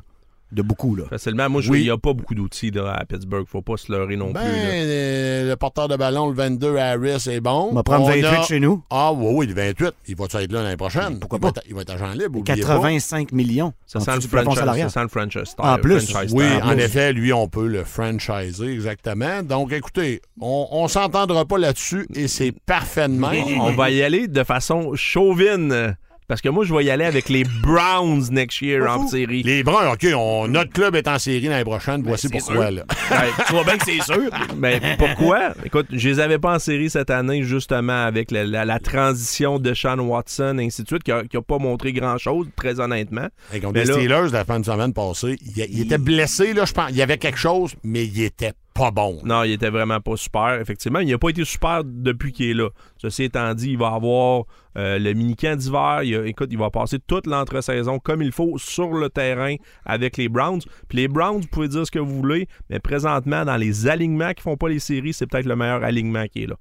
De 0.56 0.62
beaucoup, 0.62 0.96
là. 0.96 1.04
Facilement. 1.10 1.50
Moi, 1.50 1.62
je- 1.62 1.74
il 1.74 1.82
n'y 1.84 1.90
a 1.90 1.98
pas 1.98 2.14
beaucoup 2.14 2.34
d'outils 2.34 2.72
là, 2.72 2.94
à 2.94 3.04
Pittsburgh. 3.04 3.46
faut 3.46 3.62
pas 3.62 3.76
se 3.76 3.92
leurrer 3.92 4.16
non 4.16 4.32
Ben, 4.32 4.40
plus. 4.40 4.52
là. 4.52 4.58
euh, 4.70 5.50
le 5.50 5.56
porteur 5.58 5.90
de 5.90 5.98
ballon, 5.98 6.30
le 6.30 6.34
22 6.34 6.78
Harris, 6.78 7.28
est 7.30 7.42
bon. 7.42 7.70
On 7.72 7.76
va 7.76 7.84
prendre 7.84 8.06
On 8.06 8.08
28 8.08 8.26
a- 8.26 8.44
chez 8.44 8.60
nous. 8.62 8.82
Ah 8.90 9.12
oui, 9.12 9.28
oui, 9.34 9.48
le 9.48 9.54
28. 9.54 9.92
Il 10.08 10.16
va 10.16 10.26
être 10.26 10.52
là 10.54 10.64
l'année 10.64 10.78
prochaine? 10.78 11.20
Pourquoi 11.20 11.40
il 11.40 11.42
va 11.46 11.52
pas? 11.52 11.60
être- 11.60 11.68
il 11.68 11.76
va 11.76 11.82
être 11.82 11.90
agent 11.92 12.12
libre. 12.14 12.40
oubliez 12.40 12.62
pas. 12.62 12.68
85 12.68 13.32
millions. 13.34 13.74
Ça 13.86 14.00
en 14.00 14.02
sent, 14.04 14.12
le 14.16 14.22
franchise, 14.22 14.64
ça 14.84 14.90
sent 14.90 15.02
le 15.02 15.08
franchise 15.10 15.44
style. 15.44 15.66
En 15.66 15.78
plus, 15.78 16.10
franchise 16.10 16.34
Oui, 16.34 16.46
en 16.64 16.78
effet, 16.78 17.12
lui, 17.12 17.34
on 17.34 17.48
peut 17.50 17.68
le 17.68 17.84
franchiser, 17.84 18.72
exactement. 18.72 19.44
Donc, 19.44 19.74
écoutez, 19.74 20.22
on, 20.40 20.68
on 20.72 20.88
s'entendra 20.88 21.44
pas 21.46 21.58
là-dessus 21.58 22.08
et 22.16 22.28
c'est 22.30 22.54
parfait 22.66 23.10
de 23.10 23.14
même. 23.14 23.60
On 23.60 23.72
va 23.72 23.90
y 23.92 24.02
aller 24.02 24.28
de 24.30 24.44
façon 24.46 24.96
chauvine. 24.96 25.96
Parce 26.28 26.42
que 26.42 26.50
moi, 26.50 26.66
je 26.66 26.74
vais 26.74 26.84
y 26.86 26.90
aller 26.90 27.06
avec 27.06 27.30
les 27.30 27.44
Browns 27.62 28.30
next 28.32 28.62
year 28.62 28.90
en 28.90 29.08
série. 29.08 29.44
Les 29.44 29.64
Bruns, 29.64 29.92
OK, 29.94 30.08
on- 30.16 30.48
notre 30.48 30.72
club 30.72 30.96
est 30.96 31.08
en 31.08 31.20
série 31.20 31.48
l'année 31.48 31.64
prochaine. 31.64 32.02
Voici 32.04 32.28
c'est 32.32 32.38
pourquoi. 32.40 32.68
sûr. 32.68 32.76
Là. 32.78 32.84
Ben, 33.12 33.22
Tu 33.48 33.54
vois 33.54 33.64
bien 33.64 33.78
que 33.78 33.86
c'est 33.86 34.02
sûr. 34.02 34.30
Ben, 34.56 34.82
pourquoi? 34.98 35.54
Écoute, 35.64 35.88
je 35.92 36.10
les 36.10 36.20
avais 36.20 36.40
pas 36.40 36.56
en 36.56 36.60
série 36.60 36.90
cette 36.90 37.10
année, 37.10 37.44
justement, 37.44 38.04
avec 38.06 38.32
la, 38.32 38.44
la- 38.46 38.66
la 38.66 38.80
transition 38.80 39.60
de 39.60 39.74
Sean 39.74 40.00
Watson, 40.00 40.58
et 40.60 40.66
ainsi 40.66 40.82
de 40.84 40.88
suite, 40.88 41.04
qui 41.04 41.12
a, 41.12 41.24
qui 41.24 41.38
a 41.38 41.42
pas 41.42 41.60
montré 41.60 41.94
grand-chose, 41.94 42.48
très 42.56 42.80
honnêtement. 42.80 43.28
Et 43.54 43.60
contre 43.60 43.74
Mais 43.74 43.82
les 43.82 43.86
là- 43.86 43.94
Steelers, 43.94 44.30
la 44.32 44.46
fin 44.46 44.60
de 44.60 44.66
semaine 44.66 44.94
passée, 44.94 45.38
il, 45.46 45.66
il 45.70 45.82
était 45.82 45.98
blessé, 46.00 46.54
là, 46.54 46.66
je 46.66 46.74
pense. 46.74 46.90
Il 46.90 46.96
y 46.96 47.02
avait 47.02 47.18
quelque 47.18 47.38
chose, 47.40 47.74
mais 47.84 48.06
il 48.06 48.24
était 48.24 48.54
pas 48.76 48.92
bon. 48.92 49.22
Non, 49.24 49.44
il 49.44 49.54
était 49.54 49.70
vraiment 49.70 50.02
pas 50.02 50.18
super, 50.18 50.60
effectivement. 50.60 51.00
Il 51.00 51.10
n'a 51.10 51.18
pas 51.18 51.30
été 51.30 51.46
super 51.46 51.84
depuis 51.86 52.34
qu'il 52.34 52.50
est 52.50 52.54
là. 52.54 52.70
Ceci 52.98 53.24
étant 53.24 53.54
dit, 53.54 53.72
il 53.72 53.78
va 53.78 53.94
avoir 53.94 54.44
euh, 54.78 55.00
le 55.00 55.14
mini-camp 55.14 55.56
d'hiver. 55.56 56.04
Il 56.04 56.14
écoute, 56.28 56.50
il 56.52 56.58
va 56.58 56.70
passer 56.70 57.00
toute 57.00 57.26
l'entre-saison 57.26 58.00
comme 58.00 58.22
il 58.22 58.34
faut 58.34 58.58
sur 58.58 58.94
le 58.94 59.10
terrain 59.10 59.56
avec 59.86 60.18
les 60.18 60.28
Browns. 60.28 60.60
Puis 60.90 60.98
les 60.98 61.08
Browns, 61.08 61.40
vous 61.40 61.48
pouvez 61.48 61.70
dire 61.70 61.86
ce 61.86 61.92
que 61.92 62.00
vous 62.00 62.16
voulez, 62.16 62.50
mais 62.70 62.82
présentement, 62.82 63.46
dans 63.46 63.56
les 63.56 63.88
alignements 63.88 64.34
qui 64.34 64.44
font 64.44 64.58
pas 64.58 64.68
les 64.68 64.80
séries, 64.80 65.14
c'est 65.14 65.26
peut-être 65.26 65.46
le 65.46 65.56
meilleur 65.56 65.82
alignement 65.82 66.26
qui 66.28 66.44
est 66.44 66.48
là. 66.48 66.58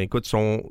Écoute, 0.00 0.26
ils 0.26 0.30
sont 0.30 0.62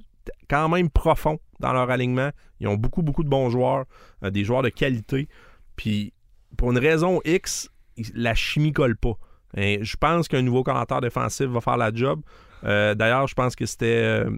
quand 0.50 0.68
même 0.68 0.90
profonds 0.90 1.40
dans 1.60 1.74
leur 1.74 1.92
alignement. 1.92 2.32
Ils 2.60 2.68
ont 2.68 2.76
beaucoup, 2.76 3.04
beaucoup 3.04 3.24
de 3.24 3.30
bons 3.30 3.52
joueurs, 3.52 3.86
euh, 4.24 4.32
des 4.32 4.44
joueurs 4.44 4.64
de 4.64 4.70
qualité. 4.70 5.30
Puis 5.76 6.12
pour 6.58 6.72
une 6.72 6.80
raison 6.80 7.22
X, 7.24 7.70
la 8.16 8.34
chimie 8.34 8.74
colle 8.74 8.98
pas. 8.98 9.14
Et 9.58 9.80
je 9.84 9.98
pense 9.98 10.28
qu'un 10.28 10.42
nouveau 10.42 10.64
commentaire 10.64 11.02
défensif 11.02 11.48
va 11.48 11.62
faire 11.62 11.78
la 11.78 11.94
job. 11.94 12.22
Euh, 12.64 12.96
D'ailleurs, 12.96 13.28
je 13.28 13.34
pense 13.34 13.56
que 13.56 13.66
c'était 13.66 14.02
euh, 14.04 14.30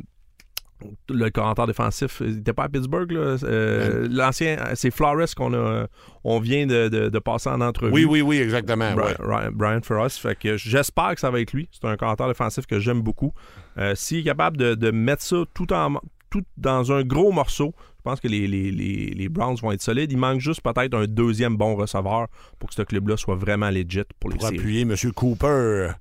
le 1.10 1.30
commentaire 1.30 1.68
défensif. 1.68 2.22
Il 2.26 2.38
n'était 2.38 2.54
pas 2.54 2.64
à 2.64 2.70
Pittsburgh. 2.70 3.12
là. 3.12 3.38
Euh, 3.44 4.08
L'ancien, 4.10 4.58
c'est 4.76 4.92
Flores 4.92 5.34
qu'on 5.36 5.54
a, 5.54 5.86
on 6.24 6.40
vient 6.40 6.66
de, 6.66 6.90
de- 6.90 7.10
de 7.10 7.20
passer 7.20 7.50
en 7.50 7.62
entrevue. 7.62 7.94
Oui, 7.94 8.06
oui, 8.06 8.22
oui, 8.22 8.38
exactement. 8.40 8.94
Brian, 8.94 9.16
ouais. 9.20 9.50
Brian-. 9.52 10.10
Fait 10.10 10.36
que 10.38 10.58
j'espère 10.58 11.14
que 11.16 11.20
ça 11.22 11.30
va 11.32 11.40
être 11.42 11.54
lui. 11.54 11.70
C'est 11.72 11.88
un 11.88 11.96
commentaire 11.96 12.28
défensif 12.28 12.66
que 12.66 12.80
j'aime 12.80 13.02
beaucoup. 13.02 13.34
Euh, 13.78 13.94
S'il 13.96 14.20
est 14.20 14.24
capable 14.24 14.58
de, 14.58 14.76
de 14.76 14.92
mettre 14.92 15.22
ça 15.24 15.38
tout 15.54 15.72
en 15.74 15.96
tout 16.30 16.44
dans 16.58 16.92
un 16.92 17.04
gros 17.04 17.32
morceau, 17.32 17.74
pense 18.04 18.20
que 18.20 18.28
les, 18.28 18.48
les- 18.48 18.72
les- 18.72 19.12
les 19.12 19.30
Browns 19.30 19.56
vont 19.62 19.72
être 19.72 19.82
solides. 19.82 20.12
Il 20.12 20.18
manque 20.18 20.40
juste 20.40 20.62
peut-être 20.62 20.94
un 20.96 21.06
deuxième 21.06 21.56
bon 21.58 21.76
receveur 21.76 22.28
pour 22.60 22.70
que 22.70 22.76
ce 22.76 22.82
club-là 22.84 23.18
soit 23.18 23.36
vraiment 23.36 23.70
legit 23.70 24.02
pour 24.20 24.30
les 24.30 24.38
pour 24.38 24.48
séries. 24.48 24.58
appuyer 24.60 24.82
M. 24.82 24.96
Cooper. 25.16 25.92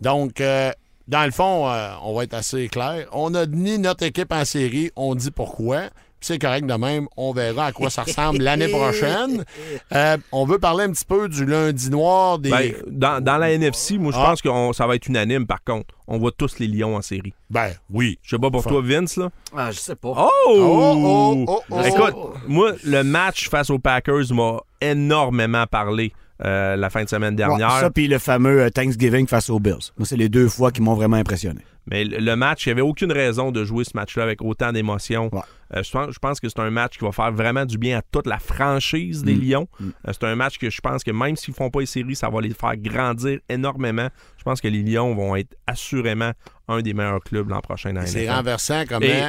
Donc, 0.00 0.40
euh, 0.40 0.70
dans 1.08 1.24
le 1.24 1.30
fond, 1.32 1.68
euh, 1.68 1.90
on 2.02 2.14
va 2.14 2.24
être 2.24 2.34
assez 2.34 2.68
clair. 2.68 3.06
On 3.12 3.34
a 3.34 3.46
mis 3.46 3.78
notre 3.78 4.04
équipe 4.04 4.32
en 4.32 4.44
série. 4.44 4.90
On 4.96 5.14
dit 5.14 5.30
pourquoi. 5.30 5.90
C'est 6.22 6.38
correct 6.38 6.64
de 6.66 6.74
même. 6.74 7.08
On 7.16 7.32
verra 7.32 7.66
à 7.66 7.72
quoi 7.72 7.90
ça 7.90 8.04
ressemble 8.04 8.38
l'année 8.42 8.68
prochaine. 8.68 9.44
Euh, 9.92 10.16
on 10.30 10.46
veut 10.46 10.58
parler 10.58 10.84
un 10.84 10.92
petit 10.92 11.04
peu 11.04 11.28
du 11.28 11.44
lundi 11.44 11.90
noir 11.90 12.38
des. 12.38 12.50
Ben, 12.50 12.72
dans, 12.86 13.22
dans 13.22 13.36
la 13.38 13.50
NFC, 13.52 13.98
moi, 13.98 14.12
je 14.12 14.18
Ah. 14.18 14.26
pense 14.30 14.40
que 14.40 14.48
ça 14.72 14.86
va 14.86 14.94
être 14.94 15.06
unanime, 15.08 15.46
par 15.46 15.62
contre. 15.64 15.94
On 16.06 16.18
voit 16.18 16.30
tous 16.32 16.58
les 16.58 16.66
Lions 16.68 16.96
en 16.96 17.02
série. 17.02 17.34
Ben, 17.50 17.72
oui. 17.90 18.18
Je 18.22 18.36
sais 18.36 18.40
pas 18.40 18.50
pour 18.50 18.60
Enfin. 18.60 18.70
toi, 18.70 18.82
Vince, 18.84 19.16
là. 19.16 19.30
Ah, 19.56 19.70
je 19.70 19.78
sais 19.78 19.96
pas. 19.96 20.12
Oh! 20.16 20.30
oh, 20.48 21.44
oh, 21.48 21.62
oh. 21.70 21.80
Écoute, 21.84 22.14
moi, 22.46 22.72
le 22.84 23.02
match 23.02 23.48
face 23.50 23.68
aux 23.70 23.78
Packers 23.78 24.32
m'a 24.32 24.58
énormément 24.80 25.66
parlé 25.66 26.12
euh, 26.44 26.76
la 26.76 26.90
fin 26.90 27.04
de 27.04 27.08
semaine 27.08 27.32
Ouais, 27.34 27.36
dernière. 27.36 27.70
ça, 27.72 27.90
puis 27.90 28.08
le 28.08 28.18
fameux 28.18 28.62
euh, 28.62 28.70
Thanksgiving 28.70 29.26
face 29.26 29.50
aux 29.50 29.60
Bills. 29.60 29.92
Moi, 29.98 30.06
c'est 30.06 30.16
les 30.16 30.28
deux 30.28 30.48
fois 30.48 30.70
qui 30.72 30.82
m'ont 30.82 30.94
vraiment 30.94 31.16
impressionné. 31.16 31.60
Mais 31.90 32.04
le 32.04 32.36
match, 32.36 32.64
il 32.64 32.68
n'y 32.68 32.72
avait 32.72 32.80
aucune 32.82 33.10
raison 33.10 33.50
de 33.50 33.64
jouer 33.64 33.82
ce 33.82 33.90
match-là 33.94 34.22
avec 34.22 34.40
autant 34.40 34.70
d'émotions. 34.72 35.28
Ouais. 35.32 35.40
Euh, 35.74 35.82
je, 35.82 36.18
pense, 36.20 36.38
que 36.38 36.48
c'est 36.48 36.60
un 36.60 36.70
match 36.70 36.96
qui 36.96 37.04
va 37.04 37.10
faire 37.10 37.32
vraiment 37.32 37.64
du 37.64 37.76
bien 37.76 37.98
à 37.98 38.02
toute 38.12 38.26
la 38.26 38.38
franchise 38.38 39.22
Mm. 39.22 39.26
des 39.26 39.34
Lions. 39.34 39.68
Euh, 39.80 40.12
c'est 40.12 40.24
un 40.24 40.36
match 40.36 40.58
que 40.58 40.70
je 40.70 40.80
pense 40.80 41.02
que 41.02 41.10
même 41.10 41.34
s'ils 41.34 41.54
font 41.54 41.70
pas 41.70 41.80
les 41.80 41.86
séries, 41.86 42.14
ça 42.14 42.28
va 42.28 42.40
les 42.40 42.54
faire 42.54 42.76
grandir 42.76 43.40
énormément. 43.48 44.08
Je 44.38 44.44
pense 44.44 44.60
que 44.60 44.68
les 44.68 44.82
Lions 44.82 45.14
vont 45.14 45.34
être 45.34 45.56
assurément 45.66 46.30
un 46.68 46.82
des 46.82 46.94
meilleurs 46.94 47.20
clubs 47.20 47.48
l'an 47.48 47.60
prochain 47.60 47.92
dans 47.92 48.06
C'est 48.06 48.30
renversant 48.30 48.84
comment. 48.88 49.04
Et 49.04 49.24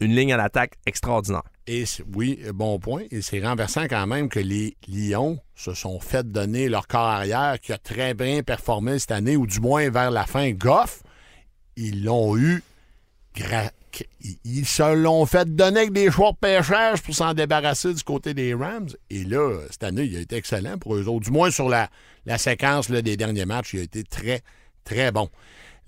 une 0.00 0.16
ligne 0.16 0.32
à 0.32 0.36
l'attaque 0.36 0.72
extraordinaire. 0.86 1.42
Et 1.66 1.84
oui, 2.14 2.40
bon 2.52 2.78
point. 2.78 3.04
Et 3.10 3.22
c'est 3.22 3.44
renversant 3.44 3.84
quand 3.84 4.06
même 4.06 4.28
que 4.28 4.40
les 4.40 4.76
Lions 4.88 5.38
se 5.54 5.74
sont 5.74 6.00
fait 6.00 6.30
donner 6.30 6.68
leur 6.68 6.88
corps 6.88 7.00
arrière 7.02 7.60
qui 7.60 7.72
a 7.72 7.78
très 7.78 8.14
bien 8.14 8.42
performé 8.42 8.98
cette 8.98 9.12
année, 9.12 9.36
ou 9.36 9.46
du 9.46 9.60
moins 9.60 9.88
vers 9.90 10.10
la 10.10 10.26
fin, 10.26 10.50
Goff. 10.50 11.02
Ils 11.76 12.04
l'ont 12.04 12.36
eu. 12.36 12.62
ils 14.44 14.66
se 14.66 14.94
l'ont 14.94 15.24
fait 15.24 15.54
donner 15.54 15.80
avec 15.80 15.92
des 15.92 16.10
choix 16.10 16.32
de 16.32 16.36
pêchage 16.36 17.00
pour 17.02 17.14
s'en 17.14 17.32
débarrasser 17.32 17.94
du 17.94 18.02
côté 18.02 18.34
des 18.34 18.54
Rams. 18.54 18.90
Et 19.08 19.22
là, 19.24 19.60
cette 19.70 19.84
année, 19.84 20.02
il 20.02 20.16
a 20.16 20.20
été 20.20 20.36
excellent 20.36 20.78
pour 20.78 20.96
eux 20.96 21.06
autres. 21.06 21.26
Du 21.26 21.30
moins 21.30 21.50
sur 21.50 21.68
la, 21.68 21.88
la 22.26 22.38
séquence 22.38 22.88
là, 22.88 23.02
des 23.02 23.16
derniers 23.16 23.46
matchs, 23.46 23.74
il 23.74 23.80
a 23.80 23.82
été 23.84 24.02
très, 24.02 24.42
très 24.84 25.12
bon. 25.12 25.30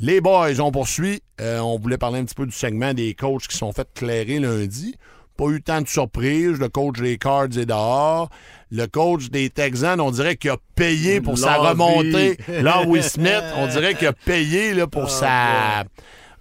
Les 0.00 0.20
boys, 0.20 0.60
on 0.60 0.72
poursuit. 0.72 1.22
Euh, 1.40 1.58
on 1.58 1.78
voulait 1.78 1.98
parler 1.98 2.20
un 2.20 2.24
petit 2.24 2.34
peu 2.34 2.46
du 2.46 2.52
segment 2.52 2.94
des 2.94 3.14
coachs 3.14 3.46
qui 3.46 3.56
sont 3.56 3.72
fait 3.72 3.88
clairer 3.94 4.38
lundi. 4.38 4.96
Pas 5.36 5.46
eu 5.48 5.60
tant 5.62 5.80
de 5.80 5.88
surprises. 5.88 6.58
Le 6.60 6.68
coach 6.68 6.98
des 7.00 7.18
Cards 7.18 7.56
est 7.58 7.66
dehors. 7.66 8.28
Le 8.70 8.86
coach 8.86 9.30
des 9.30 9.50
Texans, 9.50 10.00
on 10.00 10.10
dirait 10.10 10.36
qu'il 10.36 10.50
a 10.50 10.56
payé 10.74 11.20
pour 11.20 11.38
sa 11.38 11.56
remontée. 11.56 12.36
Larry 12.48 13.02
Smith, 13.02 13.42
on 13.56 13.66
dirait 13.66 13.94
qu'il 13.94 14.06
a 14.08 14.12
payé 14.12 14.74
là, 14.74 14.86
pour 14.86 15.10
sa... 15.10 15.84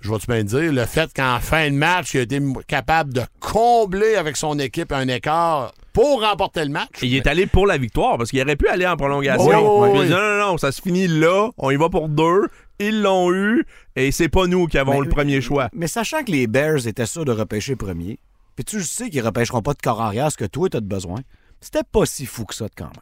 Je 0.01 0.11
vais-tu 0.11 0.27
bien 0.27 0.43
dire, 0.43 0.73
le 0.73 0.85
fait 0.85 1.09
qu'en 1.15 1.39
fin 1.39 1.69
de 1.71 1.75
match, 1.75 2.13
il 2.13 2.19
a 2.19 2.23
été 2.23 2.39
capable 2.67 3.13
de 3.13 3.21
combler 3.39 4.15
avec 4.15 4.35
son 4.35 4.59
équipe 4.59 4.91
un 4.91 5.07
écart 5.07 5.73
pour 5.93 6.21
remporter 6.21 6.65
le 6.65 6.71
match. 6.71 6.89
Et 7.03 7.05
il 7.07 7.15
est 7.15 7.25
allé 7.27 7.45
pour 7.45 7.65
la 7.67 7.77
victoire 7.77 8.17
parce 8.17 8.29
qu'il 8.31 8.41
aurait 8.41 8.55
pu 8.57 8.67
aller 8.67 8.85
en 8.85 8.97
prolongation. 8.97 9.47
Oui, 9.47 9.55
oui, 9.55 9.89
Puis 9.91 9.99
il 9.99 9.99
oui. 9.99 10.03
a 10.03 10.05
dit, 10.07 10.11
non, 10.11 10.37
non, 10.45 10.51
non, 10.51 10.57
ça 10.57 10.71
se 10.73 10.81
finit 10.81 11.07
là. 11.07 11.49
On 11.57 11.71
y 11.71 11.77
va 11.77 11.87
pour 11.89 12.09
deux. 12.09 12.47
Ils 12.79 13.01
l'ont 13.01 13.31
eu. 13.31 13.63
Et 13.95 14.11
c'est 14.11 14.27
pas 14.27 14.45
nous 14.47 14.67
qui 14.67 14.77
avons 14.77 14.99
Mais- 14.99 15.05
le 15.05 15.09
premier 15.09 15.39
choix. 15.39 15.69
Mais 15.73 15.87
sachant 15.87 16.23
que 16.23 16.31
les 16.31 16.47
Bears 16.47 16.85
étaient 16.87 17.05
sûrs 17.05 17.23
de 17.25 17.31
repêcher 17.31 17.75
premier, 17.77 18.17
puis 18.55 18.65
tu 18.65 18.81
sais 18.83 19.09
qu'ils 19.09 19.21
repêcheront 19.25 19.61
pas 19.61 19.73
de 19.73 19.81
corps 19.81 20.01
arrière 20.01 20.31
ce 20.31 20.37
que 20.37 20.45
toi, 20.45 20.69
tu 20.69 20.77
as 20.77 20.81
besoin, 20.81 21.21
c'était 21.61 21.83
pas 21.89 22.05
si 22.05 22.25
fou 22.25 22.45
que 22.45 22.55
ça 22.55 22.67
quand 22.75 22.85
même. 22.85 22.93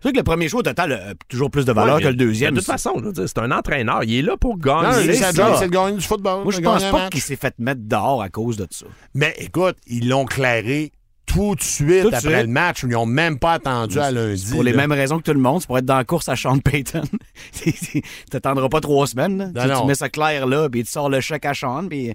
C'est 0.00 0.08
sûr 0.08 0.12
que 0.12 0.18
le 0.18 0.24
premier 0.24 0.48
choix 0.48 0.60
au 0.60 0.62
total 0.62 0.92
a 0.92 1.14
toujours 1.28 1.50
plus 1.50 1.64
de 1.64 1.72
valeur 1.72 1.96
Ouais, 1.96 2.02
que 2.02 2.08
le 2.08 2.14
deuxième. 2.14 2.54
De 2.54 2.58
toute 2.60 2.66
façon, 2.66 2.94
c'est 3.14 3.38
un 3.38 3.50
entraîneur. 3.50 4.04
Il 4.04 4.14
est 4.14 4.22
là 4.22 4.36
pour 4.36 4.58
gagner. 4.58 5.12
c'est 5.12 5.14
sa 5.14 5.32
ça. 5.32 5.46
job, 5.48 5.56
c'est 5.58 5.66
de 5.68 5.72
gagner 5.72 5.96
du 5.96 6.04
football. 6.04 6.44
Moi, 6.44 6.52
je 6.52 6.58
de 6.58 6.64
pense 6.64 6.84
pas 6.84 7.08
qu'il 7.10 7.20
s'est 7.20 7.36
fait 7.36 7.54
mettre 7.58 7.80
dehors 7.84 8.22
à 8.22 8.28
cause 8.28 8.56
de 8.56 8.66
ça. 8.70 8.86
Mais 9.14 9.34
écoute, 9.38 9.76
ils 9.86 10.08
l'ont 10.08 10.24
clairé 10.24 10.92
tout 11.38 11.54
de 11.54 11.62
suite 11.62 12.02
Tout 12.02 12.08
après 12.08 12.20
suite. 12.20 12.32
le 12.32 12.46
match. 12.46 12.82
Ils 12.82 12.88
n'ont 12.88 13.06
même 13.06 13.38
pas 13.38 13.54
attendu 13.54 13.98
à 13.98 14.10
lundi. 14.10 14.50
Pour 14.50 14.62
les 14.62 14.72
mêmes 14.72 14.92
raisons 14.92 15.18
que 15.18 15.22
tout 15.22 15.32
le 15.32 15.40
monde, 15.40 15.60
c'est 15.60 15.66
pour 15.66 15.78
être 15.78 15.84
dans 15.84 15.96
la 15.96 16.04
course 16.04 16.28
à 16.28 16.36
Sean 16.36 16.58
Payton. 16.58 17.04
tu 17.52 18.02
t'attendras 18.30 18.68
pas 18.68 18.80
trois 18.80 19.06
semaines. 19.06 19.52
tu 19.54 19.86
mets 19.86 19.94
ça 19.94 20.08
clair 20.08 20.46
là, 20.46 20.68
puis 20.68 20.84
tu 20.84 20.90
sors 20.90 21.08
le 21.08 21.20
chèque 21.20 21.46
à 21.46 21.54
Sean, 21.54 21.88
puis 21.88 22.12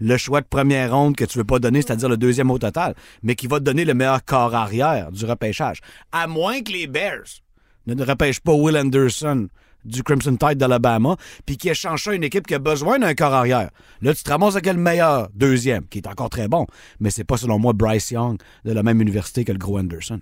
le 0.00 0.16
choix 0.16 0.40
de 0.40 0.46
première 0.46 0.92
ronde 0.92 1.16
que 1.16 1.24
tu 1.24 1.38
veux 1.38 1.44
pas 1.44 1.58
donner, 1.58 1.82
c'est-à-dire 1.82 2.08
le 2.08 2.16
deuxième 2.16 2.50
au 2.50 2.58
total, 2.58 2.94
mais 3.22 3.34
qui 3.34 3.46
va 3.46 3.58
te 3.58 3.64
donner 3.64 3.84
le 3.84 3.94
meilleur 3.94 4.24
corps 4.24 4.54
arrière 4.54 5.10
du 5.12 5.24
repêchage. 5.24 5.80
À 6.12 6.26
moins 6.26 6.62
que 6.62 6.72
les 6.72 6.86
Bears 6.86 7.42
ne 7.86 8.04
repêchent 8.04 8.40
pas 8.40 8.52
Will 8.52 8.76
Anderson 8.76 9.48
du 9.86 10.02
Crimson 10.02 10.36
Tide 10.36 10.58
d'Alabama, 10.58 11.16
puis 11.46 11.56
qui 11.56 11.68
échange 11.68 12.02
ça 12.04 12.10
à 12.10 12.14
une 12.14 12.24
équipe 12.24 12.46
qui 12.46 12.54
a 12.54 12.58
besoin 12.58 12.98
d'un 12.98 13.14
corps 13.14 13.32
arrière. 13.34 13.70
Là, 14.02 14.14
tu 14.14 14.22
te 14.22 14.30
ramasses 14.30 14.54
avec 14.56 14.66
le 14.66 14.74
meilleur, 14.80 15.28
deuxième, 15.34 15.86
qui 15.88 15.98
est 15.98 16.06
encore 16.08 16.30
très 16.30 16.48
bon, 16.48 16.66
mais 17.00 17.10
c'est 17.10 17.24
pas 17.24 17.36
selon 17.36 17.58
moi 17.58 17.72
Bryce 17.72 18.10
Young 18.10 18.38
de 18.64 18.72
la 18.72 18.82
même 18.82 19.00
université 19.00 19.44
que 19.44 19.52
le 19.52 19.58
gros 19.58 19.78
Anderson. 19.78 20.20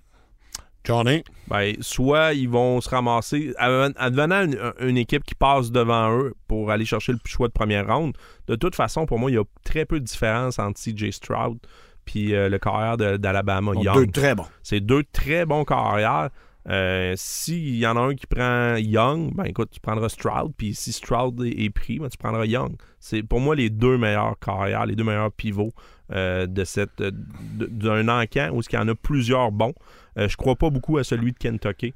Johnny, 0.86 1.24
Ben, 1.48 1.74
soit 1.80 2.34
ils 2.34 2.48
vont 2.48 2.80
se 2.82 2.90
ramasser, 2.90 3.54
adven- 3.58 3.94
advenant 3.96 4.42
une, 4.44 4.58
une 4.80 4.98
équipe 4.98 5.24
qui 5.24 5.34
passe 5.34 5.70
devant 5.72 6.14
eux 6.18 6.34
pour 6.46 6.70
aller 6.70 6.84
chercher 6.84 7.12
le 7.12 7.18
choix 7.24 7.48
de 7.48 7.52
première 7.54 7.86
ronde, 7.86 8.14
de 8.48 8.54
toute 8.54 8.74
façon, 8.74 9.06
pour 9.06 9.18
moi, 9.18 9.30
il 9.30 9.34
y 9.34 9.38
a 9.38 9.44
très 9.64 9.86
peu 9.86 9.98
de 9.98 10.04
différence 10.04 10.58
entre 10.58 10.78
CJ 10.78 11.10
Stroud 11.10 11.58
puis 12.04 12.34
euh, 12.34 12.50
le 12.50 12.58
carrière 12.58 12.98
d'Alabama, 12.98 13.72
deux 13.94 14.06
très 14.12 14.34
bons. 14.34 14.44
C'est 14.62 14.80
deux 14.80 15.04
très 15.10 15.46
bons 15.46 15.64
carrières. 15.64 16.28
Euh, 16.68 17.12
S'il 17.16 17.76
y 17.76 17.86
en 17.86 17.96
a 17.96 18.00
un 18.00 18.14
qui 18.14 18.26
prend 18.26 18.76
Young, 18.76 19.34
ben 19.34 19.44
écoute, 19.44 19.70
tu 19.72 19.80
prendras 19.80 20.08
Stroud. 20.08 20.52
Puis 20.56 20.74
si 20.74 20.92
Stroud 20.92 21.42
est, 21.44 21.64
est 21.64 21.70
pris, 21.70 21.98
ben, 21.98 22.08
tu 22.08 22.16
prendras 22.16 22.46
Young. 22.46 22.76
C'est 23.00 23.22
pour 23.22 23.40
moi 23.40 23.54
les 23.54 23.70
deux 23.70 23.98
meilleurs 23.98 24.38
carrières, 24.38 24.86
les 24.86 24.96
deux 24.96 25.04
meilleurs 25.04 25.32
pivots 25.32 25.72
euh, 26.12 26.46
de 26.46 26.64
cette 26.64 27.00
euh, 27.00 27.10
d'un 27.12 28.08
encan 28.08 28.50
où 28.52 28.60
il 28.60 28.74
y 28.74 28.78
en 28.78 28.88
a 28.88 28.94
plusieurs 28.94 29.52
bons. 29.52 29.74
Euh, 30.18 30.28
je 30.28 30.36
crois 30.36 30.56
pas 30.56 30.70
beaucoup 30.70 30.98
à 30.98 31.04
celui 31.04 31.32
de 31.32 31.38
Kentucky, 31.38 31.94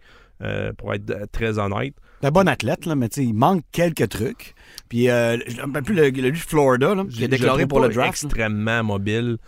pour 0.76 0.94
être 0.94 1.30
très 1.32 1.58
honnête. 1.58 1.94
C'est 2.20 2.26
un 2.26 2.30
bon 2.32 2.48
athlète, 2.48 2.84
là, 2.86 2.96
mais 2.96 3.06
il 3.16 3.32
manque 3.32 3.62
quelques 3.70 4.08
trucs. 4.08 4.54
Puis, 4.88 5.08
euh, 5.08 5.36
rappelle 5.60 5.82
plus 5.84 5.94
le, 5.94 6.10
le 6.10 6.30
de 6.32 6.36
Florida, 6.36 6.94
là, 6.94 7.04
qui 7.04 7.20
je 7.20 7.26
déclaré 7.26 7.66
pour 7.66 7.80
le 7.80 7.88
draft. 7.88 8.22
là. 8.22 8.26
extrêmement 8.28 8.82
mobile. 8.82 9.38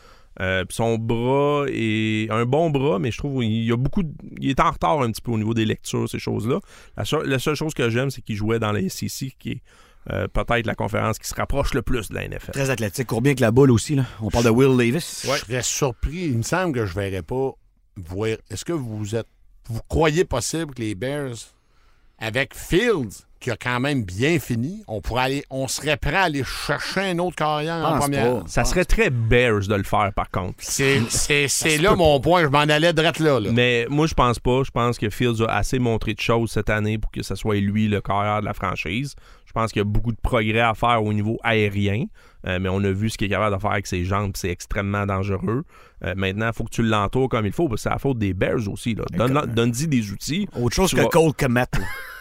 Euh, 0.41 0.65
son 0.71 0.97
bras 0.97 1.67
est 1.69 2.31
un 2.31 2.47
bon 2.47 2.71
bras, 2.71 2.99
mais 2.99 3.11
je 3.11 3.19
trouve 3.19 3.43
qu'il 3.43 3.65
y 3.65 3.71
a 3.73 3.77
beaucoup. 3.77 4.03
de- 4.03 4.13
il 4.41 4.51
est 4.51 4.61
en 4.61 4.71
retard 4.71 5.03
un 5.03 5.11
petit 5.11 5.21
peu 5.21 5.31
au 5.33 5.39
niveau 5.39 5.53
des 5.55 5.67
lectures, 5.67 6.09
ces 6.09 6.19
choses-là. 6.19 6.61
La, 6.97 7.05
seule- 7.05 7.27
la 7.29 7.39
seule 7.39 7.55
chose 7.57 7.75
que 7.75 7.91
j'aime, 7.91 8.11
c'est 8.11 8.23
qu'il 8.23 8.37
jouait 8.37 8.59
dans 8.59 8.73
la 8.73 8.81
SEC, 8.89 9.37
qui 9.39 9.51
est 9.51 9.63
euh, 10.11 10.27
peut-être 10.29 10.65
la 10.67 10.75
conférence 10.75 11.19
qui 11.19 11.29
se 11.29 11.35
rapproche 11.35 11.75
le 11.75 11.83
plus 11.83 12.09
de 12.09 12.15
la 12.15 12.25
NFL. 12.27 12.53
Très 12.53 12.71
athlétique, 12.71 13.07
court 13.07 13.21
bien 13.21 13.35
que 13.35 13.43
la 13.43 13.51
boule 13.51 13.71
aussi. 13.71 13.97
Là. 13.97 14.07
On 14.23 14.31
parle 14.31 14.47
de 14.47 14.51
Will 14.51 14.75
Davis. 14.79 15.27
je 15.31 15.37
serais 15.45 15.63
surpris. 15.63 16.25
Il 16.25 16.39
me 16.39 16.43
semble 16.43 16.73
que 16.75 16.87
je 16.87 16.97
ne 16.97 17.01
verrais 17.05 17.23
pas 17.23 17.51
voir. 17.97 18.31
Est-ce 18.51 18.65
que 18.65 18.73
vous 18.73 19.15
êtes. 19.15 19.27
Vous 19.69 19.81
croyez 19.89 20.25
possible 20.25 20.73
que 20.75 20.81
les 20.81 20.95
Bears, 20.95 21.37
avec 22.19 22.55
Fields, 22.57 23.27
qui 23.41 23.51
a 23.51 23.57
quand 23.57 23.81
même 23.81 24.05
bien 24.05 24.39
fini, 24.39 24.85
on 24.87 25.01
pourrait 25.01 25.23
aller. 25.23 25.45
On 25.51 25.67
serait 25.67 25.97
prêt 25.97 26.15
à 26.15 26.23
aller 26.25 26.45
chercher 26.45 27.01
un 27.01 27.19
autre 27.19 27.37
carrière 27.37 27.85
en 27.85 27.99
première. 27.99 28.41
pas. 28.41 28.45
Ça 28.47 28.65
serait 28.65 28.85
très 28.85 29.11
Bears 29.11 29.67
de 29.67 29.75
le 29.75 29.83
faire, 29.83 30.13
par 30.15 30.31
contre. 30.31 30.57
C'est 30.59 31.01
c'est- 31.09 31.49
c'est 31.49 31.79
là 31.79 31.97
mon 31.97 32.21
point. 32.21 32.43
Je 32.43 32.49
m'en 32.49 32.59
allais 32.61 32.93
direct 32.93 33.19
là. 33.19 33.41
là. 33.41 33.51
Mais 33.53 33.87
moi, 33.89 34.07
je 34.07 34.15
pense 34.15 34.39
pas. 34.39 34.63
Je 34.65 34.71
pense 34.71 34.99
que 34.99 35.09
Fields 35.11 35.43
a 35.49 35.57
assez 35.57 35.79
montré 35.79 36.15
de 36.15 36.21
choses 36.21 36.51
cette 36.53 36.71
année 36.71 36.99
pour 36.99 37.11
que 37.11 37.23
ce 37.23 37.35
soit 37.35 37.57
lui 37.57 37.89
le 37.89 38.01
carrière 38.01 38.41
de 38.41 38.45
la 38.47 38.55
franchise. 38.55 39.15
Je 39.47 39.53
pense 39.53 39.73
qu'il 39.73 39.81
y 39.81 39.83
a 39.83 39.85
beaucoup 39.85 40.13
de 40.13 40.21
progrès 40.23 40.61
à 40.61 40.75
faire 40.75 41.03
au 41.03 41.13
niveau 41.13 41.39
aérien. 41.43 42.05
Euh, 42.47 42.59
mais 42.61 42.69
on 42.69 42.83
a 42.85 42.91
vu 42.91 43.11
ce 43.11 43.19
qu'il 43.19 43.27
est 43.27 43.31
capable 43.31 43.55
de 43.57 43.61
faire 43.61 43.73
avec 43.73 43.87
ses 43.87 44.05
jambes, 44.05 44.33
c'est 44.35 44.49
extrêmement 44.49 45.05
dangereux. 45.07 45.65
Euh, 46.05 46.15
maintenant, 46.17 46.47
il 46.49 46.53
faut 46.55 46.65
que 46.65 46.71
tu 46.71 46.83
l'entoures 46.83 47.29
comme 47.29 47.45
il 47.47 47.53
faut, 47.53 47.69
parce 47.69 47.81
que 47.81 47.83
c'est 47.83 47.91
la 47.91 47.99
faute 47.99 48.19
des 48.19 48.33
Bears 48.33 48.69
aussi. 48.71 48.95
Donne-y 48.95 49.87
des 49.89 50.11
outils. 50.13 50.49
Autre 50.55 50.75
chose 50.77 50.93
que 50.93 51.01
vas- 51.01 51.09
Cole 51.09 51.33
Komet. 51.35 51.65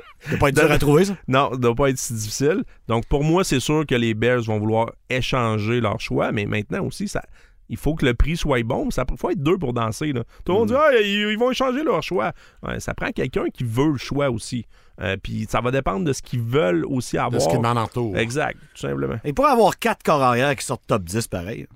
doit 0.30 0.38
pas 0.38 0.48
être 0.50 0.56
dur 0.60 0.70
à 0.70 0.78
trouver, 0.78 1.04
ça? 1.06 1.16
Non, 1.28 1.50
ça 1.52 1.58
doit 1.58 1.74
pas 1.74 1.90
être 1.90 1.98
si 1.98 2.12
difficile. 2.14 2.64
Donc, 2.88 3.06
pour 3.06 3.24
moi, 3.24 3.44
c'est 3.44 3.60
sûr 3.60 3.84
que 3.86 3.94
les 3.94 4.14
Bears 4.14 4.42
vont 4.42 4.58
vouloir 4.58 4.92
échanger 5.10 5.80
leur 5.80 6.00
choix, 6.00 6.32
mais 6.32 6.46
maintenant 6.46 6.84
aussi, 6.84 7.08
ça, 7.08 7.22
il 7.68 7.76
faut 7.76 7.94
que 7.94 8.04
le 8.06 8.14
prix 8.14 8.36
soit 8.36 8.62
bon. 8.62 8.90
Ça 8.90 9.04
faut 9.18 9.30
être 9.30 9.42
deux 9.42 9.58
pour 9.58 9.72
danser. 9.72 10.12
Là. 10.12 10.22
Tout 10.44 10.52
le 10.52 10.58
monde 10.58 10.68
dit 10.68 10.74
Mm. 10.74 10.78
ah, 10.80 10.90
ils, 11.00 11.30
ils 11.32 11.38
vont 11.38 11.50
échanger 11.50 11.82
leur 11.82 12.02
choix. 12.02 12.32
Ouais, 12.62 12.78
ça 12.80 12.94
prend 12.94 13.10
quelqu'un 13.10 13.46
qui 13.52 13.64
veut 13.64 13.90
le 13.92 13.98
choix 13.98 14.30
aussi. 14.30 14.66
Euh, 15.00 15.16
Puis 15.22 15.46
ça 15.50 15.60
va 15.60 15.70
dépendre 15.70 16.04
de 16.04 16.12
ce 16.12 16.22
qu'ils 16.22 16.40
veulent 16.42 16.84
aussi 16.86 17.16
de 17.16 17.20
avoir. 17.20 17.42
ce 17.42 17.48
qu'il 17.48 17.58
demande 17.58 17.76
en. 17.78 18.14
Exact, 18.14 18.56
tout 18.74 18.80
simplement. 18.80 19.16
Il 19.24 19.34
pourrait 19.34 19.50
avoir 19.50 19.78
quatre 19.78 20.02
corps 20.02 20.22
arrière 20.22 20.54
qui 20.56 20.64
sortent 20.64 20.86
top 20.86 21.02
10 21.02 21.26
pareil. 21.28 21.66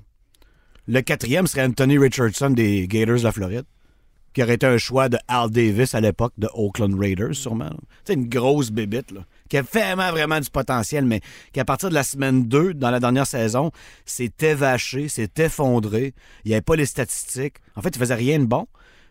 Le 0.88 1.00
quatrième 1.02 1.46
serait 1.46 1.64
Anthony 1.66 1.98
Richardson 1.98 2.50
des 2.50 2.88
Gators 2.88 3.18
de 3.18 3.22
la 3.24 3.32
Floride, 3.32 3.64
qui 4.32 4.42
aurait 4.42 4.54
été 4.54 4.66
un 4.66 4.78
choix 4.78 5.08
de 5.08 5.18
Al 5.28 5.50
Davis 5.50 5.94
à 5.94 6.00
l'époque 6.00 6.32
de 6.38 6.48
Oakland 6.54 6.98
Raiders, 6.98 7.34
sûrement. 7.34 7.70
C'est 8.04 8.14
une 8.14 8.28
grosse 8.28 8.70
bébite, 8.70 9.10
là, 9.10 9.24
qui 9.48 9.56
a 9.56 9.62
vraiment, 9.62 10.10
vraiment 10.10 10.40
du 10.40 10.50
potentiel, 10.50 11.04
mais 11.04 11.20
qui, 11.52 11.60
à 11.60 11.64
partir 11.64 11.88
de 11.88 11.94
la 11.94 12.04
semaine 12.04 12.46
2, 12.46 12.74
dans 12.74 12.90
la 12.90 13.00
dernière 13.00 13.26
saison, 13.26 13.70
s'est 14.04 14.32
évaché, 14.40 15.08
s'est 15.08 15.30
effondré. 15.38 16.14
Il 16.44 16.48
n'y 16.48 16.54
avait 16.54 16.62
pas 16.62 16.76
les 16.76 16.86
statistiques. 16.86 17.56
En 17.76 17.82
fait, 17.82 17.90
il 17.90 17.98
faisait 17.98 18.14
rien 18.14 18.38
de 18.38 18.46
bon. 18.46 18.66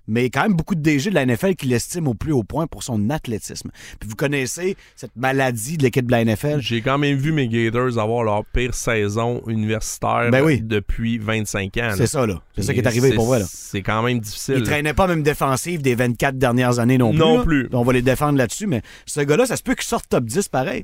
Mais 0.09 0.21
il 0.21 0.23
y 0.23 0.27
a 0.27 0.29
quand 0.29 0.43
même 0.43 0.55
beaucoup 0.55 0.75
de 0.75 0.81
DG 0.81 1.09
de 1.09 1.15
la 1.15 1.25
NFL 1.25 1.55
qui 1.55 1.67
l'estiment 1.67 2.11
au 2.11 2.13
plus 2.13 2.31
haut 2.31 2.43
point 2.43 2.67
pour 2.67 2.83
son 2.83 3.09
athlétisme. 3.09 3.69
Puis 3.99 4.09
vous 4.09 4.15
connaissez 4.15 4.75
cette 4.95 5.15
maladie 5.15 5.77
de 5.77 5.83
l'équipe 5.83 6.05
de 6.05 6.11
la 6.11 6.25
NFL. 6.25 6.59
J'ai 6.59 6.81
quand 6.81 6.97
même 6.97 7.17
vu 7.17 7.31
mes 7.31 7.47
Gators 7.47 7.97
avoir 7.99 8.23
leur 8.23 8.45
pire 8.45 8.73
saison 8.73 9.41
universitaire 9.47 10.29
Ben 10.31 10.43
oui. 10.43 10.61
depuis 10.61 11.17
25 11.17 11.77
ans. 11.77 11.93
C'est 11.95 12.07
ça, 12.07 12.25
là. 12.25 12.41
C'est 12.55 12.63
ça 12.63 12.73
qui 12.73 12.79
est 12.79 12.87
arrivé 12.87 13.13
pour 13.13 13.25
moi, 13.25 13.39
là. 13.39 13.45
C'est 13.47 13.81
quand 13.81 14.03
même 14.03 14.19
difficile. 14.19 14.55
Il 14.57 14.63
traînait 14.63 14.93
pas 14.93 15.07
même 15.07 15.23
défensive 15.23 15.81
des 15.81 15.95
24 15.95 16.37
dernières 16.37 16.79
années 16.79 16.97
non 16.97 17.11
plus. 17.11 17.19
Non 17.19 17.37
là. 17.37 17.43
plus. 17.43 17.69
On 17.73 17.83
va 17.83 17.93
les 17.93 18.01
défendre 18.01 18.37
là-dessus, 18.37 18.67
mais 18.67 18.81
ce 19.05 19.21
gars-là, 19.21 19.45
ça 19.45 19.55
se 19.55 19.63
peut 19.63 19.75
qu'il 19.75 19.85
sorte 19.85 20.07
top 20.09 20.25
10 20.25 20.47
pareil. 20.49 20.83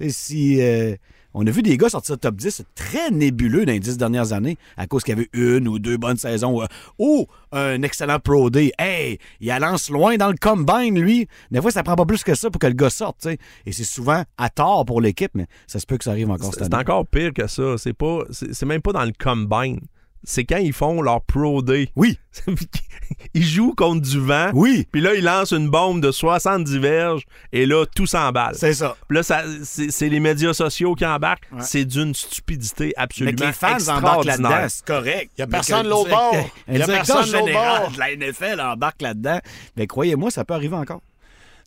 Et 0.00 0.10
si 0.10 0.60
euh, 0.60 0.96
on 1.34 1.46
a 1.46 1.50
vu 1.50 1.62
des 1.62 1.76
gars 1.76 1.88
sortir 1.88 2.18
top 2.18 2.36
10 2.36 2.50
c'est 2.50 2.74
très 2.74 3.10
nébuleux 3.10 3.64
dans 3.64 3.72
les 3.72 3.80
10 3.80 3.96
dernières 3.98 4.32
années 4.32 4.56
à 4.76 4.86
cause 4.86 5.02
qu'il 5.02 5.16
y 5.16 5.18
avait 5.18 5.28
une 5.32 5.68
ou 5.68 5.78
deux 5.78 5.96
bonnes 5.96 6.16
saisons 6.16 6.62
ou, 6.62 6.66
ou 6.98 7.26
un 7.52 7.82
excellent 7.82 8.18
Pro 8.18 8.50
Day. 8.50 8.72
Hey, 8.78 9.18
il 9.40 9.48
lance 9.60 9.90
loin 9.90 10.16
dans 10.16 10.28
le 10.28 10.36
combine, 10.40 10.98
lui. 11.00 11.28
Des 11.50 11.60
fois, 11.60 11.70
ça 11.70 11.82
prend 11.82 11.96
pas 11.96 12.06
plus 12.06 12.24
que 12.24 12.34
ça 12.34 12.50
pour 12.50 12.58
que 12.58 12.66
le 12.66 12.72
gars 12.72 12.90
sorte. 12.90 13.26
Et 13.66 13.72
c'est 13.72 13.84
souvent 13.84 14.24
à 14.38 14.48
tort 14.48 14.84
pour 14.86 15.00
l'équipe, 15.00 15.32
mais 15.34 15.46
ça 15.66 15.78
se 15.78 15.86
peut 15.86 15.98
que 15.98 16.04
ça 16.04 16.10
arrive 16.12 16.30
encore 16.30 16.52
cette 16.54 16.64
C'est 16.64 16.74
année. 16.74 16.82
encore 16.82 17.06
pire 17.06 17.32
que 17.34 17.46
ça. 17.46 17.76
C'est 17.78 17.92
pas, 17.92 18.20
c'est 18.30 18.54
c'est 18.54 18.66
même 18.66 18.80
pas 18.82 18.92
dans 18.92 19.04
le 19.04 19.12
combine. 19.18 19.80
C'est 20.24 20.44
quand 20.44 20.58
ils 20.58 20.72
font 20.72 21.02
leur 21.02 21.22
Pro 21.22 21.62
Day. 21.62 21.90
Oui. 21.96 22.18
ils 23.34 23.44
jouent 23.44 23.74
contre 23.74 24.02
du 24.02 24.20
vent. 24.20 24.50
Oui. 24.54 24.86
Puis 24.90 25.00
là, 25.00 25.14
ils 25.14 25.24
lancent 25.24 25.52
une 25.52 25.68
bombe 25.68 26.00
de 26.00 26.10
70 26.10 26.78
verges 26.78 27.22
et 27.52 27.66
là, 27.66 27.84
tout 27.94 28.06
s'emballe. 28.06 28.54
C'est 28.56 28.74
ça. 28.74 28.96
Puis 29.08 29.16
là, 29.16 29.22
ça- 29.22 29.44
c'est 29.64 30.08
les 30.08 30.20
médias 30.20 30.52
sociaux 30.54 30.94
qui 30.94 31.04
embarquent. 31.04 31.46
Ouais. 31.52 31.60
C'est 31.62 31.84
d'une 31.84 32.14
stupidité 32.14 32.86
Mais 32.96 33.02
absolument 33.02 33.36
que 33.36 33.44
les 33.44 33.52
fans 33.52 33.88
embarquent 33.96 34.24
là-dedans, 34.24 34.66
c'est 34.68 34.84
correct. 34.84 35.30
Il 35.36 35.40
y 35.40 35.42
a 35.42 35.46
Mais 35.46 35.50
personne 35.50 35.88
l'autre 35.88 36.10
bord. 36.10 36.34
Il 36.68 36.78
y 36.78 36.82
a 36.82 36.86
personne 36.86 37.30
l'autre 37.32 37.52
bord. 37.52 37.92
la 37.98 38.16
NFL 38.16 38.60
embarque 38.60 39.02
là-dedans. 39.02 39.38
Mais 39.76 39.86
croyez-moi, 39.86 40.30
ça 40.30 40.44
peut 40.44 40.54
arriver 40.54 40.76
encore. 40.76 41.00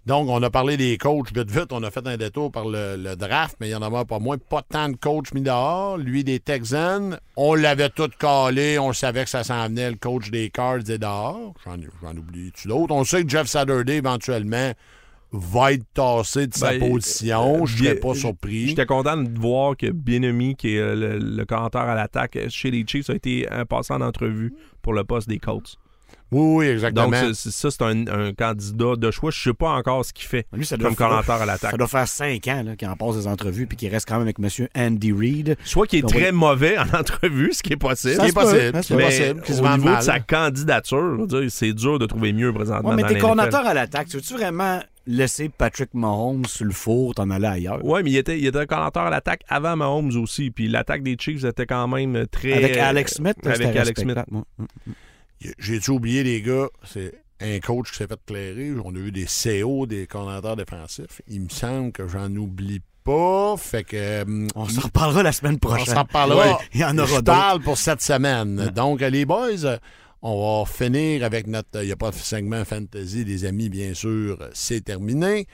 Donc, 0.06 0.30
on 0.30 0.42
a 0.44 0.50
parlé 0.52 0.78
des 0.78 0.98
coachs 1.00 1.36
vite 1.36 1.50
vite. 1.50 1.72
On 1.72 1.82
a 1.82 1.90
fait 1.90 2.06
un 2.06 2.16
détour 2.16 2.52
par 2.52 2.66
le, 2.68 2.96
le 2.96 3.16
draft, 3.16 3.56
mais 3.60 3.70
il 3.70 3.72
y 3.72 3.76
en 3.76 3.82
avait 3.82 4.06
pas 4.06 4.20
moins. 4.20 4.38
Pas 4.38 4.62
tant 4.62 4.90
de 4.90 4.96
coachs 4.96 5.34
mis 5.34 5.42
dehors. 5.42 5.98
Lui, 5.98 6.24
des 6.24 6.40
Texans, 6.40 7.18
on 7.36 7.56
l'avait 7.56 7.90
tout 7.90 8.10
calé. 8.20 8.78
On 8.78 8.94
savait 8.94 9.24
que 9.24 9.30
ça 9.32 9.44
s'en 9.44 9.66
venait. 9.68 9.90
Le 9.90 9.98
coach 9.98 10.30
des 10.30 10.52
Cards 10.52 10.88
est 10.90 11.00
dehors. 11.00 11.54
J'en, 11.66 12.16
oublie-tu 12.18 12.68
d'autres? 12.68 12.94
On 12.94 13.04
sait 13.04 13.24
que 13.24 13.30
Jeff 13.30 13.48
Saturday, 13.48 13.96
éventuellement, 13.98 14.74
va 15.32 15.74
être 15.74 15.86
tassé 15.94 16.48
de 16.48 16.54
sa 16.54 16.70
Ben, 16.78 16.92
position. 16.92 17.66
Je 17.66 17.76
bien- 17.76 17.90
serais 17.92 18.00
pas 18.00 18.14
surpris. 18.14 18.68
J'étais 18.70 18.86
content 18.86 19.18
de 19.18 19.40
voir 19.40 19.76
que 19.76 19.88
Bienemi, 19.90 20.56
qui 20.56 20.76
est 20.76 20.80
euh, 20.80 20.96
le, 20.96 21.18
le 21.18 21.46
à 21.52 21.96
l'attaque 21.96 22.38
chez 22.50 22.70
les 22.70 22.86
Chiefs, 22.88 23.10
a 23.10 23.16
été 23.16 23.50
un 23.50 23.66
passant 23.66 23.98
d'entrevue 24.00 24.54
pour 24.84 24.94
le 24.94 25.04
poste 25.04 25.28
des 25.28 25.40
Colts. 25.40 25.78
Oui, 26.36 26.66
oui, 26.66 26.72
exactement. 26.72 27.06
Donc, 27.10 27.16
c'est- 27.16 27.34
c'est- 27.34 27.52
ça, 27.52 27.72
c'est 27.72 27.82
un, 27.84 28.08
un 28.08 28.34
candidat 28.34 28.96
de 28.98 29.12
choix. 29.12 29.32
Je 29.32 29.42
sais 29.42 29.54
pas 29.54 29.70
encore 29.70 30.04
ce 30.04 30.12
qu'il 30.14 30.26
fait 30.28 30.46
Lui, 30.54 30.66
ça 30.66 30.76
doit 30.78 30.88
comme 30.90 30.98
faire- 30.98 31.08
commentateur 31.08 31.36
à 31.36 31.40
Ça 31.40 31.46
l'attaque. 31.46 31.78
doit 31.78 31.88
faire 31.88 32.08
cinq 32.08 32.48
ans 32.48 32.64
là, 32.64 32.76
qu'il 32.76 32.88
en 32.88 32.96
passe 32.96 33.16
des 33.18 33.28
entrevues 33.28 33.68
puis 33.68 33.78
qu'il 33.78 33.90
reste 33.90 34.08
quand 34.08 34.16
même 34.20 34.24
avec 34.28 34.38
M. 34.40 34.68
Andy 34.76 35.12
Reid. 35.12 35.56
Soit 35.64 35.88
qu'il 35.88 36.00
est 36.00 36.02
Donc, 36.02 36.12
très 36.12 36.32
oui. 36.32 36.36
mauvais 36.38 36.78
en 36.78 36.84
entrevue, 37.00 37.52
ce 37.54 37.64
qui 37.64 37.74
est 37.74 37.78
possible. 37.78 38.16
Ce 38.16 38.20
qui 38.20 38.26
est 38.26 38.30
se 38.30 38.34
peut, 38.34 38.42
possible. 38.42 38.72
ça 38.74 38.82
C'est 38.84 38.94
peut. 38.94 39.00
Mais 39.00 39.06
possible 39.06 39.42
qu'il 39.44 39.56
se 39.56 39.62
au 39.62 39.68
niveau 39.70 39.86
mal. 39.86 39.98
de 40.00 40.04
sa 40.04 40.20
candidature, 40.20 41.28
dire, 41.28 41.42
c'est 41.50 41.74
dur 41.74 42.00
de 42.00 42.06
trouver 42.06 42.34
mieux 42.34 42.52
présentement. 42.54 42.90
Ouais, 42.90 42.96
mais 42.96 43.04
t'es 43.04 43.16
NFL. 43.16 43.68
à 43.68 43.74
l'attaque. 43.74 44.08
Tu 44.08 44.18
veux-tu 44.18 44.34
vraiment 44.34 44.80
laisser 45.08 45.50
Patrick 45.50 45.94
Mahomes 45.94 46.46
sur 46.46 46.66
le 46.66 46.72
four, 46.72 47.14
t'en 47.16 47.30
aller 47.30 47.46
ailleurs? 47.48 47.86
Ouais, 47.86 48.02
mais 48.04 48.10
il 48.12 48.18
était, 48.18 48.38
il 48.40 48.46
était 48.48 48.66
coordinateur 48.66 49.04
à 49.04 49.10
l'attaque 49.10 49.42
avant 49.48 49.76
Mahomes 49.76 50.12
aussi. 50.18 50.52
Puis 50.52 50.68
l'attaque 50.68 51.04
des 51.04 51.16
Chiefs 51.20 51.44
était 51.44 51.66
quand 51.66 51.88
même 51.88 52.26
très. 52.28 52.54
Avec 52.54 52.78
Alex 52.78 53.14
Smith, 53.16 53.38
Avec 53.46 53.76
Alex 53.76 54.02
Smith. 54.02 54.18
moi. 54.32 54.44
J'ai-tu 55.60 55.92
oublié, 55.92 56.24
les 56.24 56.42
gars? 56.42 56.68
C'est 56.84 57.14
un 57.42 57.60
coach 57.60 57.92
qui 57.92 57.98
s'est 57.98 58.08
fait 58.08 58.20
clairer. 58.26 58.72
On 58.84 58.96
a 58.96 58.98
eu 59.00 59.12
des 59.12 59.26
CO, 59.26 59.86
des 59.86 60.08
coordinateurs 60.08 60.56
défensifs. 60.56 61.22
Il 61.28 61.42
me 61.42 61.50
semble 61.50 61.92
que 61.92 62.08
j'en 62.08 62.34
oublie 62.36 62.82
pas. 63.04 63.56
Fait 63.58 63.84
que. 63.84 64.24
hum, 64.24 64.48
On 64.56 64.68
s'en 64.68 64.82
reparlera 64.82 65.24
la 65.24 65.32
semaine 65.32 65.56
on 65.56 65.60
prochaine. 65.68 65.94
s'en 65.94 66.02
reparlera. 66.04 66.46
Ouais, 66.58 66.66
il 66.74 66.80
y 66.80 66.86
en 66.86 66.98
aura 66.98 67.08
Je 67.18 67.22
parle 67.22 67.62
pour 67.62 67.78
cette 67.78 68.02
semaine. 68.02 68.72
Donc, 68.76 69.02
les 69.02 69.26
boys, 69.26 69.66
euh, 69.66 69.78
on 70.22 70.64
va 70.64 70.66
finir 70.72 71.24
avec 71.24 71.46
notre. 71.48 71.82
Il 71.84 71.88
n'y 71.88 71.92
a 71.92 71.96
pas 71.98 72.12
de 72.12 72.16
segment 72.16 72.64
fantasy, 72.66 73.26
les 73.26 73.46
amis, 73.46 73.70
bien 73.70 73.94
sûr. 73.94 74.40
C'est 74.54 74.82
terminé. 74.84 75.46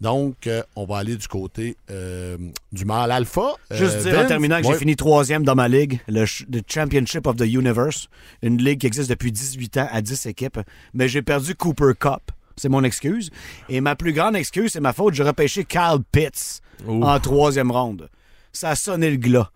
Donc, 0.00 0.46
euh, 0.46 0.62
on 0.76 0.84
va 0.84 0.98
aller 0.98 1.16
du 1.16 1.26
côté 1.26 1.76
euh, 1.90 2.36
du 2.72 2.84
mâle 2.84 3.10
alpha. 3.10 3.54
Juste 3.70 3.96
Euh, 4.06 4.10
dire 4.10 4.18
en 4.20 4.26
terminant 4.26 4.60
que 4.60 4.66
ouais. 4.66 4.72
j'ai 4.74 4.78
fini 4.78 4.94
troisième 4.96 5.42
dans 5.44 5.56
ma 5.56 5.66
ligue, 5.68 5.98
le, 6.06 6.20
ch- 6.26 6.44
le 6.52 6.60
Championship 6.68 7.26
of 7.26 7.36
the 7.36 7.46
Universe, 7.46 8.08
une 8.42 8.62
ligue 8.62 8.80
qui 8.80 8.86
existe 8.86 9.10
depuis 9.10 9.32
18 9.32 9.76
ans 9.78 9.88
à 9.90 10.00
10 10.00 10.26
équipes, 10.26 10.60
mais 10.94 11.08
j'ai 11.08 11.22
perdu 11.22 11.54
Cooper 11.56 11.92
Cup. 11.98 12.30
C'est 12.56 12.68
mon 12.68 12.84
excuse. 12.84 13.30
Et 13.68 13.80
ma 13.80 13.96
plus 13.96 14.12
grande 14.12 14.36
excuse, 14.36 14.72
c'est 14.72 14.80
ma 14.80 14.92
faute, 14.92 15.14
j'ai 15.14 15.22
repêché 15.24 15.64
Kyle 15.64 15.98
Pitts 16.12 16.60
en 16.88 17.18
troisième 17.20 17.70
ronde. 17.70 18.08
Ça 18.52 18.70
a 18.70 18.74
sonné 18.76 19.10
le 19.10 19.16
glas 19.16 19.50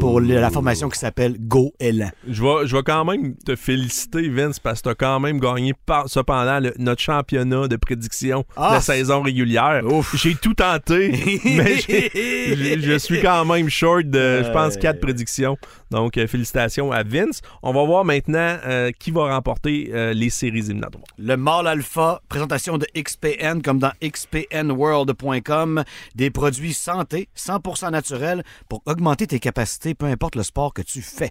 pour 0.00 0.20
la 0.20 0.50
formation 0.50 0.88
qui 0.88 0.98
s'appelle 0.98 1.36
Go 1.38 1.72
Elan. 1.78 2.10
Je 2.28 2.42
vais, 2.42 2.66
je 2.66 2.76
vais 2.76 2.82
quand 2.82 3.04
même 3.04 3.34
te 3.36 3.54
féliciter, 3.56 4.28
Vince, 4.28 4.58
parce 4.58 4.80
que 4.80 4.84
tu 4.84 4.88
as 4.90 4.94
quand 4.94 5.20
même 5.20 5.38
gagné 5.40 5.74
par, 5.86 6.08
cependant 6.08 6.58
le- 6.60 6.72
notre 6.78 7.02
championnat 7.02 7.68
de 7.68 7.76
prédiction 7.76 8.44
Ah, 8.56 8.70
de 8.70 8.74
la 8.76 8.80
saison 8.80 9.20
régulière. 9.22 9.82
J'ai 10.14 10.34
tout 10.34 10.54
tenté, 10.54 11.10
mais 11.44 11.76
je 11.78 12.98
suis 12.98 13.20
quand 13.20 13.44
même 13.44 13.68
short 13.68 14.04
de, 14.06 14.42
je 14.44 14.50
pense, 14.52 14.76
quatre 14.76 15.00
prédictions. 15.00 15.56
Donc, 15.90 16.18
euh, 16.18 16.26
félicitations 16.26 16.92
à 16.92 17.02
Vince. 17.02 17.40
On 17.62 17.72
va 17.72 17.84
voir 17.84 18.04
maintenant 18.04 18.58
euh, 18.66 18.90
qui 18.98 19.10
va 19.10 19.34
remporter 19.34 19.90
euh, 19.92 20.12
les 20.12 20.28
séries 20.30 20.58
éliminatoires. 20.58 21.04
Le 21.18 21.36
mâle 21.36 21.66
alpha, 21.66 22.20
présentation 22.28 22.76
de 22.78 22.86
XPN 22.96 23.62
comme 23.62 23.78
dans 23.78 23.92
xpnworld.com, 24.02 25.84
des 26.14 26.30
produits 26.30 26.74
santé 26.74 27.28
100% 27.36 27.90
naturels 27.90 28.42
pour 28.68 28.82
augmenter 28.86 29.26
tes 29.26 29.38
capacités, 29.40 29.94
peu 29.94 30.06
importe 30.06 30.36
le 30.36 30.42
sport 30.42 30.74
que 30.74 30.82
tu 30.82 31.02
fais. 31.02 31.30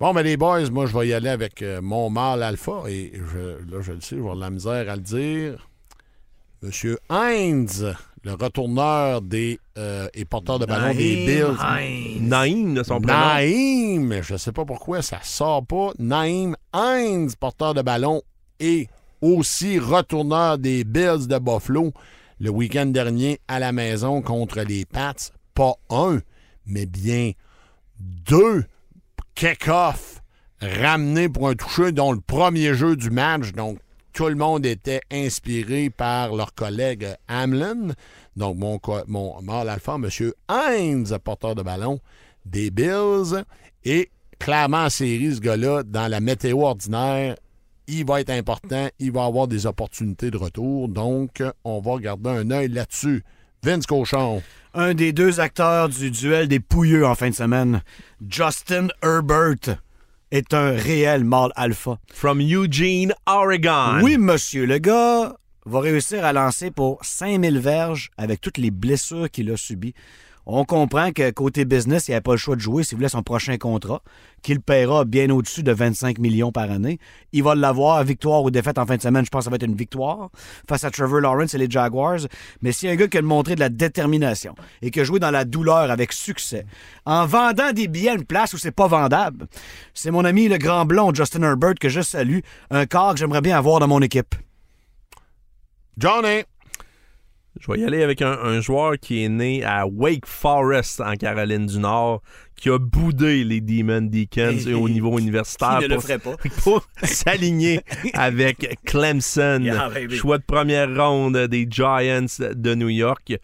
Bon, 0.00 0.12
mais 0.12 0.24
les 0.24 0.36
boys, 0.36 0.68
moi, 0.70 0.86
je 0.86 0.96
vais 0.98 1.08
y 1.08 1.14
aller 1.14 1.28
avec 1.28 1.62
euh, 1.62 1.80
mon 1.80 2.10
mâle 2.10 2.42
alpha. 2.42 2.82
Et 2.88 3.12
je- 3.14 3.64
là, 3.72 3.80
je 3.80 3.92
le 3.92 4.00
sais, 4.00 4.10
je 4.10 4.14
vais 4.16 4.20
avoir 4.22 4.36
de 4.36 4.40
la 4.40 4.50
misère 4.50 4.90
à 4.90 4.96
le 4.96 5.02
dire. 5.02 5.68
Monsieur 6.62 6.98
Heinz, 7.10 7.94
le 8.24 8.32
retourneur 8.32 9.20
des 9.20 9.60
euh, 9.76 10.08
et 10.14 10.24
porteur 10.24 10.58
de 10.58 10.66
ballon 10.66 10.94
des 10.94 11.26
Bills. 11.26 12.20
Naïm 12.20 12.74
de 12.74 12.82
son 12.82 13.00
prénom. 13.00 13.18
Naïm, 13.18 14.22
je 14.22 14.32
ne 14.32 14.38
sais 14.38 14.52
pas 14.52 14.64
pourquoi 14.64 15.02
ça 15.02 15.18
sort 15.22 15.64
pas. 15.66 15.92
Naïm 15.98 16.56
Heinz, 16.72 17.36
porteur 17.36 17.74
de 17.74 17.82
ballon 17.82 18.22
et 18.60 18.88
aussi 19.20 19.78
retourneur 19.78 20.58
des 20.58 20.84
Bills 20.84 21.26
de 21.28 21.38
Buffalo 21.38 21.92
le 22.40 22.50
week-end 22.50 22.86
dernier 22.86 23.40
à 23.46 23.58
la 23.58 23.72
maison 23.72 24.22
contre 24.22 24.60
les 24.62 24.86
Pats. 24.86 25.14
Pas 25.54 25.74
un, 25.90 26.20
mais 26.66 26.86
bien 26.86 27.32
deux 28.00 28.64
kick-off 29.34 30.22
ramenés 30.60 31.28
pour 31.28 31.48
un 31.48 31.54
toucher, 31.54 31.92
dont 31.92 32.12
le 32.12 32.20
premier 32.20 32.74
jeu 32.74 32.96
du 32.96 33.10
match. 33.10 33.52
Donc, 33.52 33.78
tout 34.14 34.28
le 34.28 34.36
monde 34.36 34.64
était 34.64 35.02
inspiré 35.10 35.90
par 35.90 36.34
leur 36.34 36.54
collègue 36.54 37.08
Hamlin. 37.28 37.88
Donc, 38.36 38.56
mon, 38.56 38.80
mon 39.08 39.42
mâle 39.42 39.68
alpha, 39.68 39.96
M. 39.96 40.08
Heinz, 40.48 41.14
porteur 41.22 41.54
de 41.54 41.62
ballon 41.62 42.00
des 42.46 42.70
Bills. 42.70 43.44
Et 43.84 44.10
clairement, 44.38 44.84
en 44.84 44.90
série, 44.90 45.34
ce 45.34 45.40
gars-là, 45.40 45.82
dans 45.82 46.08
la 46.08 46.20
météo 46.20 46.60
ordinaire, 46.60 47.34
il 47.88 48.06
va 48.06 48.20
être 48.20 48.30
important. 48.30 48.88
Il 49.00 49.12
va 49.12 49.24
avoir 49.24 49.48
des 49.48 49.66
opportunités 49.66 50.30
de 50.30 50.36
retour. 50.36 50.88
Donc, 50.88 51.42
on 51.64 51.80
va 51.80 51.98
garder 51.98 52.30
un 52.30 52.50
œil 52.52 52.68
là-dessus. 52.68 53.24
Vince 53.64 53.86
Cochon. 53.86 54.42
Un 54.74 54.94
des 54.94 55.12
deux 55.12 55.40
acteurs 55.40 55.88
du 55.88 56.10
duel 56.10 56.48
des 56.48 56.60
pouilleux 56.60 57.06
en 57.06 57.14
fin 57.14 57.30
de 57.30 57.34
semaine, 57.34 57.82
Justin 58.28 58.88
Herbert, 59.02 59.78
est 60.34 60.52
un 60.52 60.72
réel 60.72 61.22
mâle 61.22 61.52
alpha. 61.54 61.98
From 62.12 62.40
Eugene, 62.40 63.14
Oregon. 63.26 64.00
Oui, 64.02 64.18
monsieur. 64.18 64.66
Le 64.66 64.78
gars 64.78 65.36
va 65.64 65.80
réussir 65.80 66.24
à 66.24 66.32
lancer 66.32 66.72
pour 66.72 66.98
5000 67.04 67.58
verges 67.60 68.10
avec 68.18 68.40
toutes 68.40 68.58
les 68.58 68.72
blessures 68.72 69.30
qu'il 69.30 69.50
a 69.52 69.56
subies. 69.56 69.94
On 70.46 70.64
comprend 70.64 71.10
que 71.12 71.30
côté 71.30 71.64
business, 71.64 72.08
il 72.08 72.10
n'avait 72.10 72.20
pas 72.20 72.32
le 72.32 72.36
choix 72.36 72.54
de 72.54 72.60
jouer 72.60 72.84
s'il 72.84 72.96
voulait 72.96 73.08
son 73.08 73.22
prochain 73.22 73.56
contrat, 73.56 74.02
qu'il 74.42 74.60
paiera 74.60 75.04
bien 75.04 75.30
au-dessus 75.30 75.62
de 75.62 75.72
25 75.72 76.18
millions 76.18 76.52
par 76.52 76.70
année. 76.70 76.98
Il 77.32 77.42
va 77.42 77.54
l'avoir, 77.54 78.04
victoire 78.04 78.42
ou 78.42 78.50
défaite 78.50 78.78
en 78.78 78.84
fin 78.84 78.96
de 78.96 79.02
semaine. 79.02 79.24
Je 79.24 79.30
pense 79.30 79.40
que 79.40 79.44
ça 79.44 79.50
va 79.50 79.56
être 79.56 79.62
une 79.64 79.74
victoire 79.74 80.30
face 80.68 80.84
à 80.84 80.90
Trevor 80.90 81.20
Lawrence 81.20 81.54
et 81.54 81.58
les 81.58 81.70
Jaguars. 81.70 82.20
Mais 82.60 82.72
si 82.72 82.86
un 82.88 82.96
gars 82.96 83.08
qui 83.08 83.18
a 83.18 83.22
montré 83.22 83.54
de 83.54 83.60
la 83.60 83.70
détermination 83.70 84.54
et 84.82 84.90
qui 84.90 85.00
a 85.00 85.04
joué 85.04 85.18
dans 85.18 85.30
la 85.30 85.44
douleur 85.44 85.90
avec 85.90 86.12
succès, 86.12 86.66
en 87.06 87.24
vendant 87.24 87.72
des 87.72 87.88
billets 87.88 88.10
à 88.10 88.14
une 88.14 88.24
place 88.24 88.52
où 88.52 88.58
c'est 88.58 88.70
pas 88.70 88.86
vendable, 88.86 89.46
c'est 89.94 90.10
mon 90.10 90.24
ami 90.24 90.48
le 90.48 90.58
grand 90.58 90.84
blond 90.84 91.14
Justin 91.14 91.42
Herbert 91.42 91.74
que 91.80 91.88
je 91.88 92.02
salue, 92.02 92.40
un 92.70 92.84
corps 92.86 93.14
que 93.14 93.20
j'aimerais 93.20 93.40
bien 93.40 93.56
avoir 93.56 93.80
dans 93.80 93.88
mon 93.88 94.00
équipe. 94.00 94.34
Johnny. 95.96 96.44
Je 97.60 97.70
vais 97.70 97.78
y 97.78 97.84
aller 97.84 98.02
avec 98.02 98.20
un, 98.20 98.32
un 98.32 98.60
joueur 98.60 98.94
qui 99.00 99.22
est 99.22 99.28
né 99.28 99.64
à 99.64 99.86
Wake 99.86 100.26
Forest, 100.26 101.00
en 101.00 101.14
Caroline 101.14 101.66
du 101.66 101.78
Nord, 101.78 102.20
qui 102.56 102.68
a 102.68 102.78
boudé 102.78 103.44
les 103.44 103.60
Demon 103.60 104.02
Deacons 104.02 104.66
et 104.66 104.74
au 104.74 104.88
niveau 104.88 105.18
universitaire 105.18 105.80
ne 105.80 105.94
pour, 105.94 106.02
ferait 106.02 106.18
pas? 106.18 106.36
pour 106.62 106.86
s'aligner 107.02 107.80
avec 108.12 108.78
Clemson. 108.84 109.60
Yeah, 109.62 109.88
baby. 109.94 110.16
Choix 110.16 110.38
de 110.38 110.44
première 110.44 110.94
ronde 110.94 111.36
des 111.36 111.66
Giants 111.68 112.26
de 112.40 112.74
New 112.74 112.88
York. 112.88 113.34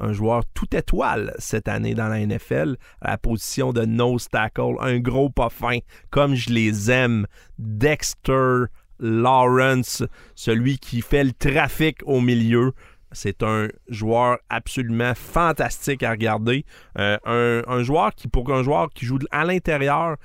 Un 0.00 0.12
joueur 0.12 0.42
tout 0.52 0.76
étoile 0.76 1.34
cette 1.38 1.68
année 1.68 1.94
dans 1.94 2.08
la 2.08 2.24
NFL, 2.24 2.76
à 3.00 3.12
la 3.12 3.18
position 3.18 3.72
de 3.72 3.84
nose 3.86 4.28
tackle, 4.28 4.74
un 4.80 4.98
gros 4.98 5.30
pas 5.30 5.48
fin, 5.48 5.78
comme 6.10 6.34
je 6.34 6.50
les 6.50 6.90
aime. 6.90 7.26
Dexter 7.58 8.64
Lawrence, 8.98 10.02
celui 10.34 10.78
qui 10.78 11.00
fait 11.00 11.24
le 11.24 11.32
trafic 11.32 11.98
au 12.04 12.20
milieu. 12.20 12.72
C'est 13.16 13.42
un 13.42 13.68
joueur 13.88 14.38
absolument 14.50 15.14
fantastique 15.14 16.02
à 16.02 16.10
regarder. 16.10 16.66
Euh, 16.98 17.62
un, 17.66 17.82
joueur 17.82 18.14
qui, 18.14 18.28
pour 18.28 18.52
un 18.52 18.62
joueur 18.62 18.90
qui 18.90 19.06
joue 19.06 19.18
à 19.30 19.46
l'intérieur, 19.46 20.16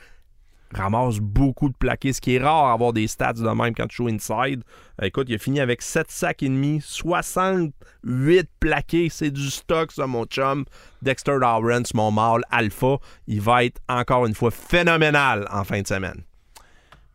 ramasse 0.73 1.19
beaucoup 1.19 1.69
de 1.69 1.73
plaqués, 1.73 2.11
ce 2.11 2.19
qui 2.19 2.35
est 2.35 2.43
rare 2.43 2.65
à 2.65 2.73
avoir 2.73 2.91
des 2.91 3.07
stats 3.07 3.33
de 3.33 3.47
même 3.47 3.73
quand 3.73 3.87
tu 3.87 3.95
joues 3.95 4.09
inside. 4.09 4.63
Euh, 5.01 5.05
écoute, 5.05 5.27
il 5.29 5.35
a 5.35 5.37
fini 5.37 5.61
avec 5.61 5.81
7 5.81 6.11
sacs 6.11 6.43
et 6.43 6.49
demi, 6.49 6.81
68 6.81 8.49
plaqués. 8.59 9.07
C'est 9.09 9.31
du 9.31 9.49
stock, 9.49 9.93
ça, 9.93 10.05
mon 10.05 10.25
chum. 10.25 10.65
Dexter 11.01 11.37
Lawrence, 11.39 11.93
mon 11.93 12.11
mâle 12.11 12.43
alpha, 12.51 12.97
il 13.25 13.39
va 13.39 13.63
être 13.63 13.79
encore 13.87 14.25
une 14.25 14.35
fois 14.35 14.51
phénoménal 14.51 15.47
en 15.49 15.63
fin 15.63 15.81
de 15.81 15.87
semaine. 15.87 16.23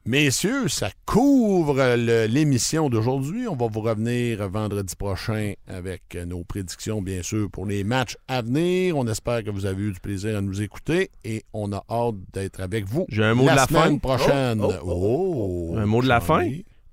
Messieurs, 0.09 0.69
ça 0.69 0.91
couvre 1.05 1.97
le- 1.97 2.27
l'émission 2.27 2.89
d'aujourd'hui. 2.89 3.49
On 3.49 3.57
va 3.57 3.67
vous 3.69 3.81
revenir 3.81 4.49
vendredi 4.49 4.95
prochain 4.95 5.55
avec 5.67 6.17
nos 6.27 6.45
prédictions, 6.45 7.03
bien 7.03 7.23
sûr, 7.25 7.51
pour 7.51 7.67
les 7.67 7.83
matchs 7.83 8.17
à 8.29 8.41
venir. 8.41 8.97
On 8.97 9.05
espère 9.09 9.43
que 9.43 9.51
vous 9.51 9.67
avez 9.67 9.83
eu 9.83 9.93
du 9.93 9.99
plaisir 9.99 10.39
à 10.39 10.41
nous 10.41 10.63
écouter 10.63 11.11
et 11.25 11.43
on 11.53 11.73
a 11.73 11.83
hâte 11.91 12.15
d'être 12.33 12.61
avec 12.61 12.85
vous. 12.87 13.07
J'ai 13.09 13.25
un 13.25 13.35
mot 13.35 13.47
la 13.47 13.53
de 13.53 13.57
la 13.57 13.67
semaine 13.67 13.83
fin. 13.95 13.99
prochaine. 13.99 14.61
Oh, 14.63 14.73
Oh, 14.85 15.75
Un 15.77 15.87
mot 15.87 16.01
de 16.03 16.07
la 16.09 16.21
fin? 16.21 16.49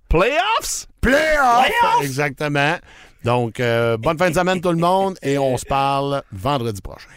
Playoffs! 0.09 0.87
Playoffs! 0.99 2.01
Exactement. 2.01 2.77
Donc, 3.23 3.59
euh, 3.59 3.95
bonne 3.95 4.17
fin 4.17 4.31
de 4.31 4.35
semaine 4.35 4.59
tout 4.59 4.71
le 4.71 4.77
monde 4.77 5.17
et 5.21 5.37
on 5.37 5.55
se 5.57 5.65
parle 5.65 6.23
vendredi 6.31 6.81
prochain. 6.81 7.09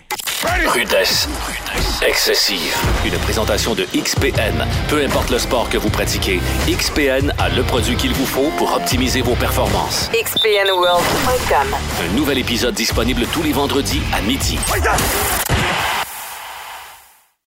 Rudesse. 0.44 1.28
Excessive. 2.06 2.76
Une 3.06 3.16
présentation 3.18 3.74
de 3.74 3.84
XPN. 3.96 4.66
Peu 4.88 5.02
importe 5.02 5.30
le 5.30 5.38
sport 5.38 5.70
que 5.70 5.78
vous 5.78 5.88
pratiquez, 5.88 6.40
XPN 6.68 7.32
a 7.38 7.48
le 7.48 7.62
produit 7.62 7.96
qu'il 7.96 8.12
vous 8.12 8.26
faut 8.26 8.50
pour 8.58 8.74
optimiser 8.74 9.22
vos 9.22 9.34
performances. 9.34 10.10
XPNWorld.com. 10.12 11.76
Un 12.04 12.14
nouvel 12.14 12.38
épisode 12.38 12.74
disponible 12.74 13.26
tous 13.32 13.42
les 13.42 13.52
vendredis 13.52 14.02
à 14.12 14.20
midi. 14.20 14.58